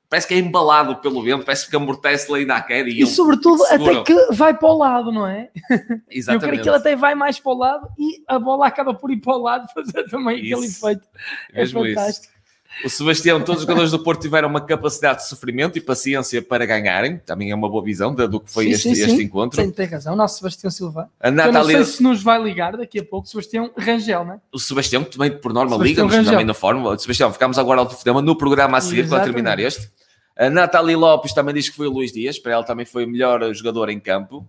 parece 0.09 0.27
que 0.27 0.35
é 0.35 0.39
embalado 0.39 0.97
pelo 0.97 1.23
vento, 1.23 1.45
parece 1.45 1.69
que 1.69 1.77
amortece 1.77 2.31
lá 2.31 2.39
ainda 2.39 2.57
à 2.57 2.61
queda. 2.61 2.89
E, 2.89 3.01
E, 3.03 3.07
sobretudo 3.07 3.65
até 3.65 4.03
que 4.03 4.33
vai 4.33 4.55
para 4.55 4.69
o 4.69 4.77
lado, 4.77 5.13
não 5.13 5.27
é? 5.27 5.51
Eu 5.71 6.01
Exatamente. 6.11 6.47
creio 6.47 6.63
que 6.63 6.69
ele 6.69 6.77
até 6.77 6.97
vai 6.97 7.15
mais 7.15 7.39
para 7.39 7.53
o 7.53 7.57
lado 7.59 7.89
e 7.99 8.23
a 8.27 8.39
bola 8.39 8.67
acaba 8.67 8.93
por 8.95 9.11
ir 9.11 9.21
para 9.21 9.35
o 9.37 9.43
lado 9.43 9.69
fazer 9.75 10.05
também 10.09 10.37
aquele 10.39 10.67
Isso. 10.67 10.85
efeito. 10.89 11.07
É 11.53 11.59
Mesmo 11.61 11.87
isso. 11.87 12.36
O 12.85 12.91
Sebastião, 12.91 13.41
todos 13.41 13.63
os 13.63 13.67
jogadores 13.67 13.91
do 13.91 13.99
Porto 13.99 14.21
tiveram 14.21 14.49
uma 14.49 14.61
capacidade 14.61 15.23
de 15.23 15.29
sofrimento 15.29 15.79
e 15.79 15.81
paciência 15.81 16.43
para 16.43 16.67
ganharem. 16.67 17.19
Também 17.19 17.51
é 17.51 17.55
uma 17.55 17.69
boa 17.69 17.83
visão 17.83 18.15
do 18.15 18.39
que 18.39 18.51
foi 18.51 18.67
Sim, 18.67 18.71
este, 18.71 18.83
sim, 18.83 19.03
este 19.03 19.17
sim. 19.17 19.23
encontro. 19.23 19.57
Tem, 19.57 19.71
tem 19.71 19.87
razão, 19.87 20.13
o 20.13 20.17
nosso 20.17 20.37
Sebastião 20.39 20.71
Silva. 20.71 21.11
A 21.19 21.29
Eu 21.29 21.33
não 21.33 21.45
Natália, 21.47 21.85
sei 21.85 21.95
se 21.95 22.03
nos 22.03 22.23
vai 22.23 22.43
ligar 22.43 22.77
daqui 22.77 22.99
a 22.99 23.05
pouco, 23.05 23.27
Sebastião 23.27 23.71
Rangel, 23.77 24.25
não 24.25 24.35
é? 24.35 24.41
o 24.53 24.59
Sebastião, 24.59 25.03
que 25.05 25.11
também 25.11 25.31
por 25.31 25.53
norma 25.53 25.77
liga-nos 25.77 26.15
também 26.15 26.45
na 26.45 26.55
Fórmula. 26.55 26.99
Sebastião, 26.99 27.33
ficamos 27.33 27.59
agora 27.59 27.81
ao 27.81 27.87
telefonema 27.87 28.21
no 28.21 28.37
programa 28.37 28.77
a 28.77 28.81
seguir 28.81 29.09
para 29.09 29.25
terminar 29.25 29.59
este. 29.59 29.91
A 30.37 30.51
Nathalie 30.51 30.97
Lopes 30.97 31.33
também 31.33 31.55
diz 31.55 31.71
que 31.71 31.77
foi 31.77 31.87
o 31.87 31.91
Luís 31.91 32.13
Dias, 32.13 32.39
para 32.39 32.53
ela 32.53 32.63
também 32.63 32.85
foi 32.85 33.07
o 33.07 33.09
melhor 33.09 33.53
jogador 33.55 33.89
em 33.89 33.99
campo. 33.99 34.47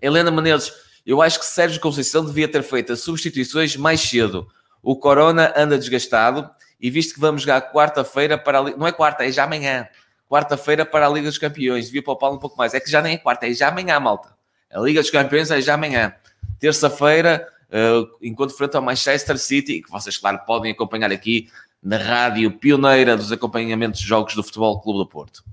Helena 0.00 0.30
Menezes, 0.30 0.72
eu 1.04 1.20
acho 1.20 1.38
que 1.38 1.44
Sérgio 1.44 1.80
Conceição 1.80 2.24
devia 2.24 2.48
ter 2.48 2.62
feito 2.62 2.92
as 2.92 3.00
substituições 3.00 3.76
mais 3.76 4.00
cedo. 4.00 4.48
O 4.82 4.96
Corona 4.96 5.52
anda 5.56 5.76
desgastado 5.76 6.48
e 6.80 6.90
visto 6.90 7.14
que 7.14 7.20
vamos 7.20 7.42
jogar 7.42 7.72
quarta-feira 7.72 8.38
para 8.38 8.58
a 8.58 8.62
Liga... 8.62 8.76
Não 8.76 8.86
é 8.86 8.92
quarta, 8.92 9.24
é 9.24 9.32
já 9.32 9.44
amanhã. 9.44 9.88
Quarta-feira 10.28 10.84
para 10.84 11.06
a 11.06 11.10
Liga 11.10 11.28
dos 11.28 11.38
Campeões. 11.38 11.86
Devia 11.86 12.02
poupá-lo 12.02 12.36
um 12.36 12.38
pouco 12.38 12.56
mais. 12.56 12.74
É 12.74 12.80
que 12.80 12.90
já 12.90 13.02
nem 13.02 13.14
é 13.14 13.18
quarta, 13.18 13.46
é 13.46 13.52
já 13.52 13.68
amanhã, 13.68 13.98
malta. 13.98 14.36
A 14.72 14.80
Liga 14.80 15.00
dos 15.00 15.10
Campeões 15.10 15.50
é 15.50 15.60
já 15.60 15.74
amanhã. 15.74 16.14
Terça-feira, 16.60 17.48
eh, 17.70 18.02
enquanto 18.22 18.56
frente 18.56 18.76
ao 18.76 18.82
Manchester 18.82 19.38
City, 19.38 19.82
que 19.82 19.90
vocês, 19.90 20.16
claro, 20.16 20.38
podem 20.46 20.72
acompanhar 20.72 21.10
aqui 21.10 21.48
na 21.82 21.96
rádio 21.96 22.50
pioneira 22.50 23.16
dos 23.16 23.32
acompanhamentos 23.32 24.00
de 24.00 24.06
jogos 24.06 24.34
do 24.34 24.42
Futebol 24.42 24.80
Clube 24.80 24.98
do 24.98 25.06
Porto. 25.06 25.44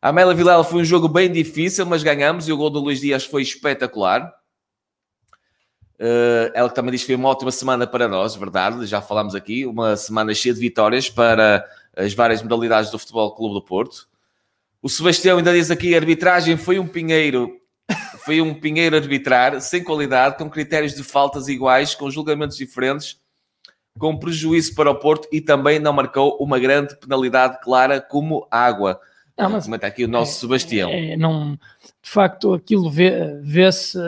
A 0.00 0.08
Amélia 0.08 0.34
Vilela 0.34 0.64
foi 0.64 0.82
um 0.82 0.84
jogo 0.84 1.08
bem 1.08 1.30
difícil, 1.30 1.86
mas 1.86 2.02
ganhamos 2.02 2.48
e 2.48 2.52
o 2.52 2.56
gol 2.56 2.70
do 2.70 2.80
Luís 2.80 3.00
Dias 3.00 3.24
foi 3.24 3.42
espetacular. 3.42 4.32
Eh, 6.04 6.50
ela 6.56 6.68
também 6.68 6.90
diz 6.90 7.02
que 7.02 7.06
foi 7.06 7.14
uma 7.14 7.28
ótima 7.28 7.52
semana 7.52 7.86
para 7.86 8.08
nós, 8.08 8.34
verdade, 8.34 8.84
já 8.86 9.00
falámos 9.00 9.36
aqui, 9.36 9.64
uma 9.64 9.94
semana 9.96 10.34
cheia 10.34 10.52
de 10.52 10.58
vitórias 10.58 11.08
para 11.08 11.64
as 11.96 12.12
várias 12.12 12.42
modalidades 12.42 12.90
do 12.90 12.98
Futebol 12.98 13.32
Clube 13.36 13.54
do 13.54 13.62
Porto. 13.62 14.08
O 14.82 14.88
Sebastião 14.88 15.38
ainda 15.38 15.52
diz 15.52 15.70
aqui, 15.70 15.94
a 15.94 15.98
arbitragem 15.98 16.56
foi 16.56 16.80
um 16.80 16.88
pinheiro, 16.88 17.52
foi 18.24 18.40
um 18.40 18.52
pinheiro 18.52 18.96
arbitrar, 18.96 19.60
sem 19.60 19.84
qualidade, 19.84 20.36
com 20.38 20.50
critérios 20.50 20.92
de 20.94 21.04
faltas 21.04 21.46
iguais, 21.46 21.94
com 21.94 22.10
julgamentos 22.10 22.56
diferentes, 22.56 23.20
com 23.96 24.18
prejuízo 24.18 24.74
para 24.74 24.90
o 24.90 24.96
Porto 24.96 25.28
e 25.30 25.40
também 25.40 25.78
não 25.78 25.92
marcou 25.92 26.36
uma 26.40 26.58
grande 26.58 26.96
penalidade 26.96 27.60
clara 27.62 28.00
como 28.00 28.44
água. 28.50 28.98
Não, 29.38 29.50
mas- 29.50 29.66
Comenta 29.66 29.86
aqui 29.86 30.04
o 30.04 30.08
nosso 30.08 30.40
Sebastião. 30.40 30.90
É, 30.90 31.16
não, 31.16 31.52
de 32.02 32.10
facto, 32.10 32.52
aquilo 32.54 32.90
vê- 32.90 33.38
vê-se. 33.40 33.98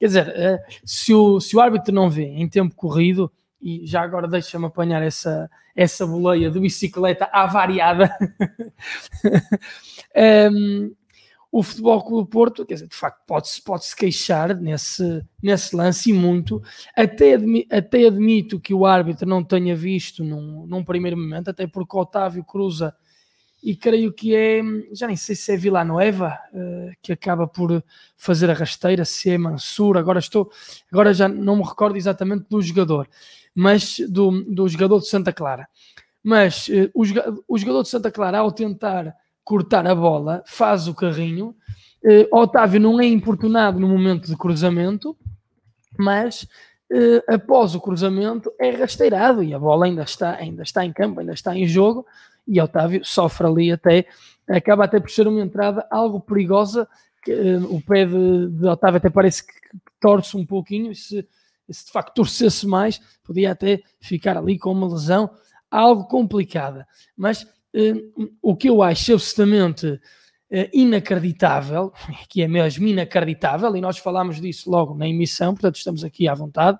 Quer 0.00 0.06
dizer, 0.06 0.28
é, 0.30 0.64
se 0.84 1.14
o, 1.14 1.38
se 1.38 1.54
o 1.54 1.60
árbitro 1.60 1.94
não 1.94 2.10
vê 2.10 2.24
em 2.24 2.48
tempo 2.48 2.74
corrido, 2.74 3.30
e 3.60 3.86
já 3.86 4.00
agora 4.00 4.26
deixa-me 4.26 4.64
apanhar 4.64 5.02
essa, 5.02 5.48
essa 5.76 6.06
boleia 6.06 6.50
de 6.50 6.58
bicicleta 6.58 7.28
avariada, 7.30 8.10
Hum, 10.52 10.92
o 11.52 11.62
Futebol 11.62 12.02
Clube 12.04 12.24
do 12.24 12.30
Porto, 12.30 12.66
quer 12.66 12.74
dizer, 12.74 12.88
de 12.88 12.94
facto, 12.94 13.20
pode-se 13.26 13.62
pode 13.62 13.84
-se 13.84 13.96
queixar 13.96 14.54
nesse, 14.54 15.24
nesse 15.42 15.74
lance 15.74 16.10
e 16.10 16.12
muito. 16.12 16.62
Até, 16.96 17.34
admi- 17.34 17.66
até 17.70 18.06
admito 18.06 18.60
que 18.60 18.72
o 18.72 18.86
árbitro 18.86 19.28
não 19.28 19.42
tenha 19.42 19.74
visto 19.74 20.22
num, 20.22 20.66
num 20.66 20.84
primeiro 20.84 21.16
momento, 21.16 21.48
até 21.50 21.66
porque 21.66 21.96
o 21.96 22.00
Otávio 22.00 22.44
cruza 22.44 22.94
e 23.62 23.76
creio 23.76 24.12
que 24.12 24.34
é, 24.34 24.62
já 24.92 25.06
nem 25.06 25.16
sei 25.16 25.36
se 25.36 25.52
é 25.52 25.56
Villanueva 25.56 26.38
eh, 26.52 26.92
que 27.02 27.12
acaba 27.12 27.46
por 27.46 27.82
fazer 28.16 28.50
a 28.50 28.54
rasteira, 28.54 29.04
se 29.04 29.30
é 29.30 29.36
Mansur, 29.36 29.98
agora 29.98 30.18
estou, 30.18 30.50
agora 30.90 31.12
já 31.12 31.28
não 31.28 31.56
me 31.56 31.62
recordo 31.62 31.96
exatamente 31.96 32.46
do 32.48 32.62
jogador, 32.62 33.08
mas 33.54 34.00
do, 34.08 34.42
do 34.44 34.66
jogador 34.66 35.00
de 35.00 35.08
Santa 35.08 35.32
Clara. 35.32 35.68
Mas 36.22 36.68
eh, 36.70 36.90
o, 36.94 37.02
o 37.46 37.58
jogador 37.58 37.82
de 37.82 37.88
Santa 37.88 38.10
Clara, 38.10 38.38
ao 38.38 38.50
tentar 38.50 39.14
cortar 39.44 39.86
a 39.86 39.94
bola, 39.94 40.42
faz 40.46 40.88
o 40.88 40.94
carrinho. 40.94 41.54
Eh, 42.02 42.28
Otávio 42.32 42.80
não 42.80 42.98
é 42.98 43.06
importunado 43.06 43.78
no 43.78 43.88
momento 43.88 44.26
de 44.26 44.36
cruzamento, 44.36 45.16
mas 45.98 46.48
após 47.28 47.76
o 47.76 47.80
cruzamento 47.80 48.50
é 48.58 48.70
rasteirado 48.70 49.44
e 49.44 49.54
a 49.54 49.58
bola 49.60 49.86
ainda 49.86 50.02
está, 50.02 50.34
ainda 50.34 50.64
está 50.64 50.84
em 50.84 50.92
campo, 50.92 51.20
ainda 51.20 51.32
está 51.32 51.54
em 51.54 51.64
jogo 51.64 52.04
e 52.50 52.60
Otávio 52.60 53.04
sofre 53.04 53.46
ali 53.46 53.70
até, 53.70 54.06
acaba 54.48 54.84
até 54.84 54.98
por 54.98 55.08
ser 55.08 55.28
uma 55.28 55.40
entrada 55.40 55.86
algo 55.88 56.20
perigosa, 56.20 56.88
que, 57.22 57.30
eh, 57.30 57.58
o 57.58 57.80
pé 57.80 58.04
de, 58.04 58.48
de 58.48 58.66
Otávio 58.66 58.96
até 58.96 59.08
parece 59.08 59.46
que 59.46 59.52
torce 60.00 60.36
um 60.36 60.44
pouquinho, 60.44 60.90
e 60.90 60.94
se, 60.96 61.24
se 61.70 61.86
de 61.86 61.92
facto 61.92 62.12
torcesse 62.12 62.66
mais, 62.66 63.00
podia 63.22 63.52
até 63.52 63.80
ficar 64.00 64.36
ali 64.36 64.58
com 64.58 64.72
uma 64.72 64.88
lesão 64.88 65.30
algo 65.70 66.08
complicada, 66.08 66.88
mas 67.16 67.46
eh, 67.72 67.94
o 68.42 68.56
que 68.56 68.68
eu 68.68 68.82
acho 68.82 69.12
absolutamente 69.12 70.00
eh, 70.50 70.68
inacreditável, 70.74 71.92
que 72.28 72.42
é 72.42 72.48
mesmo 72.48 72.84
inacreditável, 72.84 73.76
e 73.76 73.80
nós 73.80 73.96
falámos 73.98 74.40
disso 74.40 74.68
logo 74.68 74.92
na 74.92 75.08
emissão, 75.08 75.54
portanto 75.54 75.76
estamos 75.76 76.02
aqui 76.02 76.26
à 76.26 76.34
vontade, 76.34 76.78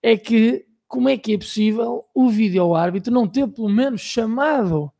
é 0.00 0.16
que 0.16 0.64
como 0.94 1.08
é 1.08 1.18
que 1.18 1.34
é 1.34 1.38
possível 1.38 2.04
o 2.14 2.28
vídeo-árbitro 2.28 3.12
não 3.12 3.26
ter 3.26 3.48
pelo 3.48 3.68
menos 3.68 4.00
chamado 4.00 4.92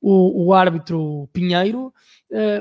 o, 0.00 0.46
o 0.46 0.54
árbitro 0.54 1.28
Pinheiro, 1.32 1.92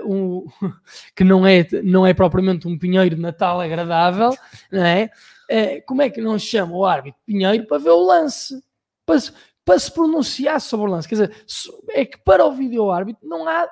um- 0.03 0.47
que 1.15 1.23
não 1.23 1.45
é, 1.45 1.67
não 1.83 2.03
é 2.03 2.15
propriamente 2.15 2.67
um 2.67 2.75
Pinheiro 2.79 3.15
de 3.15 3.21
Natal 3.21 3.61
agradável, 3.61 4.35
não 4.71 4.83
é? 4.83 5.11
Eh, 5.47 5.81
como 5.81 6.01
é 6.01 6.09
que 6.09 6.19
não 6.19 6.39
chama 6.39 6.75
o 6.75 6.83
árbitro 6.83 7.21
Pinheiro 7.27 7.67
para 7.67 7.77
ver 7.77 7.91
o 7.91 8.03
lance? 8.03 8.59
Para, 9.05 9.19
para 9.63 9.77
se 9.77 9.91
pronunciar 9.91 10.59
sobre 10.59 10.87
o 10.87 10.89
lance. 10.89 11.07
Quer 11.07 11.13
dizer, 11.15 11.45
é 11.89 12.05
que 12.05 12.17
para 12.17 12.43
o 12.43 12.51
vídeo-árbitro 12.51 13.29
não 13.29 13.47
há, 13.47 13.69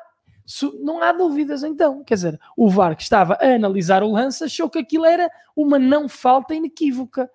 não 0.79 1.01
há 1.01 1.11
dúvidas 1.11 1.63
então. 1.63 2.03
Quer 2.03 2.13
dizer, 2.13 2.39
o 2.55 2.69
VAR 2.69 2.95
que 2.95 3.01
estava 3.01 3.33
a 3.41 3.55
analisar 3.55 4.03
o 4.03 4.11
lance 4.11 4.43
achou 4.43 4.69
que 4.69 4.77
aquilo 4.77 5.05
era 5.05 5.27
uma 5.55 5.79
não 5.79 6.07
falta 6.07 6.53
inequívoca. 6.53 7.27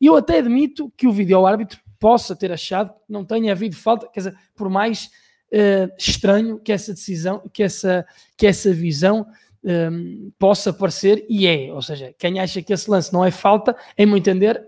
E 0.00 0.06
eu 0.06 0.16
até 0.16 0.38
admito 0.38 0.92
que 0.96 1.06
o 1.06 1.12
vídeo-árbitro 1.12 1.80
possa 1.98 2.36
ter 2.36 2.52
achado 2.52 2.90
que 2.90 3.12
não 3.12 3.24
tenha 3.24 3.52
havido 3.52 3.76
falta, 3.76 4.08
quer 4.08 4.20
dizer, 4.20 4.36
por 4.54 4.68
mais 4.68 5.10
eh, 5.50 5.88
estranho 5.98 6.58
que 6.58 6.72
essa 6.72 6.92
decisão, 6.92 7.42
que 7.52 7.62
essa, 7.62 8.06
que 8.36 8.46
essa 8.46 8.72
visão 8.72 9.26
ehm, 9.64 10.30
possa 10.38 10.72
parecer, 10.72 11.24
e 11.28 11.46
é, 11.46 11.72
ou 11.72 11.80
seja, 11.80 12.14
quem 12.18 12.40
acha 12.40 12.60
que 12.62 12.72
esse 12.72 12.90
lance 12.90 13.12
não 13.12 13.24
é 13.24 13.30
falta, 13.30 13.76
em 13.96 14.06
meu 14.06 14.16
entender, 14.16 14.62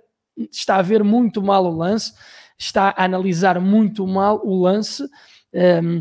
está 0.50 0.76
a 0.76 0.82
ver 0.82 1.02
muito 1.02 1.42
mal 1.42 1.64
o 1.66 1.76
lance, 1.76 2.12
está 2.56 2.94
a 2.96 3.04
analisar 3.04 3.60
muito 3.60 4.06
mal 4.06 4.40
o 4.44 4.62
lance, 4.62 5.04
ehm, 5.52 6.00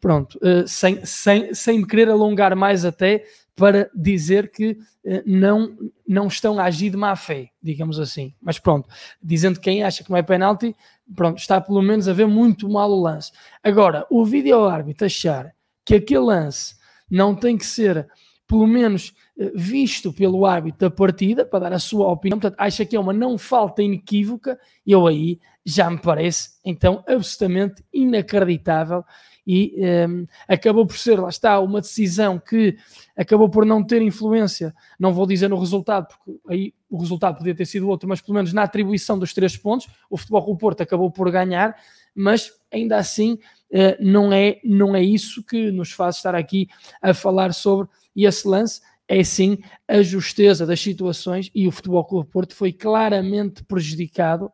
pronto, 0.00 0.38
eh, 0.42 0.64
sem, 0.66 1.04
sem, 1.04 1.54
sem 1.54 1.78
me 1.78 1.86
querer 1.86 2.08
alongar 2.08 2.54
mais 2.56 2.84
até, 2.84 3.24
para 3.60 3.90
dizer 3.94 4.50
que 4.50 4.70
uh, 4.70 5.22
não, 5.26 5.76
não 6.08 6.28
estão 6.28 6.58
a 6.58 6.64
agir 6.64 6.88
de 6.88 6.96
má 6.96 7.14
fé, 7.14 7.50
digamos 7.62 8.00
assim. 8.00 8.32
Mas 8.40 8.58
pronto, 8.58 8.88
dizendo 9.22 9.56
que 9.56 9.64
quem 9.64 9.84
acha 9.84 10.02
que 10.02 10.08
não 10.08 10.16
é 10.16 10.22
penalti, 10.22 10.74
pronto, 11.14 11.36
está 11.36 11.60
pelo 11.60 11.82
menos 11.82 12.08
a 12.08 12.14
ver 12.14 12.26
muito 12.26 12.70
mal 12.70 12.90
o 12.90 13.02
lance. 13.02 13.30
Agora, 13.62 14.06
o 14.08 14.24
vídeo 14.24 14.64
árbitro 14.64 15.04
achar 15.04 15.54
que 15.84 15.96
aquele 15.96 16.20
lance 16.20 16.74
não 17.10 17.34
tem 17.34 17.58
que 17.58 17.66
ser, 17.66 18.08
pelo 18.48 18.66
menos, 18.66 19.12
eh, 19.38 19.52
visto 19.54 20.10
pelo 20.10 20.46
árbitro 20.46 20.88
da 20.88 20.90
partida, 20.90 21.44
para 21.44 21.68
dar 21.68 21.74
a 21.74 21.78
sua 21.78 22.08
opinião, 22.08 22.40
portanto, 22.40 22.58
acha 22.58 22.86
que 22.86 22.96
é 22.96 23.00
uma 23.00 23.12
não 23.12 23.36
falta 23.36 23.82
inequívoca, 23.82 24.58
eu 24.86 25.06
aí 25.06 25.38
já 25.66 25.90
me 25.90 25.98
parece, 25.98 26.52
então, 26.64 27.04
absolutamente 27.06 27.84
inacreditável 27.92 29.04
e 29.52 29.74
um, 29.76 29.84
ehm, 29.84 30.26
acabou 30.46 30.86
por 30.86 30.96
ser, 30.96 31.18
lá 31.18 31.28
está, 31.28 31.58
uma 31.58 31.80
decisão 31.80 32.38
que 32.38 32.76
acabou 33.16 33.50
por 33.50 33.66
não 33.66 33.82
ter 33.82 34.00
influência, 34.00 34.72
não 34.96 35.12
vou 35.12 35.26
dizer 35.26 35.48
no 35.48 35.58
resultado, 35.58 36.06
porque 36.06 36.40
aí 36.48 36.72
o 36.88 36.96
resultado 36.96 37.38
podia 37.38 37.52
ter 37.52 37.66
sido 37.66 37.88
outro, 37.88 38.08
mas 38.08 38.20
pelo 38.20 38.36
menos 38.36 38.52
na 38.52 38.62
atribuição 38.62 39.18
dos 39.18 39.34
três 39.34 39.56
pontos, 39.56 39.88
o 40.08 40.16
Futebol 40.16 40.44
Clube 40.44 40.60
Porto 40.60 40.82
acabou 40.82 41.10
por 41.10 41.28
ganhar, 41.32 41.76
mas 42.14 42.52
ainda 42.72 42.96
assim 42.96 43.40
uh, 43.72 43.96
não, 43.98 44.32
é, 44.32 44.60
não 44.62 44.94
é 44.94 45.02
isso 45.02 45.42
que 45.44 45.72
nos 45.72 45.90
faz 45.90 46.18
estar 46.18 46.36
aqui 46.36 46.68
a 47.02 47.12
falar 47.12 47.52
sobre 47.52 47.88
esse 48.14 48.46
lance, 48.46 48.80
é 49.08 49.24
sim 49.24 49.58
a 49.88 50.00
justeza 50.00 50.64
das 50.64 50.80
situações 50.80 51.50
e 51.52 51.66
o 51.66 51.72
Futebol 51.72 52.04
Clube 52.04 52.30
Porto 52.30 52.54
foi 52.54 52.72
claramente 52.72 53.64
prejudicado 53.64 54.48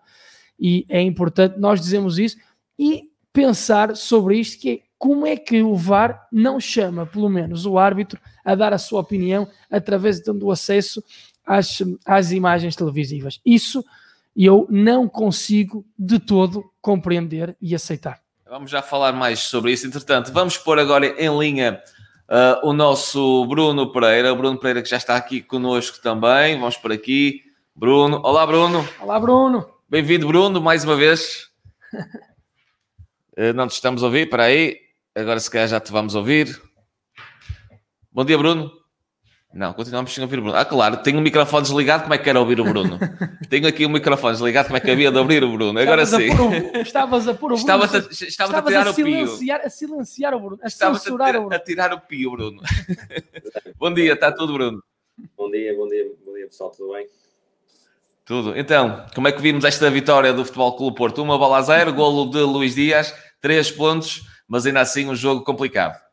e 0.58 0.86
é 0.88 1.02
importante 1.02 1.58
nós 1.58 1.82
dizemos 1.82 2.18
isso 2.18 2.38
e 2.78 3.10
pensar 3.36 3.94
sobre 3.94 4.38
isto, 4.38 4.58
que 4.58 4.70
é 4.70 4.85
como 4.98 5.26
é 5.26 5.36
que 5.36 5.62
o 5.62 5.74
VAR 5.74 6.26
não 6.32 6.58
chama, 6.58 7.06
pelo 7.06 7.28
menos, 7.28 7.66
o 7.66 7.78
árbitro 7.78 8.20
a 8.44 8.54
dar 8.54 8.72
a 8.72 8.78
sua 8.78 9.00
opinião 9.00 9.48
através 9.70 10.20
do 10.20 10.50
acesso 10.50 11.02
às, 11.44 11.82
às 12.04 12.32
imagens 12.32 12.74
televisivas. 12.74 13.40
Isso 13.44 13.84
eu 14.36 14.66
não 14.70 15.08
consigo 15.08 15.84
de 15.98 16.18
todo 16.18 16.70
compreender 16.80 17.56
e 17.60 17.74
aceitar. 17.74 18.20
Vamos 18.48 18.70
já 18.70 18.82
falar 18.82 19.12
mais 19.12 19.40
sobre 19.40 19.72
isso. 19.72 19.86
Entretanto, 19.86 20.32
vamos 20.32 20.56
pôr 20.56 20.78
agora 20.78 21.06
em 21.06 21.38
linha 21.38 21.82
uh, 22.28 22.68
o 22.68 22.72
nosso 22.72 23.44
Bruno 23.46 23.90
Pereira. 23.92 24.32
O 24.32 24.36
Bruno 24.36 24.58
Pereira 24.58 24.82
que 24.82 24.88
já 24.88 24.98
está 24.98 25.16
aqui 25.16 25.40
conosco 25.40 26.00
também. 26.02 26.58
Vamos 26.58 26.76
por 26.76 26.92
aqui. 26.92 27.42
Bruno. 27.74 28.20
Olá, 28.22 28.46
Bruno. 28.46 28.86
Olá, 29.00 29.18
Bruno. 29.18 29.66
Bem-vindo, 29.88 30.26
Bruno, 30.26 30.60
mais 30.60 30.84
uma 30.84 30.96
vez. 30.96 31.50
uh, 31.92 33.52
não 33.54 33.66
te 33.66 33.72
estamos 33.72 34.02
a 34.02 34.06
ouvir, 34.06 34.24
espera 34.26 34.44
aí. 34.44 34.85
Agora 35.16 35.40
se 35.40 35.50
calhar 35.50 35.66
já 35.66 35.80
te 35.80 35.90
vamos 35.90 36.14
ouvir. 36.14 36.60
Bom 38.12 38.22
dia, 38.22 38.36
Bruno. 38.36 38.70
Não, 39.50 39.72
continuamos 39.72 40.12
sem 40.12 40.22
ouvir 40.22 40.38
o 40.40 40.42
Bruno. 40.42 40.58
Ah, 40.58 40.64
claro, 40.66 40.98
tenho 40.98 41.18
o 41.18 41.22
microfone 41.22 41.62
desligado, 41.62 42.02
como 42.02 42.12
é 42.12 42.18
que 42.18 42.28
era 42.28 42.38
ouvir 42.38 42.60
o 42.60 42.64
Bruno? 42.64 42.98
tenho 43.48 43.66
aqui 43.66 43.86
o 43.86 43.88
microfone 43.88 44.34
desligado, 44.34 44.66
como 44.66 44.76
é 44.76 44.80
que 44.80 44.90
havia 44.90 45.10
de 45.10 45.18
abrir 45.18 45.42
o 45.42 45.50
Bruno? 45.50 45.80
Agora 45.80 46.02
estavas 46.02 46.26
sim. 46.26 46.38
O, 46.38 46.76
estavas 46.82 47.28
a 47.28 47.32
pôr 47.32 47.52
o 47.52 47.56
Bruno. 47.56 47.60
Estavas 47.60 47.94
a, 47.94 48.26
estavas 48.26 48.54
a 48.56 48.62
tirar 48.62 48.86
a 48.86 48.90
o 48.90 48.94
pio. 48.94 49.54
A 49.64 49.70
silenciar 49.70 50.34
o 50.34 50.40
Bruno, 50.40 50.58
a 50.62 50.66
estavas 50.66 51.00
censurar 51.00 51.34
a, 51.34 51.38
o 51.38 51.40
Bruno. 51.44 51.56
a 51.56 51.58
tirar 51.60 51.94
o 51.94 52.00
pio, 52.00 52.32
Bruno. 52.32 52.62
bom 53.78 53.94
dia, 53.94 54.12
está 54.12 54.30
tudo, 54.30 54.52
Bruno? 54.52 54.84
Bom 55.34 55.50
dia, 55.50 55.74
bom 55.74 55.88
dia, 55.88 56.04
bom 56.26 56.34
dia 56.34 56.44
pessoal, 56.44 56.70
tudo 56.72 56.92
bem? 56.92 57.06
Tudo. 58.26 58.54
Então, 58.54 59.06
como 59.14 59.28
é 59.28 59.32
que 59.32 59.40
vimos 59.40 59.64
esta 59.64 59.88
vitória 59.88 60.34
do 60.34 60.44
Futebol 60.44 60.76
Clube 60.76 60.94
Porto? 60.94 61.22
Uma 61.22 61.38
bola 61.38 61.56
a 61.56 61.62
zero, 61.62 61.94
golo 61.94 62.30
de 62.30 62.40
Luís 62.40 62.74
Dias, 62.74 63.14
três 63.40 63.70
pontos, 63.70 64.35
mas 64.46 64.66
ainda 64.66 64.80
assim 64.80 65.06
um 65.08 65.14
jogo 65.14 65.44
complicado. 65.44 66.04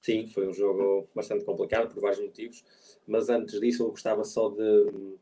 Sim, 0.00 0.26
foi 0.28 0.48
um 0.48 0.52
jogo 0.52 1.08
bastante 1.14 1.44
complicado 1.44 1.92
por 1.92 2.00
vários 2.00 2.20
motivos 2.20 2.64
mas 3.08 3.30
antes 3.30 3.58
disso 3.58 3.82
eu 3.82 3.90
gostava 3.90 4.22
só 4.22 4.50
de 4.50 5.16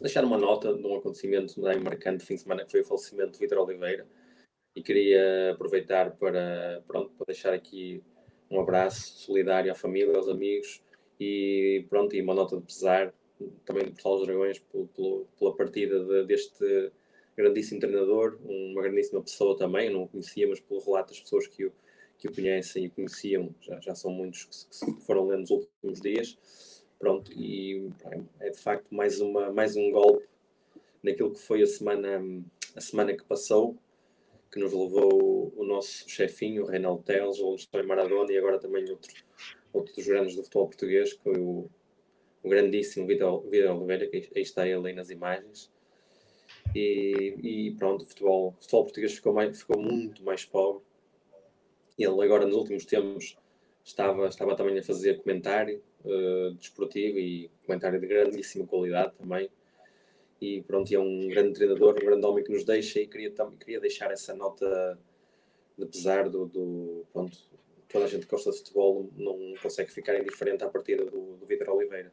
deixar 0.00 0.22
uma 0.22 0.36
nota 0.36 0.74
de 0.74 0.86
um 0.86 0.96
acontecimento 0.96 1.60
bem 1.60 1.80
marcante 1.80 2.18
de 2.18 2.26
fim 2.26 2.34
de 2.34 2.42
semana, 2.42 2.64
que 2.64 2.70
foi 2.70 2.82
o 2.82 2.84
falecimento 2.84 3.32
de 3.32 3.38
Vitor 3.38 3.58
Oliveira, 3.58 4.06
e 4.74 4.82
queria 4.82 5.52
aproveitar 5.52 6.10
para, 6.16 6.84
pronto, 6.86 7.10
para 7.16 7.24
deixar 7.26 7.54
aqui 7.54 8.02
um 8.50 8.60
abraço 8.60 9.16
solidário 9.18 9.72
à 9.72 9.74
família, 9.74 10.14
aos 10.14 10.28
amigos, 10.28 10.82
e 11.18 11.86
pronto, 11.88 12.14
e 12.14 12.20
uma 12.20 12.34
nota 12.34 12.58
de 12.58 12.66
pesar 12.66 13.14
também 13.64 13.84
de 13.84 13.92
Portugal 13.92 14.18
dos 14.18 14.26
Dragões 14.26 14.58
pelo, 14.58 15.26
pela 15.38 15.56
partida 15.56 16.04
de, 16.04 16.26
deste 16.26 16.92
grandíssimo 17.36 17.80
treinador, 17.80 18.38
uma 18.44 18.82
grandíssima 18.82 19.22
pessoa 19.22 19.56
também, 19.56 19.88
eu 19.88 19.92
não 19.92 20.02
o 20.04 20.08
conhecia, 20.08 20.48
mas 20.48 20.60
pelo 20.60 20.80
relato 20.80 21.10
das 21.10 21.20
pessoas 21.20 21.46
que 21.46 21.66
o, 21.66 21.72
que 22.18 22.28
o 22.28 22.34
conhecem 22.34 22.86
e 22.86 22.90
conheciam, 22.90 23.54
já, 23.60 23.78
já 23.80 23.94
são 23.94 24.10
muitos 24.10 24.44
que, 24.44 24.94
que 24.94 25.00
foram 25.02 25.26
lendo 25.26 25.40
nos 25.40 25.50
últimos 25.50 26.00
dias, 26.00 26.38
Pronto, 26.98 27.30
e 27.32 27.90
é 28.40 28.50
de 28.50 28.58
facto 28.58 28.94
mais, 28.94 29.20
uma, 29.20 29.52
mais 29.52 29.76
um 29.76 29.90
golpe 29.90 30.26
naquilo 31.02 31.32
que 31.32 31.40
foi 31.40 31.62
a 31.62 31.66
semana, 31.66 32.22
a 32.74 32.80
semana 32.80 33.14
que 33.14 33.24
passou, 33.24 33.76
que 34.50 34.58
nos 34.58 34.72
levou 34.72 35.52
o 35.54 35.64
nosso 35.64 36.08
chefinho, 36.08 36.64
o 36.64 36.66
Reinaldo 36.66 37.02
Teles, 37.02 37.38
o 37.38 37.48
Alexandre 37.48 37.86
Maradona 37.86 38.32
e 38.32 38.38
agora 38.38 38.58
também 38.58 38.88
outro, 38.90 39.12
outro 39.72 39.94
dos 39.94 40.06
grandes 40.06 40.34
do 40.34 40.42
futebol 40.42 40.68
português, 40.68 41.12
que 41.12 41.22
foi 41.22 41.38
o, 41.38 41.68
o 42.42 42.48
grandíssimo 42.48 43.06
Vitor 43.06 43.44
Oliveira, 43.44 44.06
que 44.06 44.30
aí 44.34 44.42
está 44.42 44.66
ele 44.66 44.88
aí 44.88 44.94
nas 44.94 45.10
imagens. 45.10 45.70
E, 46.76 47.38
e 47.42 47.70
pronto, 47.72 48.04
o 48.04 48.06
futebol, 48.06 48.48
o 48.48 48.60
futebol 48.60 48.84
português 48.84 49.14
ficou, 49.14 49.32
mais, 49.32 49.58
ficou 49.58 49.80
muito 49.80 50.22
mais 50.22 50.44
pobre. 50.44 50.82
Ele 51.98 52.22
agora 52.22 52.44
nos 52.44 52.54
últimos 52.54 52.84
tempos 52.84 53.38
estava, 53.82 54.26
estava 54.26 54.54
também 54.54 54.78
a 54.78 54.82
fazer 54.82 55.22
comentário 55.22 55.82
uh, 56.04 56.52
desportivo 56.52 57.18
e 57.18 57.50
comentário 57.64 57.98
de 57.98 58.06
grandíssima 58.06 58.66
qualidade 58.66 59.14
também. 59.16 59.48
E 60.38 60.62
pronto, 60.64 60.92
é 60.92 60.98
um 60.98 61.28
grande 61.28 61.54
treinador, 61.54 61.94
um 61.94 62.06
grande 62.06 62.26
homem 62.26 62.44
que 62.44 62.52
nos 62.52 62.62
deixa 62.62 63.00
e 63.00 63.06
queria, 63.06 63.32
queria 63.58 63.80
deixar 63.80 64.10
essa 64.10 64.34
nota 64.34 64.98
de 65.78 65.86
pesar 65.86 66.28
do, 66.28 66.44
do 66.44 67.06
pronto, 67.10 67.38
toda 67.88 68.04
a 68.04 68.08
gente 68.08 68.26
que 68.26 68.30
gosta 68.30 68.50
de 68.50 68.58
futebol 68.58 69.08
não 69.16 69.54
consegue 69.62 69.90
ficar 69.90 70.18
indiferente 70.20 70.62
à 70.62 70.68
partida 70.68 71.06
do, 71.06 71.36
do 71.36 71.46
Vitor 71.46 71.70
Oliveira. 71.70 72.12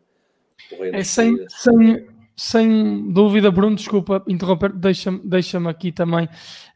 É 0.94 1.04
sem, 1.04 1.46
sem, 1.50 2.08
sem 2.36 3.12
dúvida, 3.12 3.52
Bruno, 3.52 3.76
desculpa 3.76 4.24
interromper, 4.28 4.74
deixa-me 4.74 5.20
deixa 5.24 5.70
aqui 5.70 5.92
também 5.92 6.28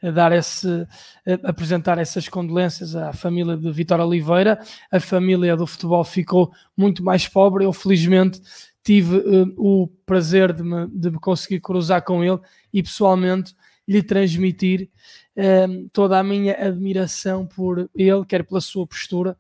eh, 0.02 0.12
dar 0.12 0.32
esse, 0.32 0.88
eh, 1.26 1.40
apresentar 1.44 1.98
essas 1.98 2.30
condolências 2.30 2.96
à 2.96 3.12
família 3.12 3.58
de 3.58 3.72
Vitor 3.72 4.00
Oliveira. 4.00 4.60
A 4.92 5.00
família 5.00 5.56
do 5.56 5.66
futebol 5.66 6.04
ficou 6.04 6.52
muito 6.76 7.04
mais 7.04 7.28
pobre. 7.28 7.66
Eu, 7.66 7.74
felizmente, 7.74 8.40
tive 8.84 9.18
uh, 9.18 9.54
o 9.58 9.88
prazer 10.06 10.54
de 10.54 10.64
me, 10.64 10.88
de 10.88 11.12
me, 11.12 11.20
conseguir 11.20 11.60
cruzar 11.60 12.04
com 12.04 12.24
ele 12.24 12.40
e 12.72 12.82
pessoalmente 12.82 13.54
lhe 13.86 14.02
transmitir 14.02 14.90
uh, 15.36 15.90
toda 15.92 16.18
a 16.18 16.24
minha 16.24 16.54
admiração 16.54 17.46
por 17.46 17.90
ele, 17.94 18.26
quer 18.26 18.46
pela 18.46 18.62
sua 18.62 18.88
postura, 18.88 19.36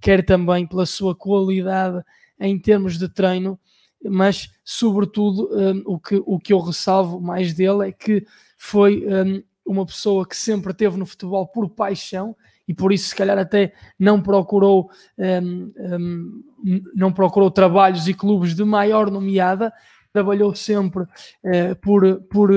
quer 0.00 0.24
também 0.24 0.66
pela 0.66 0.84
sua 0.84 1.14
qualidade 1.14 2.02
em 2.40 2.58
termos 2.58 2.98
de 2.98 3.08
treino 3.08 3.58
mas 4.04 4.50
sobretudo 4.64 5.48
um, 5.52 5.82
o, 5.86 5.98
que, 5.98 6.22
o 6.24 6.38
que 6.38 6.52
eu 6.52 6.60
ressalvo 6.60 7.20
mais 7.20 7.52
dele 7.54 7.88
é 7.88 7.92
que 7.92 8.24
foi 8.56 9.04
um, 9.06 9.42
uma 9.66 9.84
pessoa 9.84 10.26
que 10.26 10.36
sempre 10.36 10.72
teve 10.72 10.96
no 10.96 11.06
futebol 11.06 11.46
por 11.46 11.68
paixão 11.68 12.36
e 12.66 12.74
por 12.74 12.92
isso 12.92 13.08
se 13.08 13.16
calhar 13.16 13.38
até 13.38 13.72
não 13.98 14.22
procurou 14.22 14.90
um, 15.18 15.72
hum, 15.76 16.42
não 16.94 17.12
procurou 17.12 17.50
trabalhos 17.50 18.06
e 18.08 18.14
clubes 18.14 18.54
de 18.54 18.64
maior 18.64 19.10
nomeada 19.10 19.72
trabalhou 20.12 20.54
sempre 20.54 21.02
uh, 21.02 21.76
por, 21.80 22.20
por, 22.22 22.50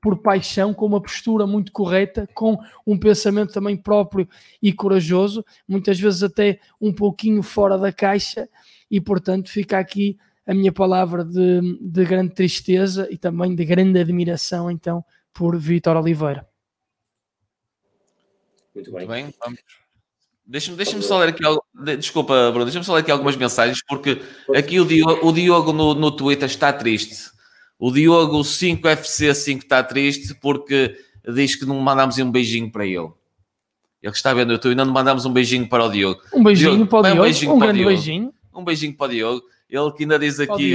por 0.00 0.22
paixão, 0.22 0.72
com 0.72 0.86
uma 0.86 1.00
postura 1.00 1.46
muito 1.46 1.72
correta, 1.72 2.28
com 2.34 2.56
um 2.86 2.98
pensamento 2.98 3.52
também 3.52 3.76
próprio 3.76 4.28
e 4.62 4.72
corajoso, 4.72 5.44
muitas 5.66 5.98
vezes 5.98 6.22
até 6.22 6.58
um 6.80 6.92
pouquinho 6.92 7.42
fora 7.42 7.76
da 7.76 7.92
caixa, 7.92 8.48
e 8.90 9.00
portanto 9.00 9.50
fica 9.50 9.78
aqui 9.78 10.16
a 10.46 10.54
minha 10.54 10.72
palavra 10.72 11.24
de, 11.24 11.78
de 11.80 12.04
grande 12.04 12.34
tristeza 12.34 13.08
e 13.10 13.16
também 13.16 13.54
de 13.54 13.64
grande 13.64 14.00
admiração, 14.00 14.70
então, 14.70 15.04
por 15.32 15.56
Vitor 15.58 15.96
Oliveira. 15.96 16.46
Muito 18.74 18.90
bem. 18.90 19.06
Muito 19.06 19.08
bem 19.08 19.34
vamos. 19.38 19.60
Deixa-me 20.44 20.76
deixa 20.76 21.00
só 21.02 21.18
ler 21.18 21.28
aqui, 21.28 21.42
desculpa, 21.96 22.50
Bruno, 22.50 22.64
deixa-me 22.64 22.84
só 22.84 22.94
ler 22.94 23.00
aqui 23.00 23.10
algumas 23.10 23.36
mensagens, 23.36 23.80
porque 23.88 24.20
aqui 24.54 24.80
o 24.80 24.84
Diogo, 24.84 25.26
o 25.26 25.32
Diogo 25.32 25.72
no, 25.72 25.94
no 25.94 26.10
Twitter 26.10 26.46
está 26.46 26.72
triste. 26.72 27.30
O 27.78 27.90
Diogo 27.92 28.40
5FC5 28.40 29.62
está 29.62 29.82
triste 29.82 30.34
porque 30.34 30.96
diz 31.32 31.54
que 31.54 31.64
não 31.64 31.80
mandámos 31.80 32.18
um 32.18 32.30
beijinho 32.30 32.70
para 32.70 32.84
ele. 32.84 33.10
Ele 34.02 34.12
está 34.12 34.34
vendo 34.34 34.50
o 34.50 34.52
YouTube, 34.54 34.74
não 34.74 34.86
mandámos 34.86 35.24
um 35.24 35.32
beijinho 35.32 35.68
para 35.68 35.84
o 35.84 35.88
Diogo. 35.88 36.20
Um 36.34 36.42
beijinho 36.42 36.76
Diogo, 36.76 36.90
para 36.90 36.98
o 36.98 37.02
Diogo, 37.02 37.20
um, 37.20 37.22
beijinho 37.22 37.54
um 37.54 37.58
grande 37.58 37.78
Diogo. 37.78 37.94
beijinho. 37.94 38.34
Um 38.52 38.64
beijinho 38.64 38.94
para 38.94 39.06
o 39.06 39.10
Diogo. 39.10 39.42
Ele 39.72 39.90
que 39.92 40.02
ainda 40.02 40.18
diz 40.18 40.38
aqui, 40.38 40.74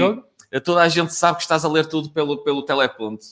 toda 0.63 0.81
a 0.81 0.89
gente 0.89 1.13
sabe 1.13 1.37
que 1.37 1.43
estás 1.43 1.63
a 1.63 1.69
ler 1.69 1.85
tudo 1.85 2.09
pelo, 2.09 2.43
pelo 2.43 2.63
teleponto. 2.63 3.23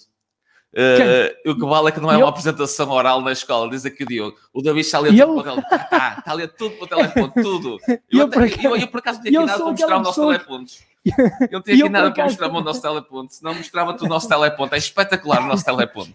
Uh, 0.72 1.52
o 1.52 1.56
que 1.56 1.66
vale 1.66 1.88
é 1.88 1.92
que 1.92 2.02
não 2.02 2.12
é 2.12 2.18
uma 2.18 2.28
apresentação 2.28 2.92
oral 2.92 3.22
na 3.22 3.32
escola, 3.32 3.70
diz 3.70 3.86
aqui 3.86 4.04
o 4.04 4.08
Diogo. 4.08 4.38
O 4.54 4.62
David 4.62 4.86
está 4.86 5.00
ali 5.00 5.18
tudo 5.18 5.34
para 5.34 5.40
o 5.40 5.44
teleponto. 5.44 5.76
Está, 5.76 6.16
está 6.20 6.32
ali 6.32 6.48
tudo 6.50 6.76
para 6.76 6.84
o 6.84 6.88
teleponto, 6.88 7.42
tudo. 7.42 7.78
Eu, 8.12 8.20
eu, 8.20 8.26
até, 8.26 8.68
eu, 8.68 8.76
eu, 8.76 8.88
por 8.88 9.00
acaso 9.00 9.22
tinha 9.22 9.40
aqui 9.40 9.48
nada 9.48 9.58
para 9.58 9.72
mostrar 9.72 9.98
o 9.98 10.02
nosso 10.02 10.22
teleponto. 10.22 10.74
Eu 11.52 11.60
não 11.60 11.62
tinha 11.62 11.86
aqui 11.86 11.90
nada 11.90 12.12
para 12.12 12.24
mostrar 12.24 12.48
o 12.48 12.62
nosso 12.62 12.82
teleponto, 12.82 13.34
senão 13.34 13.54
mostrava-te 13.54 14.04
o 14.04 14.08
nosso 14.08 14.28
teleponto. 14.28 14.74
É 14.74 14.78
espetacular 14.78 15.44
o 15.44 15.48
nosso 15.48 15.64
teleponto. 15.64 16.14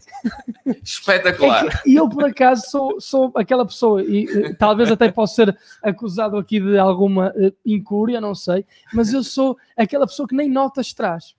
Espetacular. 0.82 1.66
É 1.66 1.88
e 1.88 1.94
eu, 1.94 2.08
por 2.08 2.24
acaso, 2.24 2.62
sou, 2.68 3.00
sou 3.00 3.32
aquela 3.36 3.64
pessoa, 3.64 4.02
e 4.02 4.54
talvez 4.54 4.90
até 4.90 5.10
possa 5.10 5.34
ser 5.34 5.58
acusado 5.82 6.36
aqui 6.36 6.58
de 6.58 6.76
alguma 6.76 7.28
uh, 7.30 7.54
incúria, 7.64 8.20
não 8.20 8.34
sei, 8.34 8.66
mas 8.92 9.12
eu 9.12 9.22
sou 9.22 9.56
aquela 9.76 10.06
pessoa 10.06 10.26
que 10.26 10.34
nem 10.34 10.50
notas 10.50 10.92
traz. 10.92 11.36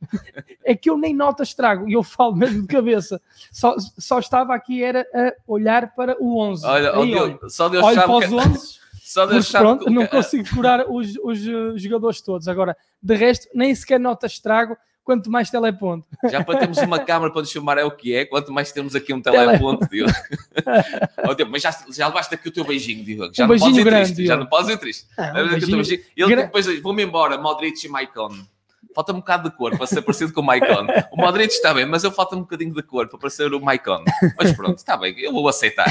É 0.63 0.75
que 0.75 0.89
eu 0.89 0.97
nem 0.97 1.13
notas 1.13 1.53
trago, 1.53 1.89
e 1.89 1.93
eu 1.93 2.03
falo 2.03 2.35
mesmo 2.35 2.61
de 2.61 2.67
cabeça. 2.67 3.21
Só, 3.51 3.75
só 3.97 4.19
estava 4.19 4.55
aqui 4.55 4.83
era 4.83 5.05
a 5.13 5.33
olhar 5.45 5.93
para 5.93 6.15
o 6.19 6.39
11. 6.39 6.65
Olha, 6.65 6.91
Aí, 6.95 7.15
olha, 7.15 7.39
só 7.49 7.67
Deus 7.67 7.83
olho 7.83 8.01
para 8.01 8.11
os 8.11 8.25
que... 8.25 8.33
11 8.33 8.80
só 9.11 9.27
Mas 9.27 9.51
pronto, 9.51 9.89
não 9.89 10.07
consigo 10.07 10.47
curar 10.55 10.89
os, 10.89 11.17
os 11.21 11.45
uh, 11.45 11.77
jogadores 11.77 12.21
todos. 12.21 12.47
Agora, 12.47 12.77
de 13.03 13.13
resto, 13.13 13.49
nem 13.53 13.75
sequer 13.75 13.99
nota 13.99 14.25
estrago, 14.25 14.77
quanto 15.03 15.29
mais 15.29 15.49
teleponto. 15.49 16.07
Já 16.29 16.41
para 16.41 16.59
termos 16.59 16.77
uma 16.77 16.97
câmara 17.03 17.29
para 17.29 17.41
nos 17.41 17.51
filmar 17.51 17.77
é 17.77 17.83
o 17.83 17.91
que 17.91 18.15
é, 18.15 18.23
quanto 18.23 18.53
mais 18.53 18.71
temos 18.71 18.95
aqui 18.95 19.13
um 19.13 19.21
teleponto, 19.21 19.85
Diogo. 19.89 20.13
oh, 21.27 21.49
mas 21.49 21.61
já, 21.61 21.75
já 21.89 22.07
levaste 22.07 22.35
aqui 22.35 22.47
o 22.47 22.51
teu 22.53 22.63
beijinho, 22.63 23.03
Diogo. 23.03 23.33
Já 23.35 23.43
um 23.43 23.49
não 23.49 23.59
podes 23.59 23.77
ir 23.77 23.83
grande, 23.83 24.05
triste. 24.05 24.25
Já 24.25 24.37
não 24.37 24.45
podes 24.45 24.69
ir 24.69 24.77
triste. 24.77 25.07
Ah, 25.17 25.33
um 25.43 25.49
beijinho... 25.49 26.01
Ele 26.15 26.35
depois, 26.37 26.81
vou-me 26.81 27.03
embora, 27.03 27.37
Modric 27.37 27.85
e 27.85 27.89
Maicon 27.89 28.29
falta 28.93 29.13
um 29.13 29.17
bocado 29.17 29.49
de 29.49 29.55
cor 29.55 29.77
para 29.77 29.87
ser 29.87 30.01
parecido 30.01 30.33
com 30.33 30.41
o 30.41 30.43
Maicon. 30.43 30.87
O 31.11 31.17
Modric 31.17 31.53
está 31.53 31.73
bem, 31.73 31.85
mas 31.85 32.03
eu 32.03 32.11
falta 32.11 32.35
um 32.35 32.41
bocadinho 32.41 32.73
de 32.73 32.83
cor 32.83 33.07
para 33.07 33.19
parecer 33.19 33.53
o 33.53 33.59
Maicon. 33.61 34.03
Mas 34.37 34.51
pronto, 34.53 34.77
está 34.77 34.97
bem, 34.97 35.17
eu 35.19 35.31
vou 35.31 35.47
aceitar. 35.47 35.85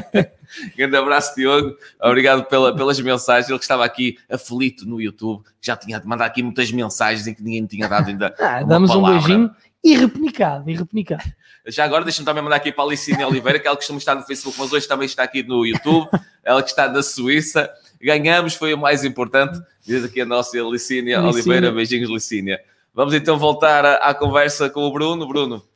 Grande 0.76 0.96
abraço, 0.96 1.34
Diogo. 1.34 1.76
Obrigado 2.00 2.44
pela, 2.44 2.74
pelas 2.74 2.98
mensagens. 3.00 3.48
Ele 3.48 3.58
que 3.58 3.64
estava 3.64 3.84
aqui 3.84 4.18
aflito 4.30 4.86
no 4.86 5.00
YouTube, 5.00 5.44
já 5.60 5.76
tinha 5.76 6.00
de 6.00 6.06
mandar 6.06 6.26
aqui 6.26 6.42
muitas 6.42 6.70
mensagens 6.72 7.26
em 7.26 7.34
que 7.34 7.42
ninguém 7.42 7.66
tinha 7.66 7.88
dado 7.88 8.08
ainda. 8.08 8.34
Ah, 8.38 8.62
damos 8.62 8.90
palavra. 8.90 9.10
um 9.10 9.18
beijinho 9.18 9.50
e 9.82 9.96
repenicado, 9.96 10.70
e 10.70 10.76
repenicado. 10.76 11.32
Já 11.66 11.84
agora 11.84 12.04
deixa-me 12.04 12.24
também 12.24 12.42
mandar 12.42 12.56
aqui 12.56 12.72
para 12.72 12.84
a 12.84 12.86
Alicine 12.86 13.24
Oliveira, 13.24 13.58
que 13.58 13.66
ela 13.66 13.76
costuma 13.76 13.98
estar 13.98 14.14
no 14.14 14.22
Facebook, 14.22 14.58
mas 14.58 14.72
hoje 14.72 14.88
também 14.88 15.06
está 15.06 15.22
aqui 15.22 15.42
no 15.42 15.64
YouTube. 15.64 16.08
Ela 16.42 16.62
que 16.62 16.70
está 16.70 16.88
na 16.88 17.02
Suíça. 17.02 17.70
Ganhamos, 18.00 18.54
foi 18.54 18.72
o 18.72 18.78
mais 18.78 19.04
importante. 19.04 19.60
Diz 19.90 20.04
aqui 20.04 20.20
a 20.20 20.24
nossa 20.24 20.56
Licínia, 20.56 21.18
Licínia. 21.18 21.20
Oliveira. 21.20 21.72
Beijinhos, 21.72 22.08
Licínia. 22.08 22.62
Vamos 22.94 23.12
então 23.12 23.36
voltar 23.36 23.84
à, 23.84 23.94
à 23.96 24.14
conversa 24.14 24.70
com 24.70 24.82
o 24.82 24.92
Bruno. 24.92 25.26
Bruno, 25.26 25.66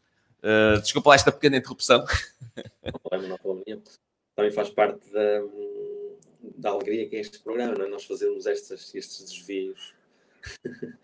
uh, 0.41 0.81
desculpa 0.81 1.11
lá 1.11 1.17
esta 1.17 1.33
pequena 1.33 1.57
interrupção. 1.57 2.05
Não 2.85 3.37
problema, 3.37 3.83
Também 4.37 4.53
faz 4.53 4.71
parte 4.71 5.01
da, 5.13 5.43
da 6.59 6.71
alegria 6.71 7.09
que 7.09 7.17
é 7.17 7.21
este 7.21 7.41
programa, 7.41 7.75
não 7.75 7.87
é? 7.87 7.89
Nós 7.89 8.05
fazermos 8.05 8.47
estes, 8.47 8.95
estes 8.95 9.25
desvios. 9.25 9.93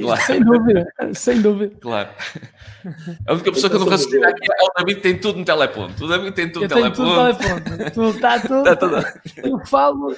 Claro. 0.00 0.22
Sem 0.22 0.42
dúvida, 0.42 0.94
sem 1.12 1.42
dúvida. 1.42 1.76
Claro. 1.78 2.08
A 3.26 3.34
única 3.34 3.52
pessoa 3.52 3.68
que 3.68 3.76
eu 3.76 3.80
não 3.80 3.88
raciocino 3.88 4.26
aqui 4.26 4.46
é 4.50 4.64
o 4.64 4.70
David, 4.78 5.02
tem 5.02 5.20
tudo 5.20 5.40
no 5.40 5.44
teleponto. 5.44 6.06
O 6.06 6.08
David 6.08 6.32
tem 6.32 6.50
tudo 6.50 6.62
no 6.62 6.68
teleponto. 6.70 6.96
Tudo 6.96 7.08
no 7.10 7.74
teleponto. 7.74 8.16
Está 8.16 8.40
tudo. 8.40 8.60
Está 8.60 8.76
tudo. 8.76 8.96
Eu 9.44 9.66
falo. 9.66 10.16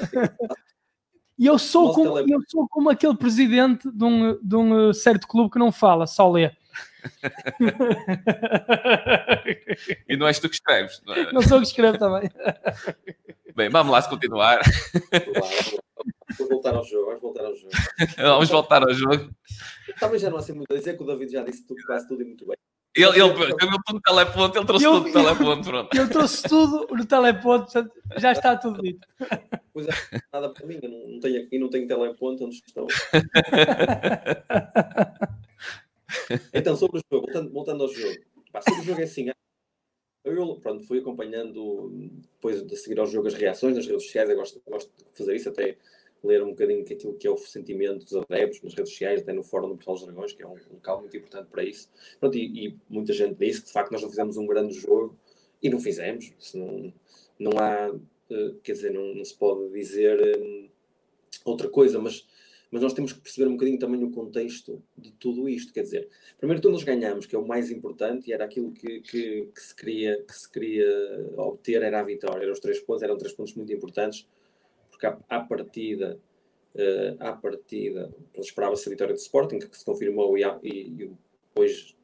E 1.40 1.46
eu 1.46 1.58
sou, 1.58 1.94
como, 1.94 2.18
eu 2.18 2.42
sou 2.46 2.68
como 2.68 2.90
aquele 2.90 3.16
presidente 3.16 3.90
de 3.90 4.04
um, 4.04 4.38
de 4.42 4.56
um 4.56 4.92
certo 4.92 5.26
clube 5.26 5.50
que 5.50 5.58
não 5.58 5.72
fala, 5.72 6.06
só 6.06 6.30
lê. 6.30 6.50
e 10.06 10.18
não 10.18 10.26
és 10.26 10.38
tu 10.38 10.50
que 10.50 10.56
escreves. 10.56 11.00
Não, 11.06 11.14
é? 11.14 11.32
não 11.32 11.40
sou 11.40 11.56
eu 11.56 11.62
que 11.62 11.68
escrevo 11.68 11.96
também. 11.96 12.30
Bem, 13.56 13.70
vamos 13.70 13.90
lá 13.90 14.02
se 14.02 14.10
continuar. 14.10 14.60
Vamos 16.38 16.50
voltar 16.50 16.74
ao 16.74 16.84
jogo, 16.84 17.06
vamos 17.06 17.22
voltar 17.22 17.44
ao 17.46 17.56
jogo. 17.56 17.70
vamos 18.18 18.50
voltar 18.50 18.82
ao 18.82 18.92
jogo. 18.92 19.30
Também 19.98 20.18
já 20.18 20.28
não 20.28 20.36
há 20.36 20.40
assim 20.40 20.52
muito 20.52 20.70
a 20.70 20.76
dizer 20.76 20.94
que 20.98 21.02
o 21.02 21.06
David 21.06 21.32
já 21.32 21.42
disse 21.42 21.66
tudo, 21.66 21.82
quase 21.86 22.06
tudo 22.06 22.20
e 22.22 22.26
muito 22.26 22.46
bem. 22.46 22.56
Ele, 22.96 23.06
ele, 23.06 23.20
ele 23.20 23.54
tudo 23.54 23.78
no 23.92 24.00
teleponto, 24.00 24.58
ele 24.58 24.66
trouxe 24.66 24.84
eu, 24.84 24.94
tudo 24.94 25.06
no 25.06 25.12
teleponto, 25.12 25.68
pronto. 25.68 25.94
Eu 25.96 26.10
trouxe 26.10 26.42
tudo 26.42 26.88
no 26.90 27.06
teleponto, 27.06 27.88
já 28.16 28.32
está 28.32 28.56
tudo 28.56 28.82
dito. 28.82 29.06
Pois 29.72 29.86
é, 29.86 29.92
nada 30.32 30.52
para 30.52 30.66
mim, 30.66 30.80
eu 30.82 30.88
não, 30.88 31.06
não 31.06 31.20
tenho 31.20 31.40
aqui, 31.40 31.56
não 31.58 31.70
tenho 31.70 31.86
teleponto 31.86 32.44
onde 32.44 32.56
estou. 32.56 32.88
então, 36.52 36.74
sobre 36.74 36.98
o 36.98 37.02
jogo, 37.08 37.26
voltando, 37.26 37.52
voltando 37.52 37.84
ao 37.84 37.88
jogo. 37.88 38.18
Pá, 38.50 38.60
sobre 38.60 38.80
o 38.80 38.84
jogo 38.84 39.00
é 39.00 39.04
assim, 39.04 39.30
eu 40.24 40.56
pronto, 40.56 40.84
fui 40.84 40.98
acompanhando 40.98 42.10
depois 42.32 42.66
de 42.66 42.76
seguir 42.76 42.98
ao 42.98 43.06
jogo 43.06 43.28
as 43.28 43.34
reações 43.34 43.76
nas 43.76 43.86
redes 43.86 44.02
sociais, 44.04 44.28
eu 44.28 44.36
gosto, 44.36 44.60
gosto 44.68 44.90
de 44.96 45.16
fazer 45.16 45.36
isso, 45.36 45.48
até 45.48 45.78
ler 46.22 46.42
um 46.42 46.50
bocadinho 46.50 46.82
aquilo 46.82 47.14
que 47.14 47.26
é 47.26 47.30
o 47.30 47.36
sentimento 47.36 48.04
dos 48.04 48.14
adeptos 48.16 48.62
nas 48.62 48.74
redes 48.74 48.90
sociais, 48.92 49.22
até 49.22 49.32
no 49.32 49.42
fórum 49.42 49.68
do 49.68 49.76
Portal 49.76 49.94
dos 49.94 50.04
Dragões, 50.04 50.32
que 50.32 50.42
é 50.42 50.46
um 50.46 50.56
local 50.72 51.00
muito 51.00 51.16
importante 51.16 51.48
para 51.50 51.64
isso. 51.64 51.88
Pronto, 52.18 52.36
e, 52.36 52.66
e, 52.66 52.76
muita 52.88 53.12
gente 53.12 53.36
disse 53.36 53.60
que 53.60 53.66
de 53.66 53.72
facto 53.72 53.92
nós 53.92 54.02
não 54.02 54.10
fizemos 54.10 54.36
um 54.36 54.46
grande 54.46 54.74
jogo 54.74 55.16
e 55.62 55.68
não 55.70 55.80
fizemos. 55.80 56.32
Não, 56.54 56.92
não 57.38 57.52
há, 57.58 57.90
uh, 57.90 58.54
quer 58.62 58.72
dizer, 58.72 58.92
não, 58.92 59.14
não, 59.14 59.24
se 59.24 59.34
pode 59.34 59.70
dizer 59.72 60.38
um, 60.38 60.68
outra 61.44 61.68
coisa, 61.68 61.98
mas 61.98 62.26
mas 62.70 62.82
nós 62.82 62.92
temos 62.92 63.12
que 63.12 63.20
perceber 63.20 63.48
um 63.48 63.54
bocadinho 63.54 63.78
também 63.78 64.02
o 64.04 64.10
contexto 64.10 64.82
de 64.96 65.10
tudo 65.12 65.48
isto. 65.48 65.72
Quer 65.72 65.82
dizer, 65.82 66.08
primeiro 66.38 66.62
tudo 66.62 66.72
nós 66.72 66.84
ganhamos, 66.84 67.26
que 67.26 67.34
é 67.34 67.38
o 67.38 67.46
mais 67.46 67.70
importante, 67.70 68.30
e 68.30 68.32
era 68.32 68.44
aquilo 68.44 68.70
que, 68.70 69.00
que, 69.00 69.48
que, 69.52 69.60
se, 69.60 69.74
queria, 69.74 70.22
que 70.22 70.32
se 70.32 70.50
queria 70.50 70.86
obter, 71.36 71.82
era 71.82 71.98
a 71.98 72.02
vitória. 72.04 72.44
Eram 72.44 72.52
os 72.52 72.60
três 72.60 72.78
pontos, 72.78 73.02
eram 73.02 73.18
três 73.18 73.32
pontos 73.32 73.54
muito 73.54 73.72
importantes, 73.72 74.28
porque 75.00 75.06
à, 75.30 75.40
partida, 75.40 76.20
uh, 76.74 77.16
à 77.18 77.32
partida, 77.32 78.14
esperava-se 78.36 78.86
a 78.86 78.90
vitória 78.90 79.14
do 79.14 79.18
Sporting, 79.18 79.58
que 79.58 79.76
se 79.76 79.84
confirmou, 79.84 80.36
e, 80.36 80.42
e, 80.62 81.04
e 81.04 81.10
depois, 81.48 81.96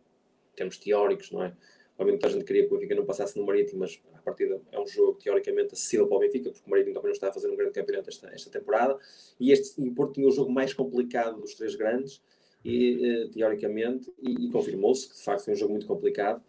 em 0.52 0.56
termos 0.56 0.78
teóricos, 0.78 1.30
não 1.30 1.42
é? 1.42 1.54
Obviamente 1.98 2.26
a 2.26 2.28
gente 2.28 2.44
queria 2.44 2.66
que 2.66 2.74
o 2.74 2.76
Benfica 2.76 2.94
não 2.94 3.04
passasse 3.04 3.38
no 3.38 3.44
Marítimo, 3.46 3.80
mas 3.80 4.00
a 4.14 4.18
partida 4.18 4.60
é 4.72 4.80
um 4.80 4.86
jogo 4.86 5.18
teoricamente 5.18 5.74
acessível 5.74 6.06
para 6.06 6.16
o 6.16 6.20
Benfica, 6.20 6.50
porque 6.50 6.66
o 6.66 6.70
Marítimo 6.70 6.94
também 6.94 7.08
não 7.08 7.12
está 7.12 7.28
a 7.28 7.32
fazer 7.32 7.48
um 7.48 7.56
grande 7.56 7.72
campeonato 7.72 8.08
esta, 8.08 8.28
esta 8.28 8.50
temporada. 8.50 8.98
E, 9.38 9.52
este, 9.52 9.80
e 9.80 9.88
o 9.88 9.94
Porto 9.94 10.14
tinha 10.14 10.26
o 10.26 10.30
jogo 10.30 10.50
mais 10.50 10.74
complicado 10.74 11.40
dos 11.40 11.54
três 11.54 11.74
grandes, 11.74 12.22
e, 12.64 13.24
uh, 13.24 13.30
teoricamente, 13.30 14.12
e, 14.20 14.46
e 14.46 14.50
confirmou-se 14.50 15.08
que 15.08 15.14
de 15.14 15.22
facto 15.22 15.44
foi 15.44 15.54
um 15.54 15.56
jogo 15.56 15.72
muito 15.72 15.86
complicado. 15.86 16.42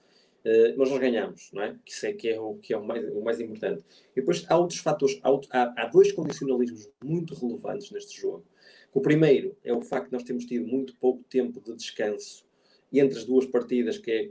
Uh, 0.45 0.77
mas 0.77 0.89
nós 0.89 0.99
ganhamos, 0.99 1.51
não 1.51 1.61
é? 1.61 1.75
Que 1.83 1.91
isso 1.91 2.05
é 2.05 2.13
que 2.13 2.29
é 2.29 2.39
o, 2.39 2.55
que 2.55 2.73
é 2.73 2.77
o, 2.77 2.85
mais, 2.85 3.03
o 3.13 3.21
mais 3.21 3.39
importante. 3.39 3.83
E 4.15 4.21
depois 4.21 4.45
há 4.47 4.57
outros 4.57 4.79
fatores, 4.79 5.19
há, 5.21 5.73
há, 5.81 5.87
dois 5.87 6.11
condicionalismos 6.11 6.89
muito 7.03 7.35
relevantes 7.35 7.91
neste 7.91 8.19
jogo. 8.19 8.45
O 8.93 9.01
primeiro 9.01 9.55
é 9.63 9.73
o 9.73 9.81
facto 9.81 10.07
de 10.07 10.13
nós 10.13 10.23
termos 10.23 10.45
tido 10.45 10.65
muito 10.65 10.95
pouco 10.95 11.23
tempo 11.29 11.59
de 11.59 11.75
descanso 11.75 12.45
entre 12.93 13.17
as 13.17 13.25
duas 13.25 13.45
partidas, 13.45 13.97
que 13.97 14.11
é 14.11 14.29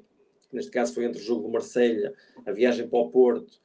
neste 0.52 0.70
caso 0.70 0.94
foi 0.94 1.04
entre 1.04 1.20
o 1.20 1.24
jogo 1.24 1.42
do 1.42 1.48
Marselha, 1.50 2.14
a 2.46 2.52
viagem 2.52 2.88
para 2.88 2.98
o 2.98 3.10
Porto, 3.10 3.60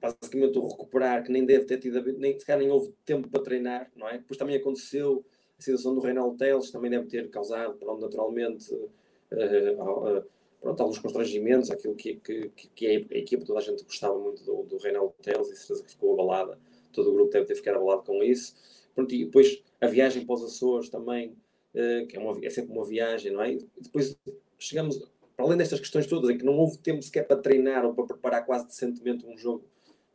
basicamente 0.00 0.58
o 0.58 0.68
recuperar, 0.68 1.22
que 1.24 1.32
nem 1.32 1.44
deve 1.44 1.64
ter 1.64 1.78
tido, 1.78 2.02
nem, 2.18 2.38
sequer 2.38 2.58
nem 2.58 2.70
houve 2.70 2.92
tempo 3.04 3.28
para 3.28 3.42
treinar, 3.42 3.90
não 3.96 4.08
é? 4.08 4.18
Depois 4.18 4.36
também 4.36 4.56
aconteceu 4.56 5.24
a 5.58 5.62
situação 5.62 5.94
do 5.94 6.00
Reinaldo 6.00 6.36
Teles, 6.36 6.70
também 6.70 6.90
deve 6.90 7.06
ter 7.06 7.30
causado, 7.30 7.74
pronto, 7.78 8.00
naturalmente, 8.00 8.72
uh, 8.74 10.18
uh, 10.18 10.24
pronto, 10.60 10.80
alguns 10.80 10.98
constrangimentos, 10.98 11.70
aquilo 11.70 11.94
que, 11.94 12.16
que, 12.16 12.50
que, 12.74 12.86
a 12.86 13.18
equipa, 13.18 13.44
toda 13.44 13.58
a 13.58 13.62
gente 13.62 13.84
gostava 13.84 14.18
muito 14.18 14.44
do, 14.44 14.62
do 14.64 14.78
Reinaldo 14.78 15.14
Teles 15.22 15.48
e 15.48 15.56
certeza 15.56 15.84
que 15.84 15.90
ficou 15.90 16.14
abalada, 16.14 16.58
todo 16.92 17.10
o 17.10 17.14
grupo 17.14 17.30
deve 17.30 17.46
ter 17.46 17.54
ficado 17.54 17.76
abalado 17.76 18.02
com 18.02 18.22
isso. 18.22 18.54
Pronto, 18.94 19.14
e 19.14 19.24
depois 19.24 19.62
a 19.80 19.86
viagem 19.86 20.24
para 20.24 20.34
os 20.34 20.42
Açores 20.42 20.88
também, 20.88 21.36
uh, 21.74 22.06
que 22.06 22.16
é, 22.16 22.20
uma, 22.20 22.38
é 22.44 22.50
sempre 22.50 22.72
uma 22.72 22.84
viagem, 22.84 23.32
não 23.32 23.42
é? 23.42 23.52
E 23.52 23.66
depois 23.78 24.16
chegamos 24.58 24.98
para 25.36 25.44
além 25.44 25.58
destas 25.58 25.78
questões 25.78 26.06
todas, 26.06 26.30
em 26.30 26.38
que 26.38 26.44
não 26.44 26.56
houve 26.56 26.78
tempo 26.78 27.02
sequer 27.02 27.26
para 27.26 27.36
treinar 27.36 27.84
ou 27.84 27.92
para 27.92 28.06
preparar 28.06 28.46
quase 28.46 28.66
decentemente 28.66 29.26
um 29.26 29.36
jogo, 29.36 29.64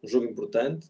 um 0.03 0.07
jogo 0.07 0.25
importante, 0.25 0.89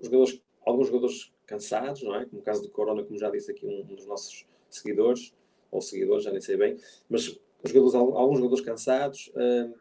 os 0.00 0.06
jogadores, 0.06 0.42
alguns 0.66 0.88
jogadores 0.88 1.32
cansados, 1.46 2.02
não 2.02 2.16
é? 2.16 2.24
Como 2.24 2.42
o 2.42 2.44
caso 2.44 2.60
do 2.62 2.70
Corona, 2.70 3.04
como 3.04 3.16
já 3.16 3.30
disse 3.30 3.52
aqui 3.52 3.64
um, 3.64 3.82
um 3.82 3.94
dos 3.94 4.04
nossos 4.06 4.44
seguidores, 4.68 5.32
ou 5.70 5.80
seguidores, 5.80 6.24
já 6.24 6.30
nem 6.30 6.40
sei 6.40 6.56
bem, 6.56 6.76
mas 7.08 7.38
jogadores, 7.64 7.94
alguns 7.94 8.38
jogadores 8.38 8.64
cansados. 8.64 9.32
Uh, 9.34 9.74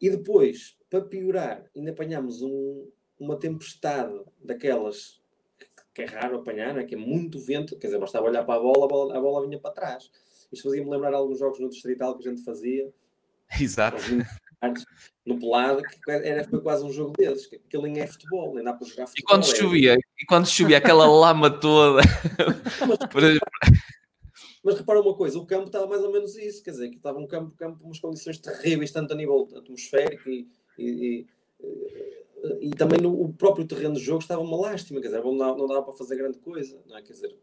e 0.00 0.10
depois, 0.10 0.76
para 0.90 1.00
piorar, 1.02 1.64
ainda 1.76 1.92
apanhamos 1.92 2.42
um, 2.42 2.88
uma 3.18 3.38
tempestade 3.38 4.20
daquelas 4.42 5.22
que 5.94 6.02
é 6.02 6.06
raro 6.06 6.38
apanhar, 6.38 6.76
é? 6.78 6.84
que 6.84 6.94
é 6.94 6.98
muito 6.98 7.38
vento, 7.38 7.76
quer 7.76 7.88
dizer, 7.88 7.98
nós 7.98 8.08
estava 8.08 8.26
a 8.26 8.30
olhar 8.30 8.44
para 8.44 8.54
a 8.54 8.62
bola, 8.62 8.86
a 8.86 8.88
bola, 8.88 9.16
a 9.16 9.20
bola 9.20 9.46
vinha 9.46 9.58
para 9.58 9.72
trás. 9.72 10.10
Isto 10.50 10.64
fazia-me 10.64 10.90
lembrar 10.90 11.14
alguns 11.14 11.38
jogos 11.38 11.60
no 11.60 11.68
Distrital 11.68 12.16
que 12.16 12.26
a 12.26 12.30
gente 12.30 12.44
fazia. 12.44 12.90
Exato. 13.60 13.98
No 15.26 15.38
pelado, 15.38 15.82
que 15.82 16.10
era, 16.10 16.44
foi 16.44 16.60
quase 16.60 16.84
um 16.84 16.92
jogo 16.92 17.12
desses, 17.16 17.46
que 17.46 17.56
aquilo 17.56 17.82
nem 17.82 18.00
é 18.00 18.06
futebol, 18.06 18.54
nem 18.54 18.64
dá 18.64 18.72
para 18.72 18.86
jogar 18.86 19.06
futebol. 19.06 19.24
E 19.24 19.34
quando 19.34 19.44
chovia, 19.44 19.94
e 19.94 20.26
quando 20.26 20.46
chovia 20.46 20.78
aquela 20.78 21.06
lama 21.06 21.50
toda. 21.50 22.02
mas 23.12 23.24
repara 24.64 25.00
uma 25.00 25.14
coisa, 25.14 25.38
o 25.38 25.46
campo 25.46 25.66
estava 25.66 25.86
mais 25.86 26.02
ou 26.02 26.12
menos 26.12 26.36
isso, 26.36 26.62
quer 26.62 26.70
dizer, 26.70 26.88
que 26.90 26.96
estava 26.96 27.18
um 27.18 27.26
campo, 27.26 27.54
campo 27.56 27.84
umas 27.84 27.98
condições 27.98 28.38
terríveis, 28.38 28.92
tanto 28.92 29.12
a 29.12 29.16
nível 29.16 29.48
atmosférico 29.56 30.30
e, 30.30 30.48
e, 30.78 31.26
e, 31.60 32.68
e 32.68 32.70
também 32.70 33.00
no 33.00 33.20
o 33.20 33.32
próprio 33.32 33.66
terreno 33.66 33.94
de 33.94 34.00
jogo 34.00 34.20
estava 34.20 34.40
uma 34.40 34.56
lástima, 34.56 35.00
quer 35.00 35.08
dizer, 35.08 35.22
não 35.22 35.36
dava, 35.36 35.58
não 35.58 35.66
dava 35.66 35.82
para 35.82 35.92
fazer 35.94 36.16
grande 36.16 36.38
coisa, 36.38 36.80
não 36.86 36.96
é? 36.96 37.02
Quer 37.02 37.12
dizer, 37.12 37.36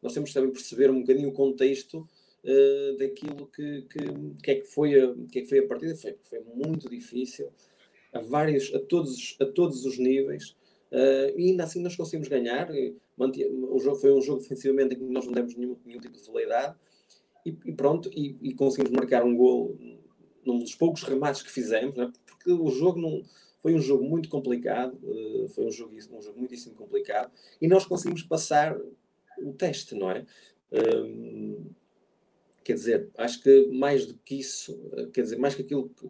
nós 0.00 0.12
temos 0.12 0.30
que 0.30 0.34
também 0.34 0.52
perceber 0.52 0.90
um 0.90 1.00
bocadinho 1.00 1.30
o 1.30 1.32
contexto 1.32 2.08
uh, 2.44 2.98
daquilo 2.98 3.46
que, 3.46 3.82
que, 3.82 3.98
que, 4.42 4.50
é 4.50 4.54
que, 4.56 4.66
foi 4.66 5.00
a, 5.00 5.14
que 5.32 5.38
é 5.40 5.42
que 5.42 5.48
foi 5.48 5.58
a 5.58 5.66
partida, 5.66 5.96
foi, 5.96 6.16
foi 6.22 6.40
muito 6.54 6.88
difícil, 6.88 7.50
a 8.12 8.20
vários, 8.20 8.72
a 8.74 8.78
todos, 8.78 9.36
a 9.40 9.46
todos 9.46 9.84
os 9.84 9.98
níveis, 9.98 10.54
Uh, 10.94 11.36
e 11.36 11.50
ainda 11.50 11.64
assim 11.64 11.82
nós 11.82 11.96
conseguimos 11.96 12.28
ganhar. 12.28 12.70
o 12.70 13.78
jogo 13.80 13.96
foi 13.96 14.12
um 14.12 14.22
jogo 14.22 14.40
defensivamente 14.40 14.94
em 14.94 14.98
que 14.98 15.04
nós 15.04 15.26
não 15.26 15.32
demos 15.32 15.56
nenhum, 15.56 15.76
nenhum 15.84 15.98
tipo 15.98 16.16
de 16.16 16.24
veleidade 16.24 16.76
e, 17.44 17.50
e 17.64 17.72
pronto, 17.72 18.08
e, 18.14 18.36
e, 18.40 18.54
conseguimos 18.54 18.92
marcar 18.92 19.24
um 19.24 19.36
gol 19.36 19.76
num 20.46 20.60
dos 20.60 20.76
poucos 20.76 21.02
remates 21.02 21.42
que 21.42 21.50
fizemos, 21.50 21.96
né? 21.96 22.12
porque 22.24 22.52
o 22.52 22.70
jogo 22.70 23.00
não, 23.00 23.22
foi 23.58 23.74
um 23.74 23.80
jogo 23.80 24.04
muito 24.04 24.28
complicado, 24.28 24.96
uh, 25.02 25.48
foi 25.48 25.66
um 25.66 25.70
jogo, 25.70 25.96
um 26.12 26.22
jogo 26.22 26.38
muitíssimo 26.38 26.76
complicado, 26.76 27.32
e 27.60 27.66
nós 27.66 27.84
conseguimos 27.84 28.22
passar 28.22 28.78
o 29.38 29.52
teste, 29.52 29.96
não 29.96 30.12
é? 30.12 30.24
Uh, 30.70 31.74
quer 32.62 32.74
dizer, 32.74 33.10
acho 33.18 33.42
que 33.42 33.66
mais 33.66 34.06
do 34.06 34.14
que 34.24 34.36
isso, 34.36 34.78
quer 35.12 35.22
dizer, 35.22 35.38
mais 35.38 35.56
que 35.56 35.62
aquilo 35.62 35.88
que 35.88 36.08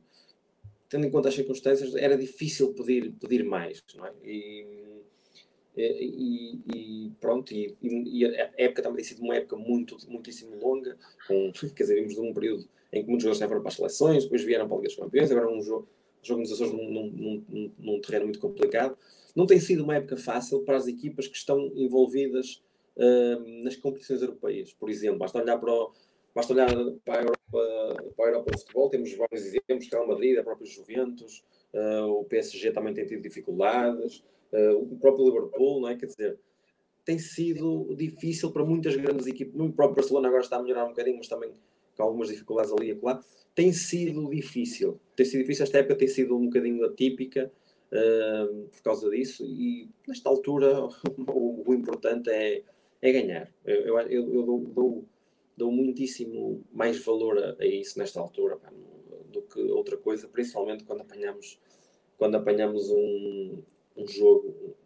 tendo 0.94 1.06
em 1.06 1.10
conta 1.10 1.28
as 1.28 1.34
circunstâncias, 1.34 1.92
era 1.96 2.16
difícil 2.16 2.72
pedir, 2.72 3.12
pedir 3.20 3.42
mais, 3.42 3.82
não 3.96 4.06
é? 4.06 4.12
E, 4.22 4.64
e, 5.76 6.60
e 6.72 7.12
pronto, 7.20 7.52
e, 7.52 7.76
e, 7.82 8.24
a 8.24 8.52
época 8.56 8.80
também 8.80 8.98
tem 8.98 9.04
sido 9.06 9.24
uma 9.24 9.34
época 9.34 9.56
muito, 9.56 9.96
muitíssimo 10.08 10.54
longa, 10.56 10.96
com, 11.26 11.50
quer 11.74 11.82
dizer, 11.82 11.96
vimos 11.96 12.14
de 12.14 12.20
um 12.20 12.32
período 12.32 12.68
em 12.92 13.02
que 13.02 13.08
muitos 13.08 13.24
jogadores 13.24 13.48
foram 13.48 13.60
para 13.60 13.70
as 13.70 13.74
seleções, 13.74 14.22
depois 14.22 14.44
vieram 14.44 14.68
para 14.68 14.76
a 14.76 14.78
Liga 14.78 14.88
dos 14.88 14.96
Campeões, 14.96 15.30
agora 15.32 15.50
um 15.50 15.60
jogo, 15.60 15.88
jogo 16.22 16.42
nos 16.42 16.52
Açores 16.52 16.72
num, 16.72 16.88
num, 16.88 17.44
num, 17.48 17.72
num, 17.76 18.00
terreno 18.00 18.26
muito 18.26 18.38
complicado. 18.38 18.96
Não 19.34 19.46
tem 19.46 19.58
sido 19.58 19.82
uma 19.82 19.96
época 19.96 20.16
fácil 20.16 20.60
para 20.60 20.76
as 20.76 20.86
equipas 20.86 21.26
que 21.26 21.36
estão 21.36 21.72
envolvidas 21.74 22.62
uh, 22.96 23.64
nas 23.64 23.74
competições 23.74 24.22
europeias. 24.22 24.72
Por 24.72 24.88
exemplo, 24.88 25.18
basta 25.18 25.42
olhar 25.42 25.58
para 25.58 25.72
o, 25.72 25.90
Basta 26.34 26.52
olhar 26.52 26.68
para 27.04 27.20
a 27.20 27.22
Europa, 27.22 28.12
para 28.16 28.24
a 28.24 28.28
Europa 28.28 28.50
do 28.50 28.58
futebol, 28.58 28.90
temos 28.90 29.12
vários 29.14 29.46
exemplos, 29.46 29.88
Real 29.90 30.08
Madrid, 30.08 30.36
a 30.36 30.42
própria 30.42 30.66
Juventus, 30.66 31.44
uh, 31.72 32.06
o 32.08 32.24
PSG 32.24 32.72
também 32.72 32.92
tem 32.92 33.06
tido 33.06 33.22
dificuldades, 33.22 34.24
uh, 34.52 34.76
o 34.76 34.98
próprio 34.98 35.26
Liverpool, 35.26 35.80
não 35.80 35.88
é? 35.88 35.96
Quer 35.96 36.06
dizer, 36.06 36.38
tem 37.04 37.20
sido 37.20 37.94
difícil 37.94 38.50
para 38.50 38.64
muitas 38.64 38.96
grandes 38.96 39.28
equipes, 39.28 39.54
no 39.54 39.72
próprio 39.72 39.96
Barcelona 39.96 40.26
agora 40.26 40.42
está 40.42 40.56
a 40.56 40.62
melhorar 40.62 40.86
um 40.86 40.88
bocadinho, 40.88 41.18
mas 41.18 41.28
também 41.28 41.52
com 41.96 42.02
algumas 42.02 42.28
dificuldades 42.28 42.72
ali 42.72 42.90
e 42.90 42.98
lá, 43.00 43.22
tem 43.54 43.72
sido 43.72 44.28
difícil, 44.28 44.98
tem 45.14 45.24
sido 45.24 45.40
difícil, 45.42 45.62
esta 45.62 45.78
época 45.78 45.94
tem 45.94 46.08
sido 46.08 46.36
um 46.36 46.46
bocadinho 46.46 46.84
atípica 46.84 47.52
uh, 47.92 48.68
por 48.68 48.82
causa 48.82 49.08
disso 49.08 49.44
e 49.46 49.88
nesta 50.08 50.28
altura 50.28 50.80
o, 51.28 51.62
o 51.64 51.74
importante 51.74 52.28
é, 52.30 52.62
é 53.00 53.12
ganhar. 53.12 53.48
Eu, 53.64 54.00
eu, 54.00 54.34
eu 54.34 54.42
dou, 54.42 54.58
dou 54.58 55.04
dou 55.56 55.70
muitíssimo 55.70 56.64
mais 56.72 57.02
valor 57.04 57.38
a, 57.38 57.56
a 57.62 57.66
isso 57.66 57.98
nesta 57.98 58.20
altura 58.20 58.56
pá, 58.56 58.72
do 59.30 59.42
que 59.42 59.60
outra 59.60 59.96
coisa, 59.96 60.28
principalmente 60.28 60.84
quando 60.84 61.00
apanhamos, 61.00 61.58
quando 62.16 62.36
apanhamos 62.36 62.90
um, 62.90 63.62
um 63.96 64.06
jogo, 64.06 64.76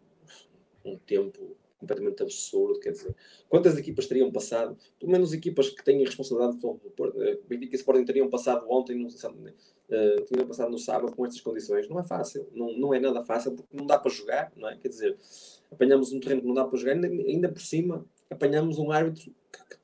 um 0.83 0.97
tempo 0.97 1.55
completamente 1.79 2.21
absurdo, 2.21 2.79
quer 2.79 2.91
dizer, 2.91 3.15
quantas 3.47 3.77
equipas 3.77 4.05
teriam 4.05 4.29
passado, 4.31 4.77
pelo 4.99 5.11
menos 5.11 5.31
equipas 5.31 5.69
que 5.69 5.83
têm 5.83 6.03
responsabilidade 6.03 6.57
do 6.59 6.77
eh, 7.21 7.39
Benfica 7.47 7.75
e 7.75 7.79
Sporting 7.79 8.03
teriam 8.03 8.29
passado 8.29 8.65
ontem, 8.69 8.95
no, 8.97 9.07
uh, 9.07 10.21
teriam 10.25 10.45
passado 10.45 10.69
no 10.69 10.77
sábado 10.77 11.15
com 11.15 11.25
estas 11.25 11.39
condições, 11.39 11.87
não 11.87 11.97
é 11.97 12.03
fácil, 12.03 12.45
não, 12.53 12.77
não 12.77 12.93
é 12.93 12.99
nada 12.99 13.21
fácil, 13.23 13.53
porque 13.53 13.75
não 13.75 13.85
dá 13.85 13.97
para 13.97 14.11
jogar, 14.11 14.51
não 14.57 14.69
é? 14.69 14.75
Quer 14.75 14.89
dizer, 14.89 15.17
apanhamos 15.71 16.11
um 16.11 16.19
terreno 16.19 16.41
que 16.41 16.47
não 16.47 16.53
dá 16.53 16.65
para 16.65 16.77
jogar, 16.77 16.93
ainda, 16.93 17.07
ainda 17.07 17.49
por 17.49 17.61
cima 17.61 18.05
apanhamos 18.29 18.77
um 18.77 18.91
árbitro 18.91 19.33
que, 19.51 19.59
que 19.69 19.78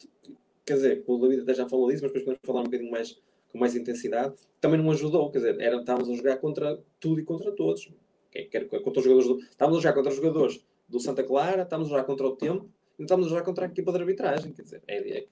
quer 0.66 0.76
dizer, 0.76 1.04
o 1.06 1.18
David 1.18 1.42
até 1.42 1.54
já 1.54 1.68
falou 1.68 1.90
disso, 1.90 2.04
mas 2.04 2.12
depois 2.12 2.24
podemos 2.24 2.40
falar 2.44 2.62
um 2.62 2.64
bocadinho 2.64 2.92
mais 2.92 3.18
com 3.52 3.60
mais 3.60 3.76
intensidade, 3.76 4.36
também 4.60 4.82
não 4.82 4.92
ajudou, 4.92 5.32
quer 5.32 5.38
dizer, 5.38 5.60
era, 5.62 5.78
estávamos 5.78 6.10
a 6.10 6.14
jogar 6.14 6.38
contra 6.38 6.78
tudo 7.00 7.22
e 7.22 7.24
contra 7.24 7.52
todos, 7.54 7.90
quer, 8.30 8.68
contra 8.68 9.00
os 9.00 9.04
jogadores 9.06 9.28
do, 9.28 9.40
estávamos 9.40 9.80
a 9.80 9.82
jogar 9.82 9.94
contra 9.94 10.12
os 10.12 10.18
jogadores 10.18 10.66
do 10.90 11.00
Santa 11.00 11.24
Clara, 11.24 11.62
estávamos 11.62 11.88
a 11.88 11.92
jogar 11.92 12.04
contra 12.04 12.28
o 12.28 12.36
Tempo, 12.36 12.70
e 13.00 13.04
estávamos 13.04 13.28
a 13.28 13.30
jogar 13.30 13.46
contra 13.46 13.66
a 13.66 13.70
equipa 13.70 13.92
de 13.92 13.98
arbitragem, 14.00 14.52
quer 14.52 14.64
dizer, 14.64 14.82
é, 14.88 15.20
é, 15.20 15.28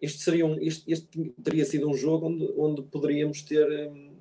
este, 0.00 0.22
seria 0.22 0.46
um, 0.46 0.58
este, 0.60 0.90
este, 0.90 1.34
teria 1.42 1.64
sido 1.64 1.88
um 1.88 1.94
jogo 1.94 2.26
onde, 2.26 2.52
onde 2.56 2.82
poderíamos 2.82 3.42
ter 3.42 3.90
hum, 3.90 4.14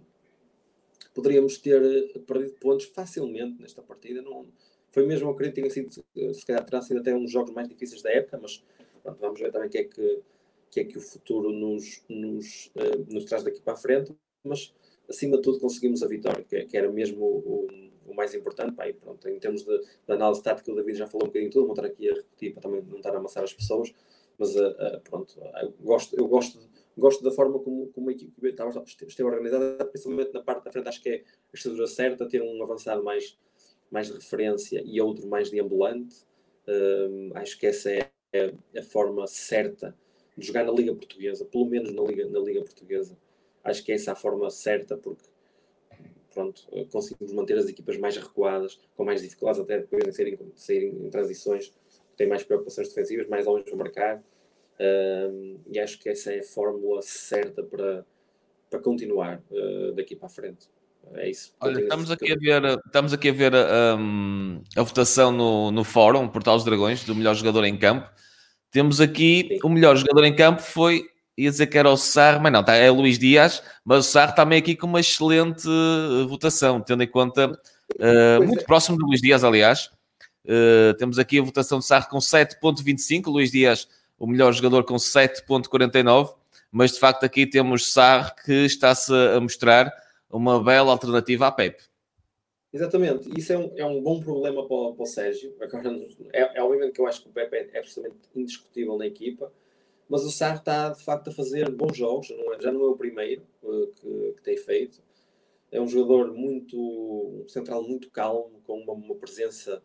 poderíamos 1.13 1.57
ter 1.57 1.81
eh, 1.81 2.19
perdido 2.19 2.53
pontos 2.59 2.85
facilmente 2.87 3.61
nesta 3.61 3.81
partida, 3.81 4.21
não, 4.21 4.47
foi 4.91 5.05
mesmo, 5.05 5.27
eu 5.27 5.31
acredito 5.31 5.55
que 5.55 5.61
tenha 5.61 5.71
sido, 5.71 6.33
se 6.33 6.45
calhar 6.45 6.65
terá 6.65 6.81
sido 6.81 6.99
até 6.99 7.15
um 7.15 7.23
dos 7.23 7.31
jogos 7.31 7.53
mais 7.53 7.67
difíceis 7.67 8.01
da 8.01 8.11
época, 8.11 8.39
mas 8.41 8.63
Pronto, 9.03 9.19
vamos 9.19 9.39
ver 9.39 9.51
também 9.51 9.67
o 9.67 9.71
que 9.71 9.77
é 9.77 9.83
que, 9.83 10.21
que, 10.71 10.79
é 10.79 10.83
que 10.85 10.97
o 10.97 11.01
futuro 11.01 11.51
nos, 11.51 12.03
nos, 12.09 12.71
uh, 12.75 13.13
nos 13.13 13.25
traz 13.25 13.43
daqui 13.43 13.61
para 13.61 13.73
a 13.73 13.77
frente, 13.77 14.15
mas 14.43 14.73
acima 15.09 15.35
de 15.35 15.43
tudo 15.43 15.59
conseguimos 15.59 16.01
a 16.01 16.07
vitória, 16.07 16.43
que, 16.43 16.65
que 16.65 16.77
era 16.77 16.89
mesmo 16.89 17.23
o, 17.23 17.67
o, 18.07 18.13
mais 18.15 18.33
importante. 18.33 18.75
Pá, 18.75 18.85
pronto, 18.99 19.27
em 19.27 19.37
termos 19.39 19.63
de, 19.63 19.77
de, 19.77 20.13
análise 20.13 20.41
tática, 20.41 20.71
o 20.71 20.75
David 20.75 20.97
já 20.97 21.07
falou 21.07 21.25
um 21.25 21.27
bocadinho 21.27 21.51
tudo, 21.51 21.65
vou 21.65 21.73
estar 21.75 21.85
aqui 21.85 22.09
a 22.09 22.13
repetir 22.13 22.53
para 22.53 22.61
também 22.61 22.81
não 22.81 22.97
estar 22.97 23.13
a 23.13 23.17
amassar 23.17 23.43
as 23.43 23.53
pessoas, 23.53 23.93
mas 24.37 24.55
uh, 24.55 24.69
uh, 24.69 25.01
pronto, 25.01 25.37
eu 25.61 25.73
gosto, 25.81 26.15
eu 26.15 26.27
gosto, 26.27 26.59
gosto 26.97 27.23
da 27.23 27.31
forma 27.31 27.59
como, 27.59 27.87
como 27.87 28.09
a 28.09 28.13
equipe 28.13 28.47
estava, 28.47 28.83
esteve 28.85 29.23
organizada, 29.23 29.83
principalmente 29.85 30.33
na 30.33 30.41
parte 30.41 30.63
da 30.63 30.71
frente, 30.71 30.87
acho 30.87 31.01
que 31.01 31.09
é 31.09 31.15
a 31.15 31.55
estrutura 31.55 31.87
certa, 31.87 32.27
ter 32.27 32.41
um 32.41 32.63
avançado 32.63 33.03
mais, 33.03 33.37
mais 33.91 34.07
de 34.07 34.13
referência 34.13 34.81
e 34.85 35.01
outro 35.01 35.27
mais 35.27 35.49
de 35.49 35.59
ambulante. 35.59 36.23
Uh, 36.65 37.35
acho 37.35 37.59
que 37.59 37.67
essa 37.67 37.91
é 37.91 38.12
é 38.33 38.53
a 38.79 38.83
forma 38.83 39.27
certa 39.27 39.95
de 40.35 40.47
jogar 40.47 40.65
na 40.65 40.71
Liga 40.71 40.93
Portuguesa, 40.93 41.45
pelo 41.45 41.65
menos 41.65 41.93
na 41.93 42.01
Liga, 42.01 42.27
na 42.27 42.39
Liga 42.39 42.61
Portuguesa. 42.61 43.15
Acho 43.63 43.83
que 43.83 43.91
essa 43.91 44.11
é 44.11 44.13
a 44.13 44.15
forma 44.15 44.49
certa, 44.49 44.97
porque 44.97 45.23
pronto, 46.33 46.67
conseguimos 46.91 47.31
manter 47.31 47.57
as 47.57 47.67
equipas 47.69 47.95
mais 47.97 48.17
recuadas, 48.17 48.79
com 48.97 49.05
mais 49.05 49.21
dificuldades 49.21 49.61
até 49.61 49.77
depois 49.79 50.03
de 50.03 50.11
saírem, 50.11 50.35
de 50.35 51.05
em 51.05 51.09
transições, 51.09 51.71
têm 52.17 52.27
mais 52.27 52.43
preocupações 52.43 52.89
defensivas, 52.89 53.27
mais 53.27 53.45
longe 53.45 53.65
de 53.65 53.75
marcar. 53.75 54.23
E 55.67 55.79
acho 55.79 55.99
que 55.99 56.09
essa 56.09 56.33
é 56.33 56.39
a 56.39 56.43
fórmula 56.43 57.01
certa 57.03 57.63
para, 57.63 58.03
para 58.69 58.79
continuar 58.79 59.41
uh, 59.51 59.91
daqui 59.93 60.15
para 60.15 60.25
a 60.25 60.29
frente. 60.29 60.67
É 61.15 61.29
isso. 61.29 61.53
Olha, 61.59 61.81
estamos 61.81 62.09
aqui, 62.09 62.31
a 62.31 62.35
ver, 62.35 62.79
estamos 62.85 63.13
aqui 63.13 63.29
a 63.29 63.33
ver 63.33 63.53
um, 63.97 64.61
a 64.75 64.81
votação 64.81 65.31
no, 65.31 65.71
no 65.71 65.83
fórum, 65.83 66.27
Portal 66.27 66.55
dos 66.55 66.65
Dragões, 66.65 67.03
do 67.03 67.15
melhor 67.15 67.35
jogador 67.35 67.63
em 67.65 67.77
campo. 67.77 68.09
Temos 68.71 68.99
aqui 68.99 69.47
Sim. 69.49 69.59
o 69.63 69.69
melhor 69.69 69.95
jogador 69.95 70.23
em 70.23 70.35
campo 70.35 70.61
foi, 70.61 71.05
ia 71.37 71.51
dizer 71.51 71.67
que 71.67 71.77
era 71.77 71.89
o 71.89 71.97
Sarro, 71.97 72.41
mas 72.41 72.51
não, 72.51 72.63
tá, 72.63 72.73
é 72.73 72.89
o 72.89 72.95
Luís 72.95 73.19
Dias, 73.19 73.61
mas 73.85 74.07
o 74.07 74.09
Sarro 74.09 74.33
também 74.33 74.57
aqui 74.57 74.75
com 74.75 74.87
uma 74.87 74.99
excelente 74.99 75.67
uh, 75.67 76.27
votação, 76.27 76.81
tendo 76.81 77.03
em 77.03 77.07
conta, 77.07 77.51
uh, 77.51 78.43
muito 78.43 78.61
é. 78.61 78.63
próximo 78.63 78.97
do 78.97 79.05
Luís 79.05 79.21
Dias, 79.21 79.43
aliás. 79.43 79.91
Uh, 80.45 80.93
temos 80.97 81.19
aqui 81.19 81.39
a 81.39 81.43
votação 81.43 81.77
do 81.77 81.83
Sarro 81.83 82.09
com 82.09 82.17
7.25, 82.17 83.27
Luís 83.27 83.51
Dias, 83.51 83.87
o 84.17 84.25
melhor 84.25 84.51
jogador 84.51 84.83
com 84.83 84.95
7.49, 84.95 86.33
mas 86.71 86.93
de 86.93 86.99
facto 86.99 87.23
aqui 87.23 87.45
temos 87.45 87.93
Sarro 87.93 88.31
que 88.43 88.65
está-se 88.65 89.13
a 89.13 89.39
mostrar 89.39 89.93
uma 90.33 90.61
bela 90.63 90.91
alternativa 90.91 91.47
à 91.47 91.51
Pep. 91.51 91.81
Exatamente, 92.73 93.29
isso 93.37 93.53
é 93.53 93.57
um, 93.57 93.71
é 93.77 93.85
um 93.85 94.01
bom 94.01 94.19
problema 94.19 94.65
para, 94.67 94.75
o, 94.75 94.95
para 94.95 95.03
o 95.03 95.05
Sérgio. 95.05 95.55
É, 96.33 96.57
é 96.57 96.63
obviamente 96.63 96.93
que 96.93 97.01
eu 97.01 97.07
acho 97.07 97.21
que 97.21 97.29
o 97.29 97.31
Pepe 97.31 97.55
é, 97.55 97.77
absolutamente 97.77 98.27
indiscutível 98.35 98.97
na 98.97 99.05
equipa, 99.05 99.53
mas 100.09 100.23
o 100.23 100.31
Sarro 100.31 100.57
está 100.57 100.89
de 100.89 101.03
facto 101.03 101.29
a 101.29 101.31
fazer 101.31 101.69
bons 101.69 101.95
jogos, 101.95 102.31
não 102.31 102.53
é, 102.53 102.59
já 102.59 102.71
não 102.71 102.81
é 102.81 102.87
o 102.87 102.95
primeiro 102.95 103.43
uh, 103.61 103.87
que, 103.87 104.33
que, 104.37 104.41
tem 104.43 104.57
feito. 104.57 105.01
É 105.71 105.79
um 105.79 105.87
jogador 105.87 106.33
muito 106.33 106.77
um 106.77 107.47
central, 107.47 107.83
muito 107.83 108.09
calmo, 108.09 108.59
com 108.65 108.79
uma, 108.79 108.93
uma 108.93 109.15
presença 109.15 109.81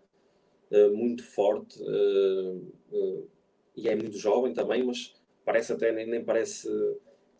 uh, 0.70 0.96
muito 0.96 1.22
forte 1.24 1.78
uh, 1.82 3.28
e 3.76 3.86
é 3.86 3.94
muito 3.94 4.16
jovem 4.16 4.55
também, 4.55 4.82
mas 4.82 5.14
parece 5.44 5.74
até 5.74 5.92
nem, 5.92 6.07
nem 6.07 6.24
parece 6.24 6.68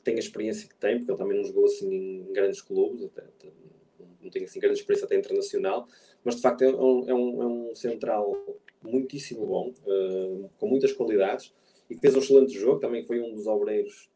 tem 0.09 0.17
a 0.17 0.21
experiência 0.21 0.67
que 0.67 0.75
tem, 0.75 0.97
porque 0.97 1.11
ele 1.11 1.19
também 1.19 1.37
não 1.37 1.45
jogou 1.45 1.67
assim 1.67 1.87
em 1.87 2.33
grandes 2.33 2.63
clubes, 2.63 3.05
até, 3.05 3.21
até 3.21 3.49
não 4.23 4.31
tenho 4.31 4.47
assim 4.47 4.59
grande 4.59 4.79
experiência 4.79 5.05
até 5.05 5.17
internacional, 5.17 5.87
mas 6.25 6.37
de 6.37 6.41
facto 6.41 6.63
é 6.63 6.69
um, 6.69 7.09
é 7.09 7.15
um, 7.15 7.43
é 7.43 7.47
um 7.47 7.75
central 7.75 8.35
muitíssimo 8.83 9.47
bom, 9.47 9.75
uh, 9.87 10.49
com 10.57 10.67
muitas 10.67 10.95
qualidades, 10.95 11.53
e 11.91 11.95
que 11.95 12.01
fez 12.01 12.15
um 12.15 12.21
excelente 12.21 12.55
jogo, 12.59 12.81
também 12.81 13.05
foi 13.05 13.21
um 13.21 13.35
dos 13.35 13.47
obreiros 13.47 14.09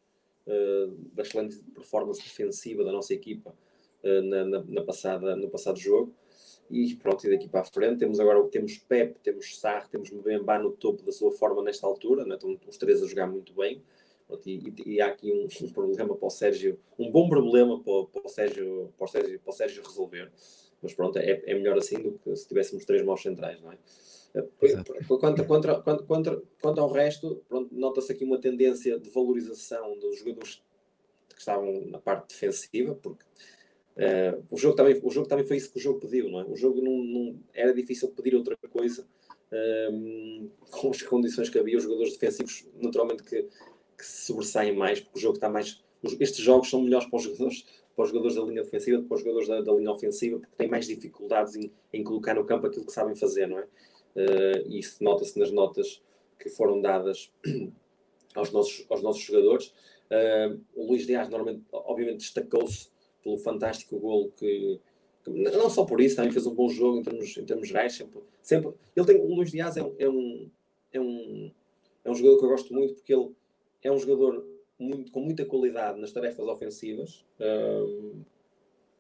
uh, 0.47 0.97
da 1.13 1.23
excelente 1.23 1.57
performance 1.75 2.23
defensiva 2.23 2.83
da 2.85 2.93
nossa 2.93 3.13
equipa 3.13 3.55
uh, 4.03 4.23
na, 4.23 4.45
na, 4.47 4.65
na, 4.67 4.83
passada, 4.83 5.37
no 5.37 5.51
passado 5.51 5.79
jogo. 5.79 6.15
e 6.71 6.95
pronto, 6.97 7.27
e 7.27 7.31
daqui 7.31 7.51
para 7.51 7.61
a 7.61 7.65
frente 7.65 7.99
temos 7.99 8.19
agora 8.19 8.43
temos 8.49 8.79
Pep, 8.79 9.19
temos 9.23 9.59
Sarre, 9.59 9.91
temos 9.91 10.11
Mbemba 10.11 10.59
no 10.59 10.73
topo 10.73 11.03
da 11.03 11.13
sua 11.13 11.33
forma 11.33 11.63
nesta 11.63 11.87
altura, 11.87 12.25
né? 12.25 12.37
estão 12.37 12.59
os 12.67 12.79
três 12.79 13.03
a 13.03 13.07
jogar 13.07 13.27
muito 13.27 13.53
bem. 13.53 13.83
E, 14.45 14.75
e, 14.87 15.01
há 15.01 15.09
aqui 15.09 15.33
um, 15.33 15.47
um, 15.65 15.71
problema 15.71 16.17
para 16.17 16.27
o 16.27 16.31
Sérgio, 16.31 16.79
um 16.99 17.11
bom 17.11 17.29
problema 17.29 17.81
para, 17.83 18.05
para, 18.07 18.23
o, 18.25 18.29
Sérgio, 18.29 18.93
para, 18.97 19.05
o, 19.05 19.09
Sérgio, 19.09 19.41
para 19.41 19.51
o 19.51 19.53
Sérgio 19.53 19.83
resolver. 19.83 20.31
Mas 20.83 20.95
pronto, 20.95 21.19
é, 21.19 21.43
é 21.47 21.55
melhor 21.55 21.79
assim 21.79 21.97
do 22.01 22.19
que 22.19 22.35
se 22.35 22.49
tivéssemos 22.49 22.85
três 22.85 23.03
maus 23.05 23.23
centrais, 23.23 23.61
não 23.61 23.73
é? 23.73 23.79
Quanto, 24.59 25.19
quanto, 25.19 25.47
quanto, 25.47 26.05
quanto, 26.07 26.49
quanto 26.61 26.81
ao 26.81 26.91
resto, 26.91 27.43
nota-se 27.71 28.13
aqui 28.13 28.25
uma 28.25 28.41
tendência 28.41 28.99
de 28.99 29.11
valorização 29.11 29.99
dos 29.99 30.19
jogadores 30.19 30.63
que 31.29 31.39
estavam 31.39 31.85
na 31.87 31.99
parte 31.99 32.31
defensiva, 32.31 32.95
porque 32.95 33.25
uh, 33.99 34.43
o, 34.51 34.57
jogo 34.57 34.75
também, 34.75 34.99
o 35.03 35.11
jogo 35.11 35.29
também 35.29 35.45
foi 35.45 35.59
isso 35.59 35.71
que 35.71 35.79
o 35.79 35.83
jogo 35.83 36.01
pediu, 36.01 36.31
não 36.31 36.41
é? 36.41 36.45
O 36.45 36.57
jogo 36.57 36.81
não, 36.81 36.97
não 37.05 37.39
era 37.53 37.75
difícil 37.75 38.09
pedir 38.09 38.35
outra 38.35 38.57
coisa 38.71 39.07
um, 39.53 40.49
eh, 40.49 40.49
com 40.73 40.89
as 40.89 41.03
condições 41.03 41.51
que 41.51 41.59
havia. 41.59 41.77
Os 41.77 41.83
jogadores 41.85 42.15
defensivos, 42.15 42.67
naturalmente, 42.81 43.23
que, 43.23 43.47
que 44.03 44.07
se 44.09 44.27
sobressaem 44.27 44.75
mais, 44.75 45.01
porque 45.01 45.17
o 45.17 45.23
jogo 45.23 45.37
está 45.37 45.49
mais. 45.49 45.81
Estes 46.19 46.45
jogos 46.45 46.69
são 46.69 46.83
melhores 46.83 47.07
para 47.07 47.17
os 47.17 47.23
jogadores, 47.23 47.65
para 47.95 48.05
os 48.05 48.11
jogadores 48.11 48.37
da 48.37 48.43
linha 48.43 48.63
defensiva 48.65 49.03
para 49.03 49.15
os 49.15 49.21
jogadores 49.21 49.49
da, 49.49 49.61
da 49.61 49.73
linha 49.73 49.93
ofensiva, 49.93 50.41
porque 50.41 50.57
têm 50.57 50.69
mais 50.69 50.87
dificuldades 50.87 51.55
em, 51.55 51.71
em 51.93 52.03
colocar 52.03 52.35
no 52.35 52.45
campo 52.45 52.67
aquilo 52.67 52.85
que 52.85 52.93
sabem 52.93 53.15
fazer, 53.15 53.47
não 53.47 53.59
é? 53.61 53.67
uh, 54.17 54.69
isso 54.69 55.03
nota-se 55.03 55.39
nas 55.39 55.53
notas 55.53 56.03
que 56.37 56.49
foram 56.49 56.81
dadas 56.81 57.31
aos 58.35 58.51
nossos, 58.51 58.85
aos 58.91 59.03
nossos 59.03 59.23
jogadores. 59.23 59.73
Uh, 60.11 60.61
o 60.75 60.89
Luís 60.89 61.07
Dias, 61.07 61.29
normalmente, 61.29 61.65
obviamente, 61.73 62.19
destacou-se 62.19 62.89
pelo 63.23 63.39
fantástico 63.39 63.99
golo 63.99 64.33
que, 64.37 64.81
que, 65.25 65.31
não 65.31 65.71
só 65.71 65.85
por 65.85 66.01
isso, 66.01 66.17
também 66.17 66.33
fez 66.33 66.45
um 66.47 66.55
bom 66.55 66.69
jogo 66.69 66.99
em 66.99 67.03
termos, 67.03 67.37
em 67.37 67.45
termos 67.45 67.69
gerais. 67.69 67.95
Sempre, 67.95 68.21
sempre, 68.43 68.73
ele 68.97 69.07
tem, 69.07 69.17
o 69.17 69.35
Luís 69.35 69.51
Dias 69.51 69.77
é, 69.77 69.81
é, 69.99 70.09
um, 70.09 70.51
é, 70.93 71.01
um, 71.01 71.53
é 72.05 72.11
um 72.11 72.15
jogador 72.15 72.39
que 72.39 72.45
eu 72.45 72.49
gosto 72.49 72.75
muito 72.75 72.95
porque 72.95 73.15
ele 73.15 73.31
é 73.83 73.91
um 73.91 73.99
jogador 73.99 74.47
muito, 74.79 75.13
com 75.13 75.21
muita 75.21 75.45
qualidade 75.45 76.01
nas 76.01 76.13
tarefas 76.13 76.47
ofensivas. 76.47 77.25
Uh, 77.39 78.25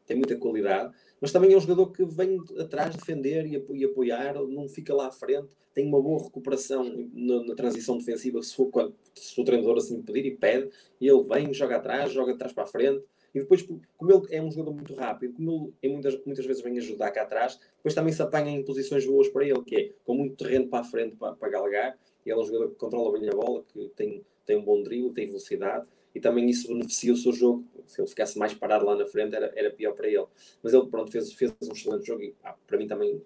tem 0.06 0.16
muita 0.16 0.36
qualidade, 0.36 0.92
mas 1.20 1.32
também 1.32 1.52
é 1.52 1.56
um 1.56 1.60
jogador 1.60 1.90
que 1.92 2.04
vem 2.04 2.38
atrás 2.58 2.94
defender 2.94 3.46
e, 3.46 3.84
apoiar, 3.84 4.34
não 4.34 4.68
fica 4.68 4.92
lá 4.94 5.06
à 5.06 5.12
frente, 5.12 5.48
tem 5.72 5.86
uma 5.86 6.02
boa 6.02 6.24
recuperação 6.24 6.84
na, 7.14 7.44
na 7.44 7.54
transição 7.54 7.96
defensiva, 7.96 8.42
se, 8.42 8.54
for, 8.54 8.92
se 9.14 9.40
o 9.40 9.44
treinador 9.44 9.78
assim 9.78 10.02
pedir 10.02 10.26
e 10.26 10.36
pede, 10.36 10.70
e 11.00 11.08
ele 11.08 11.22
vem, 11.22 11.54
joga 11.54 11.76
atrás, 11.76 12.12
joga 12.12 12.32
atrás 12.32 12.52
para 12.52 12.64
a 12.64 12.66
frente, 12.66 13.04
e 13.34 13.40
depois, 13.40 13.62
como 13.96 14.12
ele 14.12 14.26
é 14.30 14.42
um 14.42 14.50
jogador 14.50 14.74
muito 14.74 14.94
rápido, 14.94 15.34
como 15.34 15.72
ele 15.82 15.92
muitas, 15.94 16.22
muitas 16.26 16.44
vezes 16.44 16.62
vem 16.62 16.76
ajudar 16.78 17.10
cá 17.10 17.22
atrás, 17.22 17.58
depois 17.76 17.94
também 17.94 18.12
se 18.12 18.20
apanha 18.20 18.50
em 18.50 18.62
posições 18.62 19.06
boas 19.06 19.28
para 19.28 19.46
ele, 19.46 19.62
que 19.62 19.76
é 19.76 19.90
com 20.04 20.14
muito 20.14 20.36
terreno 20.36 20.68
para 20.68 20.80
a 20.80 20.84
frente 20.84 21.16
para, 21.16 21.32
para 21.34 21.48
galgar, 21.48 21.98
ele 22.30 22.38
é 22.38 22.42
um 22.42 22.44
jogador 22.44 22.68
que 22.70 22.76
controla 22.76 23.18
bem 23.18 23.28
a 23.28 23.32
bola, 23.32 23.64
que 23.68 23.88
tem, 23.96 24.24
tem 24.44 24.56
um 24.56 24.64
bom 24.64 24.82
drible, 24.82 25.12
tem 25.12 25.26
velocidade, 25.26 25.86
e 26.14 26.20
também 26.20 26.48
isso 26.48 26.68
beneficia 26.68 27.12
o 27.12 27.16
seu 27.16 27.32
jogo. 27.32 27.64
Se 27.86 28.00
ele 28.00 28.08
ficasse 28.08 28.38
mais 28.38 28.54
parado 28.54 28.84
lá 28.84 28.94
na 28.94 29.06
frente, 29.06 29.34
era, 29.34 29.52
era 29.56 29.70
pior 29.70 29.94
para 29.94 30.08
ele. 30.08 30.26
Mas 30.62 30.72
ele, 30.72 30.86
pronto, 30.86 31.10
fez, 31.10 31.32
fez 31.32 31.52
um 31.62 31.72
excelente 31.72 32.06
jogo 32.06 32.22
e 32.22 32.34
ah, 32.42 32.54
para 32.66 32.78
mim 32.78 32.86
também, 32.86 33.22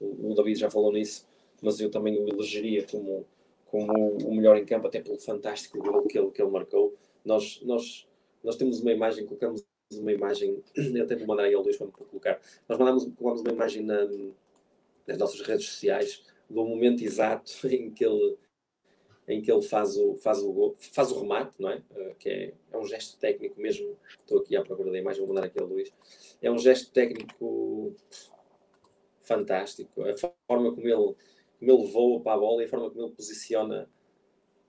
o, 0.00 0.30
o, 0.30 0.34
David 0.34 0.58
já 0.58 0.70
falou 0.70 0.92
nisso, 0.92 1.26
mas 1.60 1.80
eu 1.80 1.90
também 1.90 2.18
o 2.18 2.28
elegeria 2.28 2.86
como, 2.90 3.26
como 3.66 3.92
o 3.92 4.34
melhor 4.34 4.56
em 4.56 4.64
campo, 4.64 4.86
até 4.86 5.00
pelo 5.00 5.18
fantástico 5.18 5.78
gol 5.78 6.06
que 6.06 6.18
ele, 6.18 6.30
que 6.30 6.40
ele 6.40 6.50
marcou. 6.50 6.94
Nós, 7.24 7.60
nós, 7.62 8.08
nós 8.42 8.56
temos 8.56 8.80
uma 8.80 8.92
imagem, 8.92 9.26
colocamos 9.26 9.64
uma 9.92 10.12
imagem, 10.12 10.62
eu 10.74 11.04
até 11.04 11.16
vou 11.16 11.26
mandar 11.26 11.44
aí 11.44 11.54
ao 11.54 11.62
Luís 11.62 11.76
para 11.76 11.86
colocar, 11.88 12.40
nós 12.68 12.78
mandamos, 12.78 13.04
colocamos 13.16 13.42
uma 13.42 13.52
imagem 13.52 13.82
na, 13.82 14.08
nas 15.06 15.18
nossas 15.18 15.40
redes 15.42 15.66
sociais 15.66 16.22
do 16.52 16.64
momento 16.64 17.02
exato 17.02 17.52
em 17.66 17.90
que 17.90 18.04
ele 18.04 18.36
em 19.28 19.40
que 19.40 19.50
ele 19.50 19.62
faz 19.62 19.96
o, 19.96 20.16
faz 20.16 20.42
o, 20.42 20.74
faz 20.92 21.12
o 21.12 21.20
remate, 21.20 21.54
não 21.58 21.70
é? 21.70 21.82
Uh, 21.92 22.14
que 22.16 22.28
é, 22.28 22.54
é 22.72 22.76
um 22.76 22.84
gesto 22.84 23.16
técnico 23.18 23.60
mesmo. 23.60 23.96
Estou 24.18 24.40
aqui 24.40 24.56
à 24.56 24.62
procura 24.62 24.90
da 24.90 24.98
imagem, 24.98 25.24
vou 25.24 25.32
mandar 25.32 25.46
aqui 25.46 25.60
ao 25.60 25.66
Luís. 25.66 25.92
É 26.42 26.50
um 26.50 26.58
gesto 26.58 26.90
técnico 26.90 27.94
fantástico. 29.22 30.02
A 30.02 30.14
forma 30.16 30.74
como 30.74 30.88
ele, 30.88 31.14
como 31.58 31.72
ele 31.72 31.86
voa 31.92 32.20
para 32.20 32.34
a 32.34 32.38
bola 32.38 32.62
e 32.62 32.66
a 32.66 32.68
forma 32.68 32.90
como 32.90 33.06
ele 33.06 33.14
posiciona 33.14 33.88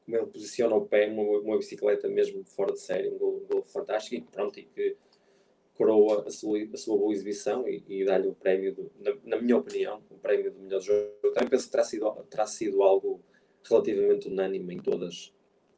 como 0.06 0.18
ele 0.18 0.26
posiciona 0.28 0.76
o 0.76 0.86
pé 0.86 1.08
uma, 1.08 1.24
uma 1.40 1.58
bicicleta 1.58 2.08
mesmo 2.08 2.44
fora 2.46 2.74
de 2.74 2.80
série, 2.80 3.10
um 3.10 3.18
gol, 3.18 3.38
um 3.38 3.48
gol 3.48 3.64
fantástico 3.64 4.16
e 4.16 4.22
pronto, 4.22 4.60
e 4.60 4.64
que 4.66 4.98
coroa 5.76 6.26
a 6.28 6.32
sua, 6.32 6.60
a 6.74 6.78
sua 6.78 6.98
boa 6.98 7.14
exibição 7.14 7.68
e, 7.68 7.84
e 7.88 8.06
dá-lhe 8.06 8.28
o 8.28 8.34
prémio, 8.34 8.74
do, 8.74 8.92
na, 9.00 9.14
na, 9.24 9.42
minha 9.42 9.58
opinião, 9.58 10.02
o 10.10 10.16
prémio 10.16 10.52
do 10.52 10.60
melhor 10.60 10.82
jogo. 10.82 11.10
Também 11.34 11.50
penso 11.50 11.66
que 11.66 11.72
terá 11.72 11.84
sido, 11.84 12.12
terá 12.30 12.46
sido 12.46 12.84
algo 12.84 13.22
relativamente 13.64 14.28
unânime 14.28 14.76
em 14.76 14.80
todas, 14.80 15.34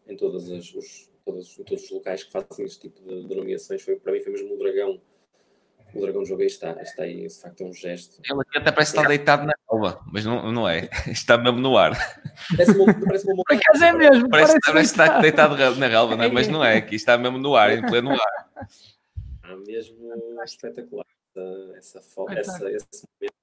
em 0.08 0.16
todas 0.16 0.52
as, 0.52 0.74
os, 0.74 1.10
todos, 1.24 1.60
em 1.60 1.64
todos 1.64 1.84
os 1.84 1.92
locais 1.92 2.24
que 2.24 2.32
fazem 2.32 2.66
este 2.66 2.90
tipo 2.90 3.02
de, 3.02 3.36
nomeações. 3.36 3.82
Foi, 3.82 3.96
para 3.96 4.12
mim 4.12 4.20
foi 4.22 4.34
mesmo 4.34 4.54
o 4.54 4.58
Dragão. 4.58 5.02
O 5.94 6.02
Dragão 6.02 6.24
do 6.24 6.28
jogo 6.28 6.42
aí 6.42 6.48
está, 6.48 6.72
está 6.82 7.04
aí, 7.04 7.26
de 7.26 7.40
facto 7.40 7.62
é 7.62 7.66
um 7.66 7.74
gesto. 7.74 8.22
Ele 8.30 8.42
aqui 8.42 8.58
até 8.58 8.72
parece 8.72 8.92
estar 8.92 9.08
deitado 9.08 9.46
na 9.46 9.54
relva, 9.72 10.02
mas 10.12 10.26
não, 10.26 10.52
não 10.52 10.68
é. 10.68 10.90
Está 11.08 11.38
mesmo 11.38 11.60
no 11.60 11.78
ar. 11.78 11.94
Parece 12.52 12.78
uma, 12.78 12.94
parece 12.94 13.26
uma 13.32 13.44
Por 13.48 13.56
acaso 13.56 13.86
é 13.86 13.94
mesmo. 13.94 14.30
Parece, 14.30 14.60
parece, 14.60 14.66
parece 14.66 14.92
estar 14.92 15.22
deitado 15.22 15.56
na 15.78 15.88
relva, 15.88 16.22
é? 16.22 16.30
mas 16.30 16.50
não 16.50 16.62
é. 16.62 16.78
Aqui 16.78 16.96
está 16.96 17.18
mesmo 17.18 17.38
no 17.38 17.56
ar, 17.56 17.72
em 17.72 17.82
pleno 17.82 18.12
ar. 18.12 18.50
Ah, 19.48 19.58
mesmo 19.58 20.12
espetacular 20.44 21.06
essa, 21.76 22.00
essa, 22.00 22.26
essa, 22.34 22.72
esse 22.72 23.08
momento 23.20 23.36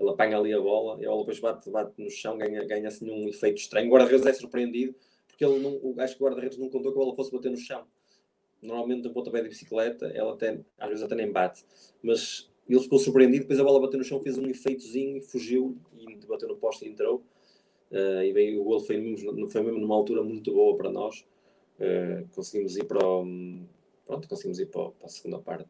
ele 0.00 0.10
apanha 0.10 0.38
ali 0.38 0.52
a 0.54 0.60
bola 0.60 1.00
e 1.00 1.04
a 1.04 1.10
bola 1.10 1.20
depois 1.20 1.40
bate, 1.40 1.70
bate 1.70 1.92
no 1.98 2.10
chão, 2.10 2.38
ganha, 2.38 2.64
ganha 2.64 2.88
assim 2.88 3.10
um 3.10 3.28
efeito 3.28 3.58
estranho. 3.58 3.88
O 3.88 3.92
guarda-redes 3.92 4.26
é 4.26 4.32
surpreendido 4.32 4.94
porque 5.28 5.44
ele 5.44 5.58
não, 5.58 6.02
acho 6.02 6.16
que 6.16 6.22
o 6.22 6.26
guarda-redes 6.26 6.56
não 6.58 6.70
contou 6.70 6.90
que 6.92 6.98
a 6.98 7.02
bola 7.02 7.14
fosse 7.14 7.30
bater 7.30 7.50
no 7.50 7.56
chão. 7.56 7.86
Normalmente 8.62 9.06
no 9.06 9.12
pontapé 9.12 9.42
de 9.42 9.48
bicicleta, 9.48 10.06
ela 10.06 10.34
até, 10.34 10.58
às 10.78 10.88
vezes 10.88 11.04
até 11.04 11.14
nem 11.14 11.30
bate, 11.30 11.64
mas 12.02 12.50
ele 12.68 12.80
ficou 12.80 12.98
surpreendido, 12.98 13.42
depois 13.42 13.58
a 13.58 13.64
bola 13.64 13.80
bateu 13.80 13.98
no 13.98 14.04
chão, 14.04 14.20
fez 14.22 14.38
um 14.38 14.46
efeitozinho 14.46 15.16
e 15.18 15.20
fugiu 15.20 15.76
e 15.98 16.26
bateu 16.26 16.48
no 16.48 16.56
poste 16.56 16.86
e 16.86 16.88
entrou. 16.88 17.22
Uh, 17.90 18.22
e 18.22 18.32
bem, 18.32 18.58
o 18.58 18.64
gol 18.64 18.80
foi 18.80 18.96
mesmo, 18.98 19.48
foi 19.48 19.62
mesmo 19.62 19.80
numa 19.80 19.96
altura 19.96 20.22
muito 20.22 20.52
boa 20.52 20.76
para 20.76 20.90
nós. 20.90 21.26
Uh, 21.78 22.28
conseguimos 22.34 22.76
ir 22.76 22.84
para 22.84 23.04
o, 23.04 23.24
pronto, 24.10 24.28
conseguimos 24.28 24.58
ir 24.58 24.66
para, 24.66 24.90
para, 24.90 25.06
a 25.06 25.08
segunda 25.08 25.38
parte. 25.38 25.68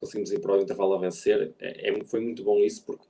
Conseguimos 0.00 0.30
ir 0.30 0.40
para 0.40 0.56
o 0.56 0.60
intervalo 0.60 0.94
a 0.94 0.98
vencer. 0.98 1.52
É, 1.58 1.90
é, 1.90 2.04
foi 2.04 2.20
muito 2.20 2.44
bom 2.44 2.58
isso 2.58 2.84
porque 2.84 3.04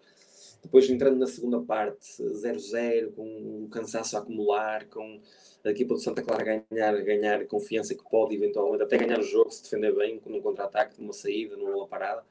depois 0.63 0.89
entrando 0.89 1.19
na 1.19 1.27
segunda 1.27 1.61
parte, 1.61 2.23
0-0, 2.23 3.13
com 3.13 3.27
um 3.27 3.69
cansaço 3.69 4.17
a 4.17 4.21
acumular, 4.21 4.87
com 4.87 5.21
a 5.63 5.71
equipa 5.71 5.93
do 5.93 6.01
Santa 6.01 6.23
Clara 6.23 6.63
ganhar, 6.71 7.03
ganhar 7.03 7.47
confiança 7.47 7.95
que 7.95 8.03
pode 8.09 8.35
eventualmente 8.35 8.83
até 8.83 8.97
ganhar 8.97 9.19
o 9.19 9.23
jogo, 9.23 9.51
se 9.51 9.63
defender 9.63 9.95
bem, 9.95 10.21
num 10.25 10.41
contra-ataque, 10.41 10.99
numa 10.99 11.13
saída, 11.13 11.57
numa 11.57 11.87
parada. 11.87 12.25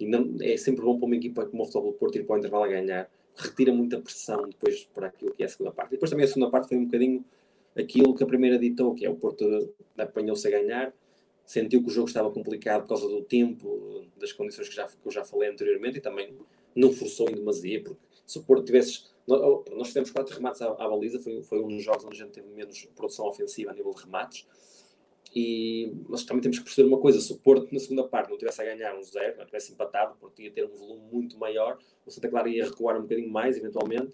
E 0.00 0.06
não, 0.06 0.36
é 0.40 0.56
sempre 0.56 0.84
bom 0.84 0.98
para 0.98 1.06
uma 1.06 1.16
equipa 1.16 1.46
como 1.46 1.62
o 1.62 1.66
Futebol 1.66 1.92
Porto 1.92 2.16
ir 2.16 2.24
para 2.24 2.34
o 2.34 2.38
intervalo 2.38 2.64
a 2.64 2.68
ganhar. 2.68 3.08
Retira 3.36 3.72
muita 3.72 4.00
pressão 4.00 4.48
depois 4.48 4.84
para 4.92 5.06
aquilo 5.06 5.32
que 5.32 5.44
é 5.44 5.46
a 5.46 5.48
segunda 5.48 5.70
parte. 5.70 5.92
Depois 5.92 6.10
também 6.10 6.24
a 6.24 6.28
segunda 6.28 6.50
parte 6.50 6.68
foi 6.68 6.76
um 6.76 6.84
bocadinho 6.84 7.24
aquilo 7.76 8.14
que 8.14 8.24
a 8.24 8.26
primeira 8.26 8.58
ditou, 8.58 8.94
que 8.94 9.06
é 9.06 9.10
o 9.10 9.14
Porto 9.14 9.72
apanhou-se 9.96 10.46
a 10.48 10.50
ganhar, 10.50 10.92
sentiu 11.48 11.82
que 11.82 11.88
o 11.88 11.90
jogo 11.90 12.08
estava 12.08 12.30
complicado 12.30 12.82
por 12.82 12.88
causa 12.88 13.08
do 13.08 13.22
tempo, 13.22 14.04
das 14.18 14.32
condições 14.32 14.68
que, 14.68 14.74
já, 14.74 14.86
que 14.86 14.94
eu 15.02 15.10
já 15.10 15.24
falei 15.24 15.48
anteriormente 15.48 15.96
e 15.96 16.00
também 16.00 16.36
não 16.76 16.92
forçou 16.92 17.30
em 17.30 17.34
demasia, 17.34 17.82
porque 17.82 17.98
se 18.26 18.38
o 18.38 18.44
Porto 18.44 18.66
tivesse. 18.66 19.06
Nós, 19.26 19.40
nós 19.70 19.88
tivemos 19.88 20.10
quatro 20.10 20.34
remates 20.34 20.60
à, 20.60 20.68
à, 20.72 20.88
baliza, 20.88 21.18
foi, 21.18 21.42
foi 21.42 21.60
um 21.60 21.68
dos 21.68 21.82
jogos 21.82 22.04
onde 22.04 22.20
a 22.20 22.24
gente 22.24 22.34
teve 22.34 22.48
menos 22.48 22.86
produção 22.94 23.26
ofensiva 23.26 23.70
a 23.70 23.74
nível 23.74 23.94
de 23.94 24.02
remates. 24.02 24.46
E, 25.34 25.92
mas 26.06 26.24
também 26.24 26.42
temos 26.42 26.58
que 26.58 26.64
perceber 26.64 26.86
uma 26.86 26.98
coisa: 26.98 27.18
se 27.18 27.32
o 27.32 27.38
Porto 27.38 27.72
na 27.72 27.80
segunda 27.80 28.04
parte 28.04 28.30
não 28.30 28.36
tivesse 28.36 28.60
a 28.60 28.64
ganhar 28.66 28.94
um 28.94 29.02
zero, 29.02 29.38
não 29.38 29.46
tivesse 29.46 29.72
empatado, 29.72 30.14
o 30.14 30.16
Porto 30.16 30.42
ia 30.42 30.50
ter 30.50 30.66
um 30.66 30.74
volume 30.74 31.02
muito 31.10 31.38
maior, 31.38 31.78
o 32.04 32.10
Santa 32.10 32.28
Clara 32.28 32.48
ia 32.50 32.66
recuar 32.66 32.98
um 32.98 33.02
bocadinho 33.02 33.30
mais, 33.30 33.56
eventualmente, 33.56 34.12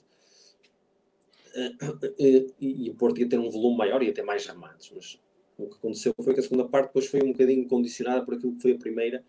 e, 2.18 2.46
e, 2.60 2.86
e 2.86 2.90
o 2.90 2.94
Porto 2.94 3.20
ia 3.20 3.28
ter 3.28 3.38
um 3.38 3.50
volume 3.50 3.76
maior, 3.76 4.02
ia 4.04 4.14
ter 4.14 4.22
mais 4.22 4.46
remates. 4.46 4.92
Mas 4.94 5.20
o 5.58 5.66
que 5.68 5.76
aconteceu 5.76 6.14
foi 6.22 6.34
que 6.34 6.40
a 6.40 6.42
segunda 6.42 6.64
parte 6.64 6.88
depois 6.88 7.06
foi 7.06 7.22
um 7.22 7.32
bocadinho 7.32 7.66
condicionada 7.68 8.24
por 8.24 8.34
aquilo 8.34 8.54
que 8.54 8.62
foi 8.62 8.72
a 8.72 8.78
primeira. 8.78 9.24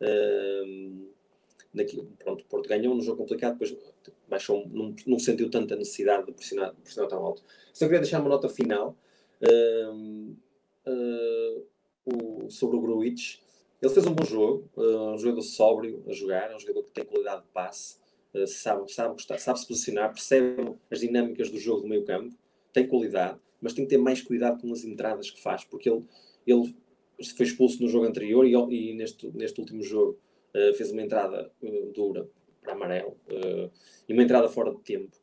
Uh, 0.00 1.10
naquilo, 1.72 2.10
pronto, 2.18 2.44
Porto 2.46 2.68
ganhou 2.68 2.94
num 2.94 3.02
jogo 3.02 3.18
complicado, 3.18 3.52
depois 3.52 3.76
baixou, 4.28 4.66
não, 4.68 4.94
não 5.06 5.18
sentiu 5.18 5.50
tanta 5.50 5.76
necessidade 5.76 6.26
de 6.26 6.32
pressionar, 6.32 6.74
de 6.74 6.80
pressionar 6.80 7.10
tão 7.10 7.24
alto. 7.24 7.42
Só 7.72 7.86
queria 7.86 8.00
deixar 8.00 8.20
uma 8.20 8.28
nota 8.28 8.48
final 8.48 8.96
uh, 9.42 10.36
o, 12.04 12.50
sobre 12.50 12.76
o 12.76 12.80
Gruitch. 12.80 13.38
Ele 13.80 13.92
fez 13.92 14.06
um 14.06 14.14
bom 14.14 14.24
jogo, 14.24 14.68
uh, 14.76 15.14
um 15.14 15.18
jogador 15.18 15.42
sóbrio 15.42 16.04
a 16.06 16.12
jogar, 16.12 16.50
é 16.50 16.56
um 16.56 16.60
jogador 16.60 16.82
que 16.84 16.90
tem 16.90 17.04
qualidade 17.04 17.42
de 17.42 17.48
passe, 17.48 17.96
uh, 18.34 18.46
sabe, 18.46 18.92
sabe, 18.92 19.22
sabe 19.38 19.60
se 19.60 19.66
posicionar, 19.66 20.12
percebe 20.12 20.74
as 20.90 21.00
dinâmicas 21.00 21.50
do 21.50 21.58
jogo 21.58 21.82
do 21.82 21.88
meio 21.88 22.04
campo, 22.04 22.34
tem 22.72 22.86
qualidade, 22.86 23.38
mas 23.60 23.72
tem 23.72 23.84
que 23.84 23.90
ter 23.90 23.98
mais 23.98 24.22
cuidado 24.22 24.60
com 24.60 24.72
as 24.72 24.84
entradas 24.84 25.30
que 25.30 25.40
faz, 25.40 25.64
porque 25.64 25.90
ele, 25.90 26.04
ele 26.46 26.74
foi 27.36 27.46
expulso 27.46 27.82
no 27.82 27.88
jogo 27.88 28.06
anterior 28.06 28.46
e, 28.46 28.54
e 28.54 28.94
neste, 28.94 29.28
neste 29.28 29.60
último 29.60 29.82
jogo 29.82 30.18
uh, 30.54 30.74
fez 30.74 30.90
uma 30.90 31.02
entrada 31.02 31.50
uh, 31.62 31.92
dura 31.92 32.28
para 32.62 32.72
amarelo. 32.72 33.16
Uh, 33.28 33.70
e 34.08 34.12
uma 34.12 34.22
entrada 34.22 34.48
fora 34.48 34.72
de 34.72 34.80
tempo, 34.80 35.16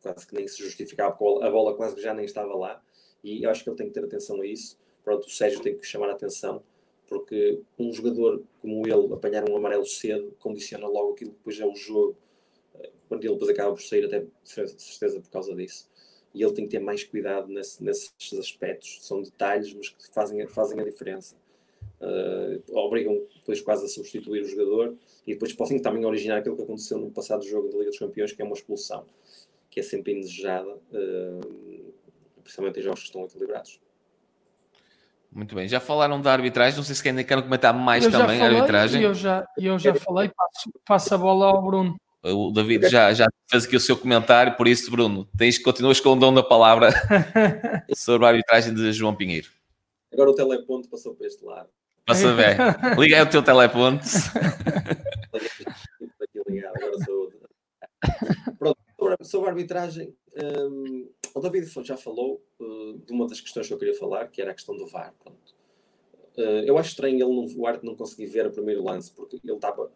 quase 0.00 0.26
que 0.26 0.34
nem 0.34 0.46
se 0.48 0.62
justificava, 0.62 1.12
a 1.12 1.50
bola 1.50 1.74
quase 1.74 1.94
que 1.94 2.02
já 2.02 2.14
nem 2.14 2.24
estava 2.24 2.54
lá. 2.54 2.82
E 3.22 3.42
eu 3.42 3.50
acho 3.50 3.62
que 3.62 3.70
ele 3.70 3.76
tem 3.76 3.88
que 3.88 3.94
ter 3.94 4.04
atenção 4.04 4.40
a 4.40 4.46
isso. 4.46 4.78
Pronto, 5.04 5.26
o 5.26 5.30
Sérgio 5.30 5.60
tem 5.60 5.76
que 5.76 5.86
chamar 5.86 6.08
a 6.08 6.12
atenção, 6.12 6.62
porque 7.08 7.60
um 7.78 7.92
jogador 7.92 8.42
como 8.60 8.86
ele 8.86 9.12
apanhar 9.12 9.48
um 9.48 9.56
amarelo 9.56 9.86
cedo 9.86 10.34
condiciona 10.38 10.86
logo 10.86 11.12
aquilo 11.12 11.30
que 11.30 11.36
depois 11.38 11.60
é 11.60 11.66
o 11.66 11.74
jogo. 11.74 12.16
Quando 13.08 13.24
ele 13.24 13.32
depois 13.34 13.50
acaba 13.50 13.72
por 13.72 13.82
sair, 13.82 14.04
até 14.04 14.24
certeza 14.44 15.20
por 15.20 15.30
causa 15.30 15.54
disso. 15.54 15.88
E 16.36 16.42
ele 16.42 16.52
tem 16.52 16.66
que 16.66 16.72
ter 16.72 16.80
mais 16.80 17.02
cuidado 17.02 17.48
nesse, 17.48 17.82
nesses 17.82 18.12
aspectos. 18.38 18.98
São 19.00 19.22
detalhes, 19.22 19.72
mas 19.72 19.88
que 19.88 20.06
fazem, 20.12 20.46
fazem 20.46 20.78
a 20.78 20.84
diferença. 20.84 21.34
Uh, 21.98 22.62
obrigam 22.76 23.22
depois 23.34 23.58
quase 23.62 23.86
a 23.86 23.88
substituir 23.88 24.42
o 24.42 24.44
jogador 24.46 24.94
e 25.26 25.32
depois 25.32 25.54
podem 25.54 25.80
também 25.80 26.04
originar 26.04 26.36
aquilo 26.36 26.54
que 26.54 26.62
aconteceu 26.62 26.98
no 26.98 27.10
passado 27.10 27.42
jogo 27.42 27.68
da 27.68 27.78
Liga 27.78 27.88
dos 27.88 27.98
Campeões, 27.98 28.32
que 28.32 28.42
é 28.42 28.44
uma 28.44 28.52
expulsão, 28.52 29.06
que 29.70 29.80
é 29.80 29.82
sempre 29.82 30.12
indesejada, 30.12 30.68
uh, 30.68 31.92
principalmente 32.42 32.80
em 32.80 32.82
jogos 32.82 33.00
que 33.00 33.06
estão 33.06 33.24
equilibrados. 33.24 33.80
Muito 35.32 35.54
bem, 35.54 35.66
já 35.66 35.80
falaram 35.80 36.20
da 36.20 36.34
arbitragem, 36.34 36.76
não 36.76 36.84
sei 36.84 36.94
se 36.94 37.02
querem, 37.02 37.24
querem 37.24 37.44
comentar 37.44 37.72
mais 37.72 38.04
eu 38.04 38.10
também 38.10 38.42
a 38.42 38.44
arbitragem. 38.44 39.02
Eu 39.02 39.14
já, 39.14 39.48
eu 39.56 39.78
já 39.78 39.94
falei, 39.94 40.28
passo, 40.28 40.70
passo 40.84 41.14
a 41.14 41.18
bola 41.18 41.46
ao 41.46 41.62
Bruno. 41.62 41.98
O 42.32 42.50
David 42.50 42.88
já, 42.88 43.12
já 43.12 43.28
fez 43.48 43.64
aqui 43.64 43.76
o 43.76 43.80
seu 43.80 43.96
comentário, 43.96 44.56
por 44.56 44.66
isso, 44.66 44.90
Bruno, 44.90 45.28
tens, 45.36 45.58
continuas 45.58 46.00
com 46.00 46.10
o 46.10 46.16
dom 46.16 46.34
da 46.34 46.42
palavra 46.42 46.90
sobre 47.94 48.26
a 48.26 48.30
arbitragem 48.30 48.74
de 48.74 48.92
João 48.92 49.14
Pinheiro. 49.14 49.48
Agora 50.12 50.30
o 50.30 50.34
teleponto 50.34 50.88
passou 50.88 51.14
para 51.14 51.26
este 51.26 51.44
lado. 51.44 51.68
Passa 52.04 52.32
bem. 52.32 52.56
Liga 52.98 53.16
aí 53.16 53.22
o 53.22 53.30
teu 53.30 53.42
teleponto. 53.42 54.04
Pronto, 58.96 59.24
sobre 59.24 59.48
a 59.48 59.52
arbitragem, 59.52 60.14
um, 60.36 61.08
o 61.34 61.40
David 61.40 61.70
já 61.84 61.96
falou 61.96 62.42
uh, 62.58 62.98
de 62.98 63.12
uma 63.12 63.26
das 63.26 63.40
questões 63.40 63.66
que 63.66 63.74
eu 63.74 63.78
queria 63.78 63.94
falar, 63.94 64.28
que 64.28 64.40
era 64.40 64.50
a 64.50 64.54
questão 64.54 64.76
do 64.76 64.86
VAR. 64.86 65.12
Uh, 66.36 66.40
eu 66.64 66.78
acho 66.78 66.90
estranho 66.90 67.14
ele 67.14 67.24
não, 67.24 67.46
o 67.56 67.66
árbitro 67.66 67.88
não 67.88 67.96
conseguir 67.96 68.26
ver 68.26 68.46
o 68.46 68.50
primeiro 68.50 68.82
lance, 68.82 69.12
porque 69.12 69.38
ele 69.42 69.52
estava 69.54 69.90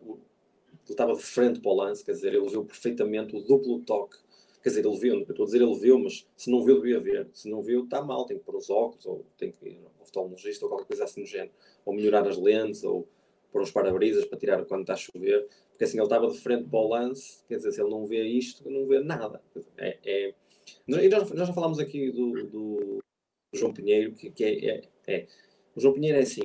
ele 0.84 0.92
estava 0.92 1.14
de 1.14 1.22
frente 1.22 1.60
para 1.60 1.70
o 1.70 1.74
lance, 1.74 2.04
quer 2.04 2.12
dizer, 2.12 2.34
ele 2.34 2.48
viu 2.48 2.64
perfeitamente 2.64 3.36
o 3.36 3.40
duplo 3.40 3.80
toque 3.80 4.16
Quer 4.62 4.68
dizer, 4.68 4.84
ele 4.84 4.98
viu, 4.98 5.20
estou 5.22 5.42
a 5.42 5.46
dizer 5.46 5.62
ele 5.62 5.74
viu, 5.78 5.98
mas 5.98 6.26
se 6.36 6.50
não 6.50 6.62
viu, 6.62 6.80
devia 6.82 7.00
ver. 7.00 7.28
Se 7.32 7.48
não 7.48 7.62
viu, 7.62 7.84
está 7.84 8.02
mal, 8.02 8.26
tem 8.26 8.38
que 8.38 8.44
pôr 8.44 8.56
os 8.56 8.68
óculos, 8.68 9.06
ou 9.06 9.24
tem 9.38 9.50
que 9.50 9.66
ir 9.66 9.80
ao 9.82 10.02
oftalmologista, 10.02 10.66
ou 10.66 10.70
qualquer 10.70 10.86
coisa 10.86 11.04
assim 11.04 11.22
do 11.22 11.26
género. 11.26 11.52
Ou 11.84 11.94
melhorar 11.94 12.28
as 12.28 12.36
lentes, 12.36 12.84
ou 12.84 13.08
pôr 13.50 13.62
uns 13.62 13.70
para-brisas 13.70 14.26
para 14.26 14.38
tirar 14.38 14.62
quando 14.66 14.82
está 14.82 14.92
a 14.92 14.96
chover. 14.96 15.48
Porque 15.70 15.84
assim, 15.84 15.96
ele 15.96 16.04
estava 16.04 16.28
de 16.28 16.38
frente 16.38 16.68
para 16.68 16.78
o 16.78 16.88
lance, 16.88 17.42
quer 17.48 17.56
dizer, 17.56 17.72
se 17.72 17.80
ele 17.80 17.88
não 17.88 18.04
vê 18.04 18.22
isto, 18.22 18.68
não 18.70 18.86
vê 18.86 19.00
nada. 19.00 19.42
É, 19.78 19.98
é... 20.04 20.34
Nós, 20.86 21.30
nós 21.32 21.48
já 21.48 21.54
falámos 21.54 21.78
aqui 21.78 22.10
do, 22.10 22.32
do 22.46 22.98
João 23.54 23.72
Pinheiro, 23.72 24.12
que, 24.12 24.30
que 24.30 24.44
é, 24.44 24.66
é, 24.66 24.82
é, 25.06 25.26
O 25.74 25.80
João 25.80 25.94
Pinheiro 25.94 26.18
é 26.18 26.22
assim, 26.22 26.44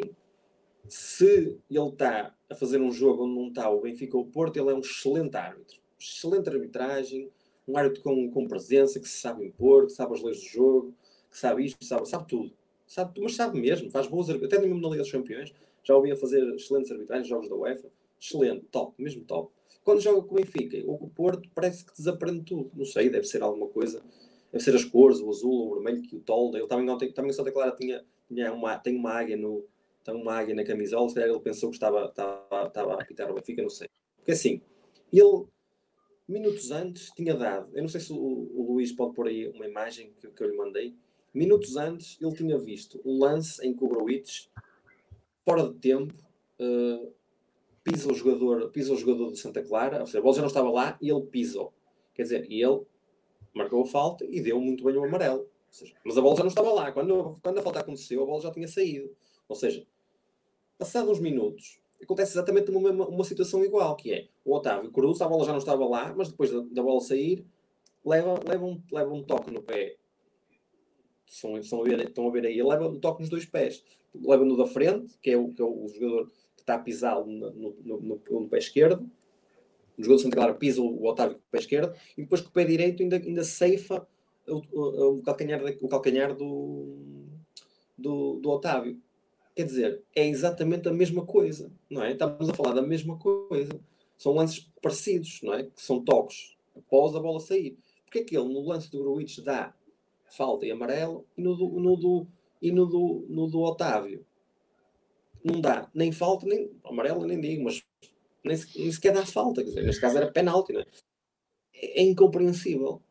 se 0.87 1.59
ele 1.69 1.89
está 1.89 2.34
a 2.49 2.55
fazer 2.55 2.79
um 2.79 2.91
jogo 2.91 3.23
onde 3.25 3.35
não 3.35 3.47
está 3.47 3.69
o 3.69 3.81
Benfica 3.81 4.17
ou 4.17 4.23
o 4.23 4.27
Porto, 4.27 4.57
ele 4.57 4.69
é 4.69 4.73
um 4.73 4.79
excelente 4.79 5.35
árbitro. 5.35 5.79
Excelente 5.99 6.49
arbitragem, 6.49 7.29
um 7.67 7.77
árbitro 7.77 8.03
com, 8.03 8.29
com 8.29 8.47
presença, 8.47 8.99
que 8.99 9.07
se 9.07 9.17
sabe 9.17 9.45
impor, 9.45 9.87
que 9.87 9.93
sabe 9.93 10.13
as 10.13 10.21
leis 10.21 10.39
do 10.39 10.45
jogo, 10.45 10.93
que 11.31 11.37
sabe 11.37 11.65
isto, 11.65 11.83
sabe, 11.83 12.07
sabe 12.07 12.27
tudo. 12.27 12.51
Sabe, 12.87 13.19
mas 13.19 13.35
sabe 13.35 13.59
mesmo, 13.59 13.89
faz 13.89 14.05
boas 14.07 14.29
até 14.29 14.59
mesmo 14.59 14.79
na 14.79 14.89
Liga 14.89 15.01
dos 15.01 15.11
Campeões, 15.11 15.51
já 15.83 15.95
ouvi 15.95 16.11
a 16.11 16.15
fazer 16.15 16.43
excelentes 16.53 16.91
arbitragens, 16.91 17.27
jogos 17.27 17.49
da 17.49 17.55
UEFA, 17.55 17.89
excelente, 18.21 18.65
top, 18.71 18.93
mesmo 19.01 19.23
top. 19.23 19.51
Quando 19.83 20.01
joga 20.01 20.21
com 20.21 20.35
o 20.35 20.37
Benfica 20.37 20.77
ou 20.85 20.97
com 20.97 21.05
o 21.05 21.09
Porto, 21.09 21.49
parece 21.53 21.85
que 21.85 21.95
desaprende 21.95 22.43
tudo. 22.43 22.71
Não 22.75 22.85
sei, 22.85 23.09
deve 23.09 23.25
ser 23.25 23.41
alguma 23.43 23.67
coisa, 23.67 24.01
deve 24.51 24.63
ser 24.63 24.75
as 24.75 24.83
cores, 24.83 25.19
o 25.19 25.29
azul, 25.29 25.71
o 25.71 25.73
vermelho, 25.75 26.01
que 26.01 26.15
o 26.15 26.19
tolda. 26.19 26.57
Ele 26.57 26.67
também, 26.67 27.11
também 27.11 27.33
só 27.33 27.43
declara 27.43 27.71
tinha, 27.71 28.03
tinha 28.27 28.51
uma, 28.51 28.77
tem 28.77 28.95
uma 28.95 29.11
águia 29.11 29.37
no, 29.37 29.63
tem 30.05 30.15
uma 30.15 30.33
águia 30.35 30.53
na 30.53 30.63
camisola, 30.63 31.09
se 31.09 31.15
calhar 31.15 31.29
ele 31.29 31.39
pensou 31.39 31.69
que 31.69 31.75
estava, 31.75 32.05
estava, 32.05 32.67
estava 32.67 32.93
a 32.93 33.01
apitar 33.01 33.29
o 33.29 33.33
Benfica, 33.33 33.61
não 33.61 33.69
sei. 33.69 33.89
Porque 34.17 34.31
assim, 34.31 34.61
ele 35.11 35.45
minutos 36.27 36.71
antes 36.71 37.11
tinha 37.11 37.35
dado, 37.35 37.69
eu 37.73 37.81
não 37.81 37.89
sei 37.89 38.01
se 38.01 38.11
o, 38.11 38.15
o 38.15 38.73
Luís 38.73 38.91
pode 38.91 39.13
pôr 39.13 39.27
aí 39.27 39.47
uma 39.47 39.65
imagem 39.65 40.11
que, 40.19 40.27
que, 40.27 40.43
eu 40.43 40.49
lhe 40.49 40.57
mandei, 40.57 40.95
minutos 41.33 41.75
antes 41.75 42.17
ele 42.21 42.33
tinha 42.33 42.57
visto 42.57 43.01
um 43.05 43.19
lance 43.19 43.65
em 43.65 43.75
que 43.75 43.85
fora 45.43 45.67
de 45.67 45.75
tempo, 45.75 46.13
uh, 46.59 47.13
pisa 47.83 48.11
o 48.11 48.15
jogador, 48.15 48.69
pisa 48.71 48.93
o 48.93 48.97
jogador 48.97 49.29
do 49.29 49.35
Santa 49.35 49.63
Clara, 49.63 49.99
ou 49.99 50.07
seja, 50.07 50.19
a 50.19 50.21
bola 50.21 50.35
já 50.35 50.41
não 50.41 50.47
estava 50.47 50.69
lá 50.71 50.97
e 50.99 51.09
ele 51.09 51.21
pisou. 51.21 51.71
Quer 52.15 52.23
dizer, 52.23 52.51
e 52.51 52.63
ele 52.63 52.81
marcou 53.53 53.83
a 53.83 53.85
falta 53.85 54.25
e 54.25 54.41
deu 54.41 54.59
muito 54.59 54.83
bem 54.83 54.97
o 54.97 55.03
amarelo. 55.03 55.47
Seja, 55.69 55.93
mas 56.03 56.17
a 56.17 56.21
bola 56.21 56.35
já 56.35 56.43
não 56.43 56.49
estava 56.49 56.71
lá. 56.71 56.91
Quando, 56.91 57.37
quando 57.43 57.59
a 57.59 57.61
falta 57.61 57.81
aconteceu, 57.81 58.23
a 58.23 58.25
bola 58.25 58.41
já 58.41 58.51
tinha 58.51 58.67
saído. 58.67 59.15
Ou 59.47 59.55
seja, 59.55 59.85
passados 60.77 61.09
uns 61.09 61.19
minutos, 61.19 61.79
acontece 62.01 62.33
exatamente 62.33 62.71
uma, 62.71 62.91
uma 62.91 63.23
situação 63.23 63.63
igual, 63.63 63.95
que 63.95 64.13
é 64.13 64.27
o 64.43 64.53
Otávio 64.53 64.91
cruza, 64.91 65.25
a 65.25 65.27
bola 65.27 65.45
já 65.45 65.51
não 65.51 65.59
estava 65.59 65.85
lá, 65.85 66.13
mas 66.15 66.29
depois 66.29 66.51
da, 66.51 66.61
da 66.61 66.83
bola 66.83 67.01
sair, 67.01 67.45
leva, 68.05 68.39
leva, 68.47 68.65
um, 68.65 68.81
leva 68.91 69.13
um 69.13 69.23
toque 69.23 69.51
no 69.51 69.61
pé. 69.61 69.97
Estão, 71.25 71.57
estão, 71.57 71.81
a 71.81 71.83
ver, 71.83 71.99
estão 72.01 72.27
a 72.27 72.31
ver 72.31 72.45
aí, 72.45 72.61
leva 72.61 72.87
um 72.87 72.99
toque 72.99 73.21
nos 73.21 73.29
dois 73.29 73.45
pés. 73.45 73.83
Leva 74.13 74.45
no 74.45 74.55
da 74.55 74.67
frente, 74.67 75.17
que 75.21 75.31
é 75.31 75.37
o, 75.37 75.49
que 75.49 75.61
é 75.61 75.65
o 75.65 75.87
jogador 75.89 76.27
que 76.55 76.61
está 76.61 76.75
a 76.75 76.79
pisar 76.79 77.19
no, 77.25 77.51
no, 77.51 77.75
no, 77.83 78.21
no 78.29 78.47
pé 78.47 78.59
esquerdo. 78.59 79.09
O 79.97 80.03
jogador 80.03 80.29
Clara 80.29 80.53
pisa 80.53 80.81
o 80.81 81.05
Otávio 81.05 81.35
com 81.35 81.41
o 81.41 81.51
pé 81.51 81.59
esquerdo 81.59 81.95
e 82.17 82.21
depois 82.21 82.41
com 82.41 82.49
o 82.49 82.51
pé 82.51 82.63
direito 82.63 83.01
ainda, 83.01 83.17
ainda 83.17 83.43
ceifa 83.43 84.07
o, 84.47 84.61
o, 84.71 85.17
o 85.17 85.23
calcanhar, 85.23 85.61
o 85.81 85.87
calcanhar 85.87 86.35
do, 86.35 86.95
do, 87.97 88.39
do 88.39 88.49
Otávio. 88.49 89.01
Quer 89.55 89.63
dizer, 89.63 90.03
é 90.13 90.27
exatamente 90.27 90.89
a 90.89 90.93
mesma 90.93 91.25
coisa, 91.25 91.71
não 91.89 92.03
é? 92.03 92.11
Estamos 92.11 92.49
a 92.49 92.53
falar 92.53 92.73
da 92.73 92.81
mesma 92.81 93.17
coisa. 93.17 93.79
São 94.17 94.33
lances 94.33 94.69
parecidos, 94.81 95.39
não 95.41 95.53
é? 95.53 95.63
Que 95.63 95.81
são 95.81 96.03
toques 96.03 96.55
após 96.75 97.15
a 97.15 97.19
bola 97.19 97.39
sair. 97.39 97.77
Porque 98.03 98.19
é 98.19 98.23
que 98.23 98.37
ele, 98.37 98.53
no 98.53 98.61
lance 98.61 98.91
do 98.91 98.99
Gruitch, 98.99 99.39
dá 99.39 99.73
falta 100.29 100.65
e 100.65 100.71
amarelo 100.71 101.25
e 101.37 101.41
no 101.41 101.55
do, 101.55 101.69
no 101.79 101.95
do, 101.95 102.27
e 102.61 102.71
no 102.71 102.85
do, 102.85 103.25
no 103.29 103.47
do 103.47 103.61
Otávio 103.61 104.25
não 105.45 105.61
dá 105.61 105.89
nem 105.93 106.11
falta, 106.11 106.45
nem 106.47 106.71
amarelo, 106.83 107.25
nem 107.25 107.39
digo, 107.39 107.63
mas 107.63 107.83
nem, 108.43 108.57
nem 108.75 108.91
sequer 108.91 109.13
dá 109.13 109.25
falta. 109.25 109.61
Quer 109.61 109.69
dizer, 109.69 109.83
neste 109.83 110.01
caso 110.01 110.17
era 110.17 110.31
penalti, 110.31 110.73
não 110.73 110.81
é? 110.81 110.85
É, 111.73 112.01
é 112.01 112.03
incompreensível. 112.03 113.01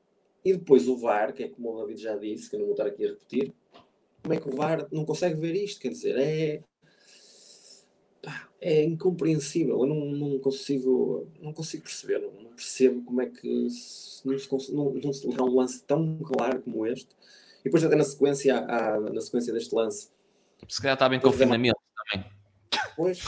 E 0.45 0.53
depois 0.53 0.89
o 0.89 0.97
VAR, 0.97 1.33
que 1.33 1.45
é 1.45 1.49
como 1.49 1.73
o 1.73 1.81
David 1.81 2.03
já 2.03 2.17
disse, 2.17 2.51
que 2.51 2.57
eu 2.57 2.61
não 2.61 2.67
vou 2.67 2.75
estar 2.75 2.87
aqui 2.87 3.07
a 3.07 3.11
repetir, 3.11 3.55
como 4.25 4.35
é 4.35 4.41
que 4.41 4.49
o 4.49 4.57
VAR 4.57 4.87
não 4.91 5.05
consegue 5.05 5.39
ver 5.39 5.55
isto? 5.55 5.79
Quer 5.79 5.91
dizer, 5.91 6.17
é. 6.17 6.63
é 8.59 8.83
incompreensível. 8.83 9.81
Eu 9.81 9.87
não, 9.87 10.07
não 10.07 10.39
consigo. 10.39 11.31
Não 11.41 11.53
consigo 11.53 11.83
perceber. 11.83 12.21
Não, 12.21 12.47
percebo 12.55 13.03
como 13.03 13.21
é 13.21 13.27
que 13.27 13.69
não 14.25 14.39
se, 14.39 14.73
não, 14.73 14.95
não 14.95 15.13
se 15.13 15.29
dá 15.29 15.45
um 15.45 15.55
lance 15.55 15.85
tão 15.85 16.19
claro 16.21 16.63
como 16.63 16.87
este. 16.87 17.11
E 17.61 17.65
depois 17.65 17.85
até 17.85 17.97
na 17.97 18.05
sequência, 18.05 18.59
há, 18.61 18.99
na 18.99 19.21
sequência 19.21 19.53
deste 19.53 19.75
lance. 19.75 20.09
Se 20.69 20.81
calhar 20.81 20.95
estava 20.95 21.15
em 21.15 21.21
confinamento 21.21 21.79
também. 22.11 22.27
Pois, 22.97 23.23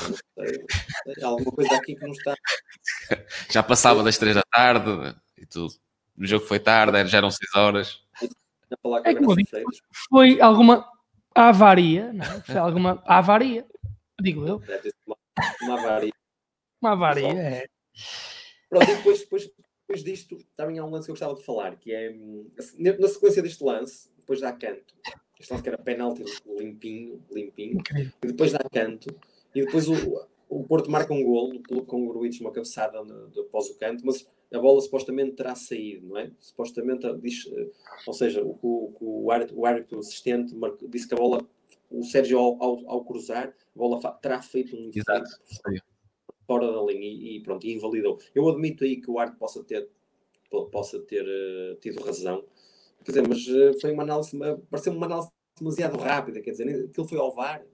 há 1.22 1.26
alguma 1.26 1.52
coisa 1.52 1.74
aqui 1.74 1.94
que 1.94 2.04
não 2.04 2.12
está. 2.12 2.34
Já 3.50 3.62
passava 3.62 4.02
das 4.02 4.16
três 4.16 4.34
da 4.34 4.42
tarde 4.50 5.14
e 5.36 5.44
tudo. 5.44 5.74
O 6.16 6.24
jogo 6.24 6.46
foi 6.46 6.58
tarde, 6.58 7.06
já 7.06 7.18
eram 7.18 7.30
seis 7.30 7.54
horas 7.54 8.06
é 9.04 9.14
como 9.14 9.36
digo, 9.36 9.50
foi 10.10 10.40
alguma 10.40 10.88
avaria, 11.34 12.12
não 12.12 12.24
é? 12.24 12.40
Foi 12.42 12.56
alguma 12.56 13.02
avaria, 13.06 13.66
digo 14.20 14.46
eu. 14.46 14.62
Uma, 15.06 15.16
uma 15.62 15.74
avaria. 15.80 16.12
Uma 16.80 16.92
avaria, 16.92 17.28
é. 17.28 17.66
Pronto, 18.68 18.90
e 18.90 18.96
depois, 18.96 19.20
depois, 19.20 19.50
depois 19.80 20.04
disto, 20.04 20.38
também 20.56 20.78
há 20.78 20.84
um 20.84 20.90
lance 20.90 21.06
que 21.06 21.10
eu 21.10 21.14
gostava 21.14 21.34
de 21.34 21.44
falar, 21.44 21.76
que 21.76 21.92
é 21.92 22.14
na 22.78 23.08
sequência 23.08 23.42
deste 23.42 23.62
lance, 23.62 24.10
depois 24.16 24.40
dá 24.40 24.52
canto. 24.52 24.94
Este 25.38 25.52
lance 25.52 25.62
que 25.62 25.68
era 25.68 25.78
penalti 25.78 26.24
limpinho, 26.46 27.22
limpinho, 27.30 27.78
Incrível. 27.78 28.12
e 28.24 28.26
depois 28.26 28.52
dá 28.52 28.60
canto, 28.72 29.14
e 29.54 29.64
depois 29.64 29.86
o, 29.88 30.26
o 30.48 30.64
Porto 30.64 30.90
marca 30.90 31.12
um 31.12 31.22
golo 31.22 31.62
com 31.86 32.04
o 32.04 32.08
Gruitch, 32.08 32.40
uma 32.40 32.50
cabeçada 32.50 33.02
no, 33.04 33.40
após 33.40 33.68
o 33.68 33.78
canto, 33.78 34.04
mas 34.04 34.26
a 34.52 34.58
bola 34.58 34.80
supostamente 34.80 35.32
terá 35.32 35.54
saído, 35.54 36.06
não 36.06 36.18
é? 36.18 36.30
Supostamente, 36.38 37.06
diz, 37.18 37.46
eh, 37.52 37.68
ou 38.06 38.12
seja, 38.12 38.42
o, 38.44 38.58
o, 38.62 39.24
o, 39.24 39.30
árbitro, 39.30 39.58
o 39.58 39.66
árbitro 39.66 39.98
assistente 39.98 40.54
disse 40.88 41.08
que 41.08 41.14
a 41.14 41.18
bola, 41.18 41.46
o 41.90 42.02
Sérgio 42.04 42.38
ao, 42.38 42.62
ao, 42.62 42.90
ao 42.90 43.04
cruzar, 43.04 43.48
a 43.48 43.78
bola 43.78 44.00
terá 44.20 44.40
feito 44.40 44.76
um 44.76 44.90
Exato. 44.94 45.28
fora 46.46 46.70
da 46.70 46.82
linha 46.82 47.06
e, 47.06 47.36
e, 47.36 47.42
pronto, 47.42 47.66
e 47.66 47.74
invalidou. 47.74 48.18
Eu 48.34 48.48
admito 48.48 48.84
aí 48.84 49.00
que 49.00 49.10
o 49.10 49.18
árbitro 49.18 49.40
possa 49.40 49.64
ter, 49.64 49.88
possa 50.70 51.00
ter 51.00 51.24
uh, 51.24 51.76
tido 51.80 52.02
razão, 52.02 52.44
quer 53.04 53.12
dizer, 53.12 53.28
mas 53.28 53.46
uh, 53.48 53.80
foi 53.80 53.92
uma 53.92 54.04
análise, 54.04 54.38
pareceu 54.70 54.92
uma 54.92 55.06
análise 55.06 55.28
demasiado 55.58 55.98
rápida, 55.98 56.40
quer 56.40 56.52
dizer, 56.52 56.86
aquilo 56.88 57.08
foi 57.08 57.18
ao 57.18 57.34
VAR, 57.34 57.64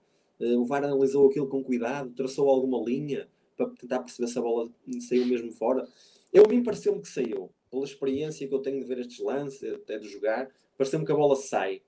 uh, 0.40 0.58
o 0.58 0.64
VAR 0.64 0.84
analisou 0.84 1.28
aquilo 1.28 1.48
com 1.48 1.62
cuidado, 1.62 2.14
traçou 2.14 2.48
alguma 2.48 2.82
linha, 2.82 3.28
para 3.56 3.68
tentar 3.68 4.00
perceber 4.00 4.28
se 4.28 4.38
a 4.38 4.42
bola 4.42 4.70
saiu 5.08 5.26
mesmo 5.26 5.52
fora. 5.52 5.86
Eu, 6.32 6.44
a 6.46 6.48
mim 6.48 6.62
pareceu-me 6.62 7.02
que 7.02 7.08
saiu, 7.08 7.50
pela 7.70 7.84
experiência 7.84 8.48
que 8.48 8.54
eu 8.54 8.60
tenho 8.60 8.80
de 8.80 8.86
ver 8.86 8.98
estes 8.98 9.18
lances, 9.18 9.62
até 9.74 9.98
de 9.98 10.08
jogar, 10.08 10.48
pareceu-me 10.78 11.04
que 11.04 11.12
a 11.12 11.16
bola 11.16 11.36
sai. 11.36 11.82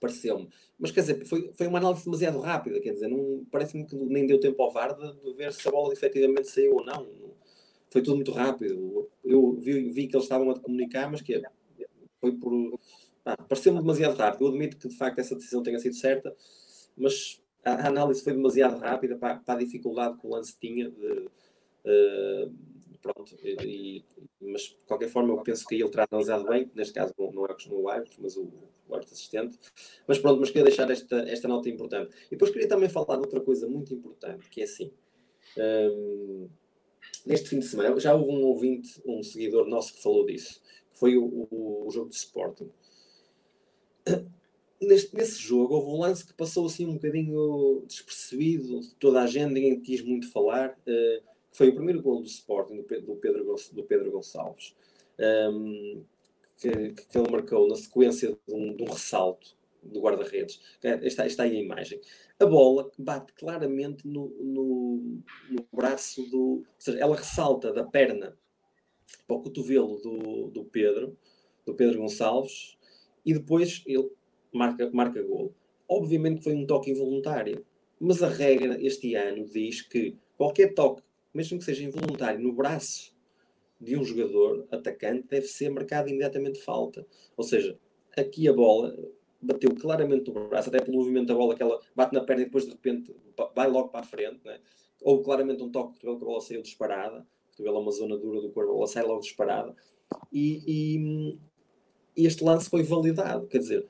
Pareceu-me. 0.00 0.48
Mas 0.78 0.90
quer 0.90 1.00
dizer, 1.00 1.26
foi, 1.26 1.52
foi 1.52 1.66
uma 1.66 1.78
análise 1.78 2.04
demasiado 2.04 2.40
rápida, 2.40 2.80
quer 2.80 2.92
dizer, 2.92 3.08
não, 3.08 3.44
parece-me 3.50 3.86
que 3.86 3.94
nem 3.96 4.26
deu 4.26 4.40
tempo 4.40 4.62
ao 4.62 4.70
VAR 4.70 4.96
de, 4.96 5.20
de, 5.20 5.34
ver 5.34 5.52
se 5.52 5.68
a 5.68 5.70
bola 5.70 5.92
efetivamente 5.92 6.48
saiu 6.48 6.76
ou 6.76 6.84
não. 6.84 7.06
Foi 7.90 8.02
tudo 8.02 8.16
muito 8.16 8.32
rápido. 8.32 9.10
Eu 9.22 9.52
vi, 9.60 9.90
vi 9.90 10.06
que 10.06 10.16
eles 10.16 10.24
estavam 10.24 10.50
a 10.50 10.58
comunicar, 10.58 11.10
mas 11.10 11.20
que 11.20 11.42
foi 12.20 12.32
por. 12.32 12.78
pareceu-me 13.48 13.80
demasiado 13.80 14.16
rápido. 14.16 14.44
Eu 14.44 14.48
admito 14.48 14.78
que 14.78 14.88
de 14.88 14.96
facto 14.96 15.18
essa 15.18 15.34
decisão 15.34 15.62
tenha 15.62 15.78
sido 15.78 15.96
certa, 15.96 16.34
mas 16.96 17.42
a, 17.64 17.72
a 17.72 17.88
análise 17.88 18.22
foi 18.22 18.32
demasiado 18.32 18.78
rápida 18.78 19.16
para, 19.16 19.36
para, 19.36 19.54
a 19.54 19.62
dificuldade 19.62 20.18
que 20.18 20.26
o 20.26 20.30
lance 20.30 20.56
tinha 20.58 20.88
de. 20.88 21.28
Uh, 21.84 22.69
pronto, 23.00 23.36
e, 23.42 24.04
mas 24.40 24.62
de 24.62 24.76
qualquer 24.86 25.08
forma 25.08 25.32
eu 25.32 25.42
penso 25.42 25.66
que 25.66 25.74
ele 25.74 25.88
terá 25.88 26.06
analisado 26.10 26.46
bem, 26.46 26.70
neste 26.74 26.94
caso 26.94 27.14
não, 27.18 27.32
não 27.32 27.46
é 27.46 27.56
o 27.70 27.88
árbitro, 27.88 28.18
mas 28.22 28.36
o, 28.36 28.42
o 28.88 28.94
árbitro 28.94 29.14
assistente, 29.14 29.58
mas 30.06 30.18
pronto, 30.18 30.40
mas 30.40 30.50
queria 30.50 30.64
deixar 30.64 30.90
esta, 30.90 31.16
esta 31.28 31.48
nota 31.48 31.68
importante. 31.68 32.14
E 32.26 32.30
depois 32.30 32.50
queria 32.50 32.68
também 32.68 32.88
falar 32.88 33.16
de 33.16 33.22
outra 33.22 33.40
coisa 33.40 33.66
muito 33.68 33.94
importante, 33.94 34.48
que 34.50 34.60
é 34.60 34.64
assim, 34.64 34.92
um, 35.58 36.48
neste 37.24 37.48
fim 37.48 37.58
de 37.58 37.66
semana, 37.66 37.98
já 37.98 38.14
houve 38.14 38.30
um 38.30 38.44
ouvinte, 38.44 39.00
um 39.04 39.22
seguidor 39.22 39.66
nosso 39.66 39.94
que 39.94 40.02
falou 40.02 40.24
disso, 40.26 40.60
que 40.92 40.98
foi 40.98 41.16
o, 41.16 41.24
o, 41.50 41.86
o 41.86 41.90
jogo 41.90 42.10
de 42.10 42.16
Sporting. 42.16 42.70
Neste, 44.80 45.14
nesse 45.14 45.38
jogo 45.38 45.74
houve 45.74 45.90
um 45.90 46.00
lance 46.00 46.26
que 46.26 46.32
passou 46.32 46.64
assim 46.64 46.86
um 46.86 46.94
bocadinho 46.94 47.84
despercebido 47.86 48.80
de 48.80 48.94
toda 48.94 49.20
a 49.20 49.26
gente, 49.26 49.52
ninguém 49.52 49.78
quis 49.78 50.00
muito 50.00 50.30
falar. 50.32 50.70
Uh, 50.86 51.29
foi 51.52 51.68
o 51.68 51.74
primeiro 51.74 52.02
gol 52.02 52.20
do 52.20 52.26
Sporting, 52.26 52.76
do 52.76 52.84
Pedro, 53.16 53.56
do 53.72 53.84
Pedro 53.84 54.10
Gonçalves, 54.10 54.74
um, 55.18 56.04
que, 56.56 56.92
que, 56.92 57.18
ele 57.18 57.30
marcou 57.30 57.68
na 57.68 57.76
sequência 57.76 58.38
de 58.46 58.54
um, 58.54 58.74
de 58.74 58.82
um 58.82 58.86
ressalto 58.86 59.56
do 59.82 60.00
guarda-redes. 60.00 60.60
Está, 61.02 61.26
está 61.26 61.42
aí 61.44 61.56
a 61.56 61.62
imagem. 61.62 62.00
A 62.38 62.46
bola 62.46 62.90
bate 62.98 63.32
claramente 63.32 64.06
no, 64.06 64.28
no, 64.40 65.22
no, 65.50 65.66
braço 65.72 66.22
do. 66.30 66.40
Ou 66.40 66.66
seja, 66.78 66.98
ela 66.98 67.16
ressalta 67.16 67.72
da 67.72 67.84
perna 67.84 68.36
para 69.26 69.36
o 69.36 69.42
cotovelo 69.42 70.00
do, 70.00 70.48
do 70.48 70.64
Pedro, 70.64 71.16
do 71.66 71.74
Pedro 71.74 72.00
Gonçalves, 72.00 72.76
e 73.24 73.32
depois 73.32 73.82
ele 73.86 74.10
marca, 74.52 74.90
marca 74.92 75.22
gol. 75.22 75.54
Obviamente 75.88 76.44
foi 76.44 76.54
um 76.54 76.66
toque 76.66 76.90
involuntário, 76.90 77.64
mas 77.98 78.22
a 78.22 78.28
regra 78.28 78.78
este 78.80 79.14
ano 79.14 79.44
diz 79.46 79.82
que 79.82 80.16
qualquer 80.36 80.74
toque 80.74 81.02
mesmo 81.32 81.58
que 81.58 81.64
seja 81.64 81.84
involuntário, 81.84 82.40
no 82.40 82.52
braço 82.52 83.14
de 83.80 83.96
um 83.96 84.04
jogador 84.04 84.66
atacante, 84.70 85.26
deve 85.28 85.46
ser 85.46 85.70
marcado 85.70 86.08
imediatamente 86.08 86.60
falta. 86.60 87.06
Ou 87.36 87.44
seja, 87.44 87.78
aqui 88.16 88.46
a 88.48 88.52
bola 88.52 88.94
bateu 89.40 89.74
claramente 89.74 90.30
no 90.30 90.48
braço, 90.48 90.68
até 90.68 90.80
pelo 90.80 90.98
movimento 90.98 91.28
da 91.28 91.34
bola 91.34 91.54
que 91.54 91.62
ela 91.62 91.80
bate 91.94 92.12
na 92.12 92.22
perna 92.22 92.42
e 92.42 92.44
depois 92.44 92.64
de 92.64 92.72
repente 92.72 93.14
vai 93.54 93.68
logo 93.68 93.88
para 93.88 94.00
a 94.00 94.04
frente, 94.04 94.40
né? 94.44 94.60
ou 95.02 95.22
claramente 95.22 95.62
um 95.62 95.70
toque 95.70 95.98
que 95.98 96.06
a 96.06 96.12
bola 96.12 96.40
saiu 96.40 96.62
disparada, 96.62 97.26
que 97.52 97.66
é 97.66 97.70
uma 97.70 97.90
zona 97.90 98.16
dura 98.16 98.40
do 98.40 98.50
corpo, 98.50 98.70
a 98.70 98.74
bola 98.74 98.86
sai 98.86 99.02
logo 99.02 99.20
disparada, 99.20 99.74
e, 100.32 100.62
e, 102.16 102.26
este 102.26 102.44
lance 102.44 102.68
foi 102.68 102.82
validado, 102.82 103.46
quer 103.46 103.58
dizer, 103.58 103.86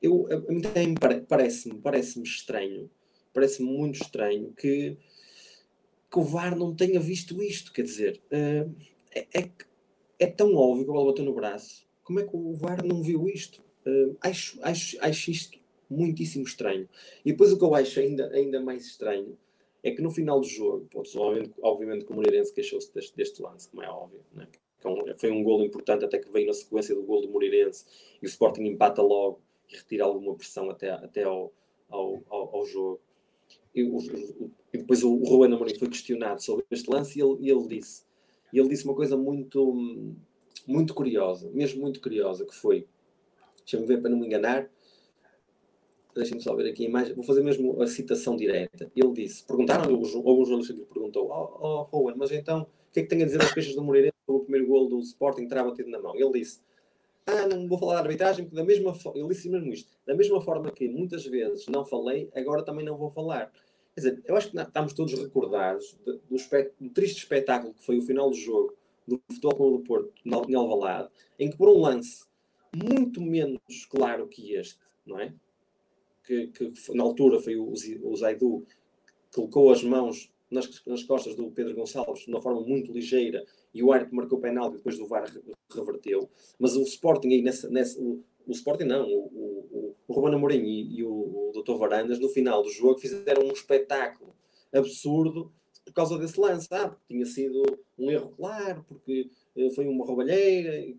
eu, 0.00 0.26
a 0.30 0.52
mim 0.52 0.60
também 0.60 0.94
parece-me 1.28 1.80
parece 1.80 2.20
estranho, 2.22 2.90
parece-me 3.32 3.70
muito 3.70 4.02
estranho 4.02 4.52
que 4.52 4.96
que 6.12 6.18
o 6.18 6.22
VAR 6.22 6.54
não 6.54 6.74
tenha 6.74 7.00
visto 7.00 7.42
isto. 7.42 7.72
Quer 7.72 7.82
dizer, 7.82 8.20
uh, 8.30 8.70
é, 9.10 9.26
é, 9.40 9.50
é, 10.18 10.26
tão 10.26 10.54
óbvio 10.54 10.84
que 10.84 10.90
a 10.90 10.92
bola 10.92 11.10
bateu 11.10 11.24
no 11.24 11.32
braço. 11.32 11.86
Como 12.04 12.20
é 12.20 12.24
que 12.24 12.36
o 12.36 12.52
VAR 12.52 12.84
não 12.84 13.02
viu 13.02 13.26
isto? 13.26 13.64
Uh, 13.86 14.14
acho, 14.20 14.58
acho, 14.62 14.98
acho 15.00 15.30
isto 15.30 15.58
muitíssimo 15.88 16.44
estranho. 16.44 16.86
E 17.24 17.32
depois 17.32 17.50
o 17.50 17.58
que 17.58 17.64
eu 17.64 17.74
acho 17.74 17.98
ainda, 17.98 18.28
ainda 18.28 18.60
mais 18.60 18.84
estranho 18.84 19.38
é 19.82 19.90
que 19.90 20.02
no 20.02 20.10
final 20.10 20.38
do 20.38 20.46
jogo, 20.46 20.86
obviamente, 20.94 21.54
obviamente 21.62 22.04
que 22.04 22.12
o 22.12 22.14
Moreirense 22.14 22.52
queixou-se 22.52 22.92
deste, 22.94 23.16
deste, 23.16 23.42
lance, 23.42 23.68
como 23.68 23.82
é 23.82 23.88
óbvio. 23.88 24.20
Né? 24.32 24.46
Então, 24.78 24.96
foi 25.16 25.30
um 25.30 25.42
golo 25.42 25.64
importante, 25.64 26.04
até 26.04 26.18
que 26.18 26.30
veio 26.30 26.46
na 26.46 26.52
sequência 26.52 26.94
do 26.94 27.02
golo 27.02 27.22
do 27.22 27.30
Moreirense 27.30 27.86
e 28.20 28.26
o 28.26 28.28
Sporting 28.28 28.64
empata 28.64 29.00
logo 29.00 29.40
e 29.68 29.76
retira 29.76 30.04
alguma 30.04 30.34
pressão 30.34 30.68
até, 30.70 30.90
até 30.90 31.22
ao, 31.24 31.52
ao, 31.88 32.22
ao, 32.28 32.56
ao 32.56 32.66
jogo. 32.66 33.00
E, 33.74 33.90
depois 34.72 35.02
o, 35.02 35.14
Ruben 35.16 35.54
Amorim 35.54 35.74
foi 35.78 35.88
questionado 35.88 36.42
sobre 36.42 36.64
este 36.70 36.90
lance 36.90 37.18
e 37.18 37.22
ele, 37.22 37.36
e 37.40 37.50
ele 37.50 37.66
disse 37.66 38.02
e 38.52 38.58
ele 38.58 38.68
disse 38.68 38.84
uma 38.84 38.94
coisa 38.94 39.16
muito 39.16 40.14
muito 40.66 40.94
curiosa, 40.94 41.50
mesmo 41.50 41.80
muito 41.80 42.00
curiosa, 42.00 42.44
que 42.44 42.54
foi, 42.54 42.86
deixa-me 43.58 43.84
ver 43.84 44.00
para 44.00 44.10
não 44.10 44.18
me 44.18 44.26
enganar, 44.26 44.70
deixem-me 46.14 46.40
só 46.40 46.54
ver 46.54 46.70
aqui 46.70 46.84
a 46.84 46.88
imagem, 46.88 47.14
vou 47.14 47.24
fazer 47.24 47.42
mesmo 47.42 47.82
a 47.82 47.86
citação 47.88 48.36
direta. 48.36 48.88
Ele 48.94 49.12
disse, 49.12 49.44
perguntaram, 49.44 49.92
houve 49.92 50.42
um 50.42 50.44
jornalista 50.44 50.72
lhe 50.72 50.84
perguntou, 50.84 51.28
oh, 51.30 51.88
oh 51.90 51.98
Ruben, 51.98 52.14
mas 52.16 52.30
então, 52.30 52.62
o 52.62 52.92
que 52.92 53.00
é 53.00 53.02
que 53.02 53.08
tem 53.08 53.22
a 53.22 53.24
dizer 53.24 53.38
das 53.38 53.52
queixas 53.52 53.74
do 53.74 53.82
Moreirense 53.82 54.14
sobre 54.24 54.42
o 54.42 54.44
primeiro 54.44 54.68
gol 54.68 54.88
do 54.88 55.00
Sporting 55.00 55.48
terá 55.48 55.64
batido 55.64 55.90
na 55.90 55.98
mão? 55.98 56.14
Ele 56.14 56.38
disse, 56.38 56.60
ah, 57.26 57.46
não 57.46 57.68
vou 57.68 57.78
falar 57.78 57.94
da 57.94 58.00
arbitragem, 58.00 58.44
porque 58.44 58.56
da 58.56 58.64
mesma 58.64 58.94
forma, 58.94 59.18
ele 59.18 59.28
disse 59.28 59.48
mesmo 59.48 59.72
isto, 59.72 59.90
da 60.06 60.14
mesma 60.14 60.40
forma 60.40 60.70
que 60.70 60.88
muitas 60.88 61.24
vezes 61.24 61.66
não 61.68 61.84
falei, 61.84 62.28
agora 62.34 62.64
também 62.64 62.84
não 62.84 62.96
vou 62.96 63.10
falar. 63.10 63.52
Quer 63.94 64.00
dizer, 64.00 64.22
eu 64.24 64.36
acho 64.36 64.50
que 64.50 64.58
estamos 64.58 64.92
todos 64.92 65.12
recordados 65.12 65.96
do, 66.04 66.14
do, 66.14 66.36
do, 66.80 66.90
triste 66.90 67.18
espetáculo 67.18 67.74
que 67.74 67.84
foi 67.84 67.98
o 67.98 68.02
final 68.02 68.30
do 68.30 68.36
jogo 68.36 68.74
do 69.06 69.20
Futebol 69.28 69.56
Clube 69.56 69.78
do 69.78 69.84
Porto 69.84 70.12
em 70.24 70.54
Alvalade, 70.54 71.10
em 71.38 71.50
que 71.50 71.56
por 71.56 71.68
um 71.68 71.80
lance 71.80 72.24
muito 72.74 73.20
menos 73.20 73.60
claro 73.90 74.26
que 74.26 74.54
este, 74.54 74.78
não 75.06 75.20
é? 75.20 75.34
Que, 76.24 76.46
que 76.48 76.72
na 76.94 77.02
altura 77.02 77.40
foi 77.40 77.56
o, 77.56 77.70
o 77.70 78.16
Zaidu 78.16 78.64
que 79.30 79.36
colocou 79.36 79.70
as 79.70 79.82
mãos 79.82 80.32
nas, 80.50 80.84
nas, 80.86 81.02
costas 81.02 81.34
do 81.34 81.50
Pedro 81.50 81.74
Gonçalves 81.74 82.24
de 82.24 82.30
uma 82.30 82.40
forma 82.40 82.60
muito 82.60 82.92
ligeira 82.92 83.44
e 83.74 83.82
o 83.82 83.92
árbitro 83.92 84.16
marcou 84.16 84.38
penalti 84.38 84.76
depois 84.76 84.98
do 84.98 85.06
VAR 85.06 85.24
reverteu. 85.74 86.28
Mas 86.58 86.76
o 86.76 86.82
Sporting 86.82 87.28
aí 87.28 87.42
nessa, 87.42 87.68
nessa 87.70 88.00
o, 88.00 88.22
o 88.46 88.52
Sporting 88.52 88.84
não, 88.84 89.06
o, 89.06 89.26
o, 89.26 89.96
o 90.06 90.12
Romano 90.12 90.36
Amorim 90.36 90.62
e, 90.62 90.98
e 90.98 91.04
o, 91.04 91.10
o 91.10 91.52
Dr. 91.54 91.76
Varandas, 91.76 92.18
no 92.18 92.28
final 92.28 92.62
do 92.62 92.70
jogo, 92.70 92.98
fizeram 92.98 93.44
um 93.44 93.52
espetáculo 93.52 94.34
absurdo 94.72 95.52
por 95.84 95.92
causa 95.92 96.18
desse 96.18 96.40
lance, 96.40 96.68
ah, 96.70 96.88
porque 96.88 97.02
tinha 97.08 97.26
sido 97.26 97.62
um 97.98 98.10
erro 98.10 98.32
claro, 98.36 98.84
porque 98.88 99.30
uh, 99.56 99.70
foi 99.72 99.86
uma 99.86 100.06
roubalheira, 100.06 100.76
e 100.76 100.96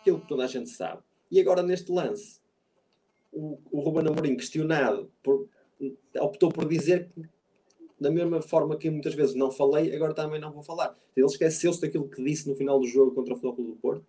aquilo 0.00 0.20
que 0.20 0.28
toda 0.28 0.44
a 0.44 0.48
gente 0.48 0.70
sabe. 0.70 1.02
E 1.30 1.40
agora 1.40 1.62
neste 1.62 1.92
lance, 1.92 2.40
o, 3.32 3.58
o 3.70 3.80
Ruben 3.80 4.08
Amorim, 4.08 4.36
questionado, 4.36 5.10
por, 5.22 5.48
optou 6.18 6.50
por 6.50 6.66
dizer 6.66 7.08
que, 7.10 7.22
da 8.00 8.10
mesma 8.10 8.40
forma 8.40 8.76
que 8.76 8.90
muitas 8.90 9.14
vezes 9.14 9.34
não 9.34 9.50
falei, 9.50 9.94
agora 9.94 10.14
também 10.14 10.40
não 10.40 10.52
vou 10.52 10.62
falar. 10.62 10.94
Ele 11.16 11.26
esqueceu-se 11.26 11.80
daquilo 11.80 12.08
que 12.08 12.22
disse 12.22 12.48
no 12.48 12.54
final 12.54 12.78
do 12.78 12.86
jogo 12.86 13.12
contra 13.12 13.34
o 13.34 13.36
Futebol 13.36 13.66
do 13.66 13.76
Porto, 13.76 14.04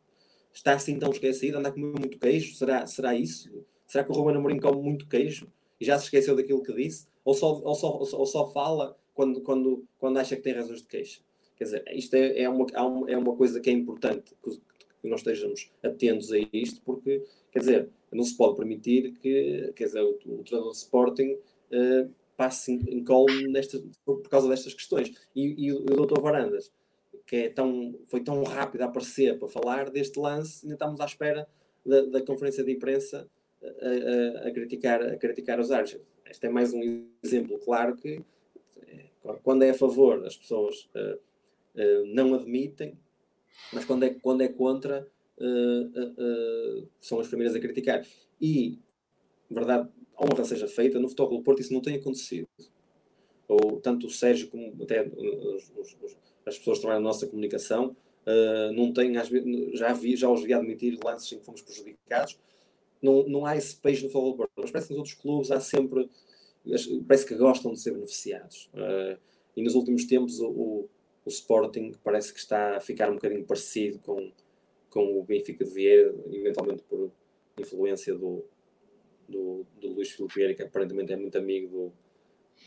está 0.54 0.74
assim 0.74 0.98
tão 1.00 1.12
esquecido, 1.12 1.58
anda 1.58 1.70
a 1.70 1.72
comer 1.72 2.00
muito 2.00 2.18
queijo, 2.18 2.56
será, 2.56 2.86
será 2.86 3.16
isso? 3.16 3.50
Será 3.88 4.04
que 4.04 4.12
o 4.12 4.14
Ruben 4.14 4.36
Amorim 4.36 4.60
come 4.60 4.82
muito 4.82 5.08
queijo 5.08 5.48
e 5.80 5.86
já 5.86 5.98
se 5.98 6.06
esqueceu 6.06 6.36
daquilo 6.36 6.62
que 6.62 6.74
disse? 6.74 7.08
Ou 7.26 7.34
só, 7.34 7.60
ou 7.64 7.76
só, 7.76 7.98
ou 7.98 8.26
só 8.26 8.48
fala 8.52 8.96
quando, 9.14 9.42
quando, 9.42 9.84
quando 9.98 10.18
acha 10.18 10.36
que 10.36 10.42
tem 10.42 10.54
razões 10.54 10.82
de 10.82 10.88
queixa? 10.88 11.22
Quer 11.58 11.64
dizer, 11.66 11.84
isto 11.92 12.14
é, 12.14 12.44
é, 12.44 12.50
uma, 12.50 12.66
é 13.10 13.18
uma 13.18 13.36
coisa 13.36 13.60
que 13.60 13.70
é 13.70 13.74
importante 13.74 14.34
que, 14.44 14.52
que 15.02 15.08
nós 15.10 15.20
estejamos 15.20 15.70
atentos 15.84 16.32
a 16.32 16.38
isto, 16.54 16.82
porque, 16.86 17.24
quer 17.52 17.60
dizer, 17.60 17.90
não 18.12 18.24
se 18.24 18.36
pode 18.36 18.56
permitir 18.56 19.14
que, 19.14 19.74
quer 19.76 19.86
dizer, 19.86 20.02
o, 20.02 20.12
o 20.12 20.44
treinador 20.44 20.72
de 20.72 20.78
Sporting 20.78 21.32
uh, 21.34 22.10
passe 22.40 22.72
em 22.72 23.04
nestas, 23.50 23.84
por 24.06 24.22
causa 24.30 24.48
destas 24.48 24.74
questões. 24.74 25.12
E, 25.36 25.66
e 25.66 25.74
o, 25.74 25.82
o 25.82 26.06
Dr. 26.06 26.22
Varandas, 26.22 26.72
que 27.28 27.36
é 27.36 27.50
tão, 27.50 28.00
foi 28.08 28.22
tão 28.22 28.42
rápido 28.44 28.82
a 28.82 28.86
aparecer 28.86 29.38
para 29.38 29.50
falar 29.50 29.90
deste 29.90 30.18
lance, 30.18 30.64
ainda 30.64 30.76
estamos 30.76 31.02
à 31.02 31.06
espera 31.06 31.46
da, 31.86 32.04
da 32.04 32.22
conferência 32.22 32.64
de 32.64 32.72
imprensa 32.72 33.30
a, 33.62 33.68
a, 33.68 34.48
a, 34.48 34.52
criticar, 34.52 35.02
a 35.02 35.18
criticar 35.18 35.60
os 35.60 35.70
árbitros. 35.70 36.02
Este 36.26 36.46
é 36.46 36.50
mais 36.50 36.74
um 36.74 37.10
exemplo 37.22 37.60
claro 37.60 37.98
que 37.98 38.22
eh, 38.88 39.06
quando 39.44 39.64
é 39.64 39.72
a 39.72 39.74
favor 39.74 40.26
as 40.26 40.38
pessoas 40.38 40.90
uh, 40.96 41.20
uh, 41.76 42.06
não 42.06 42.36
admitem, 42.36 42.98
mas 43.74 43.84
quando 43.84 44.04
é, 44.04 44.12
quando 44.12 44.42
é 44.42 44.48
contra 44.48 45.06
uh, 45.40 46.88
são 47.02 47.20
as 47.20 47.28
primeiras 47.28 47.54
a 47.54 47.60
criticar. 47.60 48.06
E, 48.40 48.80
verdade, 49.52 49.90
honra 50.20 50.46
seja 50.46 50.68
feita, 50.68 51.00
no 51.00 51.08
Futebol 51.10 51.38
do 51.38 51.44
Porto 51.44 51.62
isso 51.62 51.74
não 51.74 51.82
tem 51.82 51.96
acontecido. 51.96 52.48
Ou 53.48 53.80
tanto 53.80 54.08
o 54.08 54.10
Sérgio 54.10 54.50
como 54.50 54.84
até 54.84 55.08
os, 55.08 55.72
os, 55.78 56.18
as 56.46 56.58
pessoas 56.58 56.78
que 56.78 56.82
trabalham 56.82 57.02
na 57.02 57.10
nossa 57.10 57.28
comunicação, 57.28 57.96
uh, 58.26 58.72
não 58.74 58.94
têm, 58.94 59.14
já, 59.74 59.94
vi, 59.94 60.16
já 60.16 60.30
os 60.30 60.44
vi 60.44 60.54
admitir 60.54 60.98
lances 61.04 61.32
em 61.32 61.40
que 61.40 61.46
fomos 61.46 61.62
prejudicados, 61.62 62.38
não, 63.02 63.28
não 63.28 63.46
há 63.46 63.56
esse 63.56 63.76
peixe 63.76 64.04
no 64.04 64.10
futebol 64.10 64.50
mas 64.58 64.72
parece 64.72 64.88
que 64.90 64.94
nos 64.94 65.00
outros 65.00 65.14
clubes 65.16 65.52
há 65.52 65.60
sempre, 65.60 66.10
parece 67.08 67.26
que 67.26 67.36
gostam 67.36 67.72
de 67.72 67.80
ser 67.80 67.92
beneficiados. 67.92 68.70
Uh, 68.74 69.18
E 69.56 69.62
nos 69.62 69.76
últimos 69.76 70.06
tempos 70.06 70.40
o, 70.40 70.48
o, 70.50 70.90
o 71.26 71.30
Sporting 71.30 71.94
parece 72.04 72.34
que 72.34 72.40
está 72.40 72.78
a 72.78 72.80
ficar 72.80 73.10
um 73.10 73.16
bocadinho 73.16 73.44
parecido 73.46 74.00
com, 74.00 74.32
com 74.90 75.20
o 75.20 75.24
Benfica 75.24 75.66
de 75.66 75.72
Vieira, 75.72 76.16
eventualmente 76.32 76.84
por 76.84 77.12
influência 77.58 78.16
do, 78.16 78.46
do, 79.30 79.66
do 79.80 79.94
Luís 79.94 80.12
Filipe 80.12 80.36
Vieira, 80.36 80.54
que 80.54 80.64
aparentemente 80.64 81.14
é 81.14 81.16
muito 81.16 81.38
amigo 81.38 81.94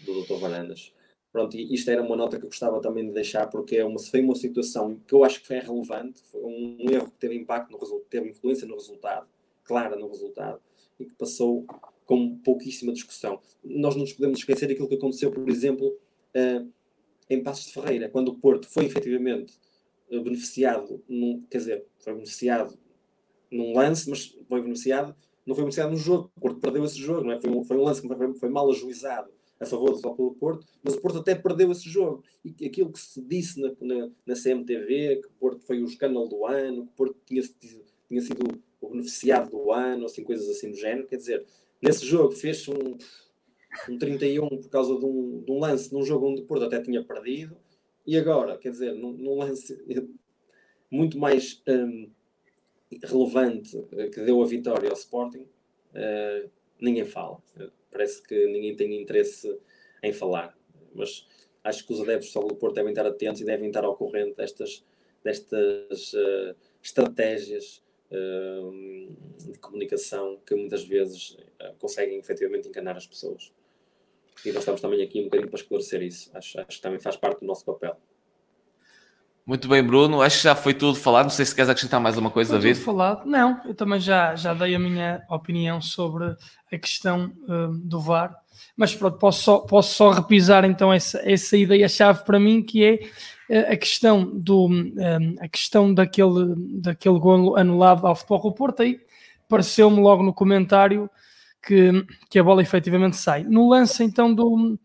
do, 0.05 0.13
do 0.13 0.23
Dr. 0.23 0.41
Varandas. 0.41 0.93
Pronto, 1.33 1.57
e 1.57 1.75
isto 1.75 1.91
era 1.91 2.03
uma 2.03 2.15
nota 2.15 2.39
que 2.39 2.45
eu 2.45 2.49
gostava 2.49 2.81
também 2.81 3.07
de 3.07 3.13
deixar, 3.13 3.47
porque 3.49 3.77
é 3.77 3.85
uma, 3.85 3.99
foi 3.99 4.21
uma 4.21 4.35
situação 4.35 5.01
que 5.07 5.15
eu 5.15 5.25
acho 5.25 5.41
que 5.41 5.47
foi 5.47 5.59
relevante, 5.59 6.23
foi 6.25 6.43
um, 6.43 6.91
erro 6.91 7.11
que 7.11 7.19
teve 7.19 7.35
impacto, 7.35 7.73
no, 7.73 8.01
teve 8.01 8.29
influência 8.29 8.67
no 8.67 8.75
resultado, 8.75 9.27
clara 9.65 9.97
no 9.97 10.09
resultado, 10.09 10.61
e 11.01 11.07
que 11.07 11.15
passou 11.15 11.65
com 12.05 12.37
pouquíssima 12.39 12.93
discussão. 12.93 13.41
Nós 13.65 13.95
não 13.95 14.03
nos 14.03 14.13
podemos 14.13 14.41
esquecer 14.41 14.69
daquilo 14.69 14.89
que 14.89 14.97
aconteceu, 14.97 15.33
por 15.33 15.49
exemplo, 15.49 15.89
uh, 16.37 16.71
em 17.31 17.43
Passos 17.43 17.67
de 17.67 17.73
Ferreira, 17.73 18.11
quando 18.11 18.29
o 18.29 18.39
Porto 18.39 18.69
foi 18.69 18.85
efetivamente 18.85 19.55
uh, 20.11 20.21
beneficiado, 20.21 21.03
num, 21.09 21.43
quer 21.51 21.59
dizer, 21.59 21.87
foi 21.99 22.13
beneficiado 22.13 22.79
num 23.51 23.73
lance, 23.75 24.11
mas 24.11 24.37
foi 24.47 24.61
beneficiado, 24.61 25.17
não 25.47 25.55
foi 25.55 25.65
beneficiado 25.65 25.91
no 25.91 25.97
jogo, 25.97 26.31
o 26.37 26.41
Porto 26.41 26.61
perdeu 26.61 26.85
esse 26.85 26.99
jogo, 26.99 27.25
não 27.25 27.33
é? 27.33 27.41
foi, 27.41 27.51
um, 27.51 27.65
foi 27.65 27.77
um 27.77 27.83
lance 27.83 28.01
que 28.01 28.09
foi, 28.09 28.35
foi 28.35 28.49
mal 28.49 28.71
ajuizado 28.71 29.31
a 29.63 29.67
favor 29.67 29.93
do 30.01 30.35
Porto, 30.35 30.67
mas 30.83 30.95
o 30.95 31.01
Porto 31.01 31.19
até 31.19 31.35
perdeu 31.35 31.71
esse 31.71 31.89
jogo. 31.89 32.25
E 32.45 32.67
aquilo 32.67 32.91
que 32.91 32.99
se 32.99 33.23
disse 33.23 33.61
na, 33.61 33.73
na, 33.81 34.11
na 34.27 34.35
CMTV, 34.35 35.21
que 35.23 35.29
o 35.29 35.33
Porto 35.39 35.65
foi 35.65 35.81
o 35.81 35.87
escândalo 35.87 36.29
do 36.29 36.45
ano, 36.45 36.85
que 36.85 36.93
o 36.93 36.97
Porto 36.97 37.17
tinha, 37.25 37.43
tinha 38.09 38.21
sido 38.21 38.61
o 38.81 38.89
beneficiado 38.89 39.51
do 39.51 39.71
ano, 39.71 40.07
assim, 40.07 40.25
coisas 40.25 40.49
assim 40.49 40.71
do 40.71 40.77
género, 40.77 41.07
quer 41.07 41.17
dizer, 41.17 41.47
nesse 41.81 42.05
jogo 42.05 42.33
fez 42.33 42.67
um, 42.69 42.97
um 43.89 43.99
31 43.99 44.49
por 44.49 44.69
causa 44.69 44.99
de 44.99 45.05
um, 45.05 45.43
de 45.45 45.53
um 45.53 45.61
lance 45.61 45.93
num 45.93 46.03
jogo 46.03 46.27
onde 46.27 46.43
o 46.43 46.45
Porto 46.45 46.65
até 46.65 46.81
tinha 46.81 47.05
perdido, 47.05 47.57
e 48.05 48.19
agora, 48.19 48.59
quer 48.59 48.71
dizer, 48.71 48.93
num, 48.95 49.13
num 49.13 49.39
lance 49.39 49.81
muito 50.91 51.17
mais 51.17 51.63
um, 51.69 52.11
relevante 53.03 53.85
eh, 53.93 54.09
que 54.09 54.21
deu 54.23 54.43
a 54.43 54.47
vitória 54.47 54.89
ao 54.89 54.97
Sporting, 54.97 55.47
uh, 55.95 56.51
ninguém 56.81 57.05
fala 57.05 57.41
parece 57.93 58.23
que 58.23 58.47
ninguém 58.47 58.75
tem 58.75 59.01
interesse 59.01 59.57
em 60.03 60.13
falar. 60.13 60.59
Mas 60.95 61.27
acho 61.63 61.87
que 61.87 61.93
os 61.93 62.01
adeptos 62.01 62.33
do 62.33 62.57
Porto 62.57 62.75
devem 62.75 62.91
estar 62.91 63.07
atentos 63.07 63.41
e 63.41 63.45
devem 63.45 63.69
estar 63.69 63.85
ao 63.85 63.95
corrente 63.95 64.35
destas, 64.35 64.85
destas 65.23 66.13
uh, 66.15 66.57
estratégias 66.83 67.83
uh, 68.11 69.53
de 69.53 69.59
comunicação 69.59 70.41
que 70.45 70.55
muitas 70.55 70.83
vezes 70.85 71.37
conseguem 71.79 72.19
efetivamente 72.19 72.67
enganar 72.67 72.97
as 72.97 73.07
pessoas. 73.07 73.53
E 74.45 74.51
nós 74.51 74.63
estamos 74.63 74.81
também 74.81 75.01
aqui 75.03 75.21
um 75.21 75.25
bocadinho 75.25 75.49
para 75.49 75.61
esclarecer 75.61 76.03
isso. 76.03 76.31
Acho, 76.35 76.59
acho 76.59 76.77
que 76.79 76.83
também 76.83 76.99
faz 76.99 77.17
parte 77.17 77.41
do 77.41 77.47
nosso 77.47 77.65
papel. 77.65 77.97
Muito 79.53 79.69
bem, 79.69 79.83
Bruno. 79.83 80.23
Acho 80.23 80.39
que 80.39 80.45
já 80.45 80.55
foi 80.55 80.73
tudo 80.73 80.95
falado. 80.95 81.25
Não 81.25 81.31
sei 81.31 81.45
se 81.45 81.55
queres 81.55 81.69
acrescentar 81.69 82.01
mais 82.01 82.17
uma 82.17 82.31
coisa, 82.31 82.55
David. 82.55 82.79
Tudo 82.79 82.87
falado. 82.87 83.27
Não, 83.27 83.61
eu 83.67 83.75
também 83.75 84.01
já, 84.01 84.35
já 84.35 84.55
dei 84.55 84.75
a 84.75 84.79
minha 84.79 85.23
opinião 85.29 85.79
sobre 85.79 86.25
a 86.73 86.79
questão 86.79 87.31
uh, 87.47 87.69
do 87.71 88.01
VAR. 88.01 88.35
Mas 88.75 88.95
pronto, 88.95 89.19
posso 89.19 89.43
só, 89.43 89.59
posso 89.59 89.95
só 89.95 90.11
repisar 90.11 90.65
então 90.65 90.91
essa, 90.91 91.21
essa 91.31 91.55
ideia-chave 91.55 92.25
para 92.25 92.41
mim, 92.41 92.63
que 92.63 92.83
é 92.83 92.95
uh, 93.51 93.73
a 93.75 93.77
questão, 93.77 94.25
do, 94.25 94.69
um, 94.69 95.37
a 95.39 95.47
questão 95.49 95.93
daquele, 95.93 96.55
daquele 96.81 97.19
golo 97.19 97.55
anulado 97.55 98.07
ao 98.07 98.17
Futebol 98.17 98.41
do 98.41 98.53
Porto. 98.55 98.81
Aí 98.81 99.01
pareceu-me 99.51 100.01
logo 100.01 100.23
no 100.23 100.33
comentário 100.33 101.11
que, 101.63 101.91
que 102.31 102.39
a 102.39 102.43
bola 102.43 102.63
efetivamente 102.63 103.19
sai. 103.19 103.45
No 103.45 103.69
lance 103.69 104.03
então 104.03 104.33
do, 104.33 104.79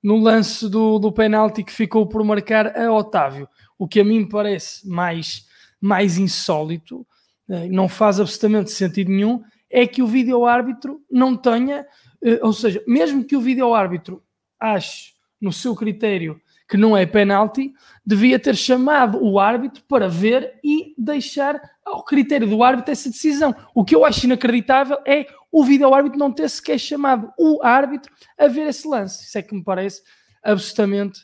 no 0.00 0.18
lance 0.18 0.68
do, 0.68 1.00
do 1.00 1.10
penalti 1.10 1.64
que 1.64 1.72
ficou 1.72 2.06
por 2.06 2.22
marcar 2.22 2.78
a 2.78 2.92
Otávio 2.92 3.48
o 3.78 3.88
que 3.88 4.00
a 4.00 4.04
mim 4.04 4.28
parece 4.28 4.88
mais, 4.88 5.46
mais 5.80 6.18
insólito, 6.18 7.06
eh, 7.48 7.68
não 7.68 7.88
faz 7.88 8.20
absolutamente 8.20 8.70
sentido 8.70 9.10
nenhum, 9.10 9.42
é 9.70 9.86
que 9.86 10.02
o 10.02 10.06
vídeo-árbitro 10.06 11.02
não 11.10 11.36
tenha, 11.36 11.86
eh, 12.22 12.40
ou 12.42 12.52
seja, 12.52 12.82
mesmo 12.86 13.24
que 13.24 13.36
o 13.36 13.40
vídeo-árbitro 13.40 14.22
ache 14.58 15.12
no 15.40 15.52
seu 15.52 15.74
critério 15.74 16.40
que 16.68 16.76
não 16.76 16.96
é 16.96 17.04
penalti, 17.04 17.74
devia 18.04 18.38
ter 18.38 18.56
chamado 18.56 19.22
o 19.22 19.38
árbitro 19.38 19.82
para 19.86 20.08
ver 20.08 20.58
e 20.64 20.94
deixar 20.96 21.60
ao 21.84 22.02
critério 22.02 22.48
do 22.48 22.62
árbitro 22.62 22.90
essa 22.90 23.10
decisão. 23.10 23.54
O 23.74 23.84
que 23.84 23.94
eu 23.94 24.04
acho 24.04 24.24
inacreditável 24.24 24.98
é 25.06 25.26
o 25.52 25.64
vídeo-árbitro 25.64 26.18
não 26.18 26.32
ter 26.32 26.48
sequer 26.48 26.78
chamado 26.78 27.30
o 27.38 27.62
árbitro 27.62 28.12
a 28.38 28.48
ver 28.48 28.66
esse 28.66 28.88
lance. 28.88 29.24
Isso 29.24 29.36
é 29.36 29.42
que 29.42 29.54
me 29.54 29.62
parece 29.62 30.02
absolutamente 30.42 31.20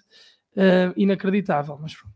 uh, 0.57 0.93
inacreditável. 0.97 1.79
Mas 1.81 1.95
pronto. 1.95 2.10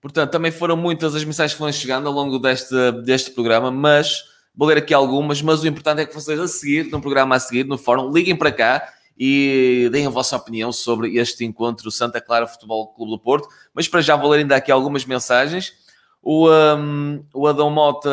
Portanto, 0.00 0.30
também 0.30 0.50
foram 0.50 0.76
muitas 0.76 1.14
as 1.14 1.24
mensagens 1.24 1.52
que 1.52 1.58
foram 1.58 1.72
chegando 1.72 2.06
ao 2.08 2.12
longo 2.12 2.38
deste, 2.38 2.74
deste 3.04 3.30
programa, 3.30 3.70
mas 3.70 4.22
vou 4.54 4.68
ler 4.68 4.78
aqui 4.78 4.94
algumas. 4.94 5.40
Mas 5.42 5.62
o 5.62 5.66
importante 5.66 6.02
é 6.02 6.06
que 6.06 6.14
vocês, 6.14 6.38
a 6.38 6.48
seguir, 6.48 6.90
no 6.90 7.00
programa 7.00 7.36
a 7.36 7.40
seguir, 7.40 7.64
no 7.64 7.78
fórum, 7.78 8.10
liguem 8.12 8.36
para 8.36 8.52
cá 8.52 8.88
e 9.18 9.88
deem 9.92 10.06
a 10.06 10.10
vossa 10.10 10.36
opinião 10.36 10.72
sobre 10.72 11.16
este 11.16 11.44
encontro 11.44 11.90
Santa 11.90 12.20
Clara 12.20 12.46
Futebol 12.46 12.88
Clube 12.88 13.12
do 13.12 13.18
Porto. 13.18 13.48
Mas 13.72 13.88
para 13.88 14.00
já 14.00 14.16
vou 14.16 14.30
ler 14.30 14.38
ainda 14.40 14.56
aqui 14.56 14.72
algumas 14.72 15.04
mensagens. 15.04 15.72
O, 16.22 16.48
um, 16.50 17.24
o 17.32 17.46
Adão 17.46 17.70
Mota, 17.70 18.10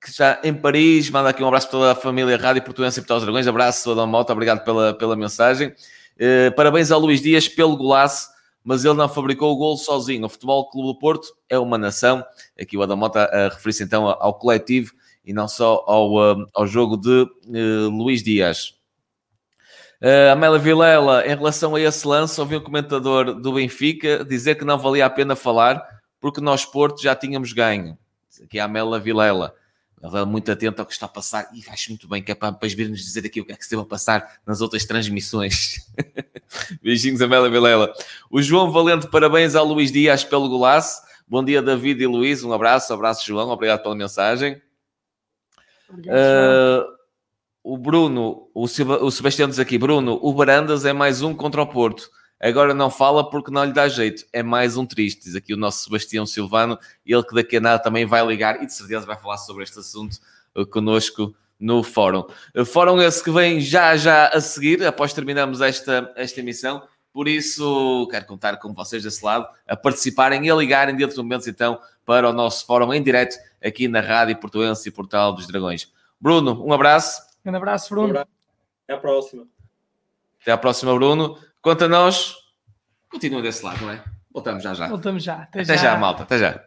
que 0.00 0.12
já 0.12 0.38
em 0.44 0.52
Paris, 0.52 1.10
manda 1.10 1.30
aqui 1.30 1.42
um 1.42 1.48
abraço 1.48 1.68
para 1.68 1.78
toda 1.78 1.92
a 1.92 1.94
família 1.94 2.36
Rádio 2.36 2.62
Portuense 2.62 3.00
e 3.00 3.02
Portal 3.02 3.20
Dragões. 3.20 3.46
Abraço, 3.46 3.90
Adão 3.90 4.06
Mota, 4.06 4.32
obrigado 4.32 4.64
pela, 4.64 4.94
pela 4.94 5.16
mensagem. 5.16 5.68
Uh, 5.68 6.54
parabéns 6.54 6.90
ao 6.92 7.00
Luís 7.00 7.20
Dias 7.20 7.48
pelo 7.48 7.76
golaço 7.76 8.33
mas 8.64 8.84
ele 8.84 8.94
não 8.94 9.08
fabricou 9.08 9.52
o 9.52 9.56
gol 9.56 9.76
sozinho. 9.76 10.24
O 10.24 10.28
Futebol 10.28 10.68
Clube 10.70 10.88
do 10.88 10.98
Porto 10.98 11.28
é 11.48 11.58
uma 11.58 11.76
nação. 11.76 12.24
Aqui 12.58 12.76
o 12.76 12.82
Adamota 12.82 13.30
uh, 13.30 13.54
refere-se 13.54 13.84
então 13.84 14.08
ao 14.08 14.34
coletivo 14.34 14.94
e 15.22 15.34
não 15.34 15.46
só 15.46 15.84
ao, 15.86 16.14
uh, 16.14 16.46
ao 16.54 16.66
jogo 16.66 16.96
de 16.96 17.22
uh, 17.22 17.90
Luís 17.90 18.22
Dias. 18.22 18.74
Uh, 20.00 20.32
Amélia 20.32 20.58
Vilela, 20.58 21.26
em 21.26 21.34
relação 21.34 21.74
a 21.74 21.80
esse 21.80 22.06
lance, 22.06 22.40
ouvi 22.40 22.56
um 22.56 22.60
comentador 22.60 23.34
do 23.34 23.52
Benfica 23.52 24.24
dizer 24.24 24.56
que 24.56 24.64
não 24.64 24.78
valia 24.78 25.06
a 25.06 25.10
pena 25.10 25.36
falar 25.36 25.86
porque 26.20 26.40
nós, 26.40 26.64
Porto, 26.64 27.02
já 27.02 27.14
tínhamos 27.14 27.52
ganho. 27.52 27.98
Aqui 28.42 28.58
é 28.58 28.62
a 28.62 28.64
Amélia 28.64 28.98
Vilela. 28.98 29.54
Ela 30.04 30.20
é 30.20 30.24
muito 30.26 30.52
atenta 30.52 30.82
ao 30.82 30.86
que 30.86 30.92
está 30.92 31.06
a 31.06 31.08
passar 31.08 31.48
e 31.54 31.64
acho 31.66 31.88
muito 31.88 32.06
bem 32.06 32.22
que 32.22 32.30
é 32.30 32.34
para 32.34 32.50
depois 32.50 32.74
vir-nos 32.74 33.00
dizer 33.00 33.24
aqui 33.24 33.40
o 33.40 33.44
que 33.46 33.52
é 33.52 33.56
que 33.56 33.62
se 33.62 33.68
esteve 33.68 33.80
a 33.80 33.86
passar 33.86 34.38
nas 34.46 34.60
outras 34.60 34.84
transmissões. 34.84 35.90
Beijinhos, 36.82 37.22
Amélia 37.22 37.48
Vilela. 37.48 37.90
O 38.30 38.42
João 38.42 38.70
Valente, 38.70 39.08
parabéns 39.08 39.54
ao 39.54 39.64
Luís 39.64 39.90
Dias 39.90 40.22
pelo 40.22 40.46
golaço. 40.46 41.00
Bom 41.26 41.42
dia, 41.42 41.62
David 41.62 42.02
e 42.02 42.06
Luís. 42.06 42.44
Um 42.44 42.52
abraço, 42.52 42.92
abraço, 42.92 43.26
João. 43.26 43.48
Obrigado 43.48 43.82
pela 43.82 43.94
mensagem. 43.94 44.60
Obrigado, 45.88 46.16
uh, 46.16 46.84
o 47.62 47.78
Bruno, 47.78 48.50
o, 48.52 48.64
o 48.64 49.10
Sebastião 49.10 49.48
diz 49.48 49.58
aqui: 49.58 49.78
Bruno, 49.78 50.18
o 50.20 50.34
Barandas 50.34 50.84
é 50.84 50.92
mais 50.92 51.22
um 51.22 51.34
contra 51.34 51.62
o 51.62 51.66
Porto. 51.66 52.10
Agora 52.44 52.74
não 52.74 52.90
fala 52.90 53.30
porque 53.30 53.50
não 53.50 53.64
lhe 53.64 53.72
dá 53.72 53.88
jeito. 53.88 54.26
É 54.30 54.42
mais 54.42 54.76
um 54.76 54.84
triste, 54.84 55.24
diz 55.24 55.34
aqui 55.34 55.54
o 55.54 55.56
nosso 55.56 55.84
Sebastião 55.84 56.26
Silvano, 56.26 56.78
ele 57.06 57.22
que 57.22 57.34
daqui 57.34 57.56
a 57.56 57.60
nada 57.60 57.82
também 57.82 58.04
vai 58.04 58.22
ligar 58.26 58.62
e 58.62 58.66
de 58.66 58.74
certeza 58.74 59.06
vai 59.06 59.16
falar 59.16 59.38
sobre 59.38 59.62
este 59.62 59.78
assunto 59.78 60.18
uh, 60.54 60.66
connosco 60.66 61.34
no 61.58 61.82
fórum. 61.82 62.26
Uh, 62.54 62.66
fórum 62.66 63.00
esse 63.00 63.24
que 63.24 63.30
vem 63.30 63.62
já 63.62 63.96
já 63.96 64.26
a 64.26 64.42
seguir, 64.42 64.84
após 64.84 65.14
terminarmos 65.14 65.62
esta, 65.62 66.12
esta 66.16 66.38
emissão. 66.38 66.86
Por 67.14 67.28
isso, 67.28 68.06
quero 68.10 68.26
contar 68.26 68.58
com 68.58 68.74
vocês 68.74 69.02
desse 69.02 69.24
lado 69.24 69.48
a 69.66 69.74
participarem 69.74 70.44
e 70.44 70.50
a 70.50 70.54
ligarem 70.54 70.94
dentro 70.94 71.16
de 71.16 71.22
momentos 71.22 71.46
então 71.46 71.80
para 72.04 72.28
o 72.28 72.32
nosso 72.34 72.66
fórum 72.66 72.92
em 72.92 73.02
direto 73.02 73.38
aqui 73.64 73.88
na 73.88 74.02
Rádio 74.02 74.36
Portuense 74.36 74.86
e 74.86 74.92
Portal 74.92 75.32
dos 75.32 75.46
Dragões. 75.46 75.90
Bruno, 76.20 76.62
um 76.62 76.74
abraço. 76.74 77.22
Um 77.42 77.56
abraço, 77.56 77.88
Bruno. 77.88 78.08
Um 78.08 78.10
abraço. 78.10 78.28
Até 78.84 78.92
à 78.92 78.98
próxima. 78.98 79.46
Até 80.42 80.52
à 80.52 80.58
próxima, 80.58 80.92
Bruno. 80.92 81.38
Quanto 81.64 81.84
a 81.84 81.88
nós, 81.88 82.34
continua 83.10 83.40
desse 83.40 83.64
lado, 83.64 83.80
não 83.80 83.90
é? 83.90 84.04
Voltamos 84.30 84.62
já 84.62 84.74
já. 84.74 84.86
Voltamos 84.86 85.24
já. 85.24 85.36
Até, 85.36 85.62
Até 85.62 85.76
já. 85.78 85.82
já, 85.82 85.96
malta. 85.96 86.22
Até 86.24 86.38
já. 86.38 86.62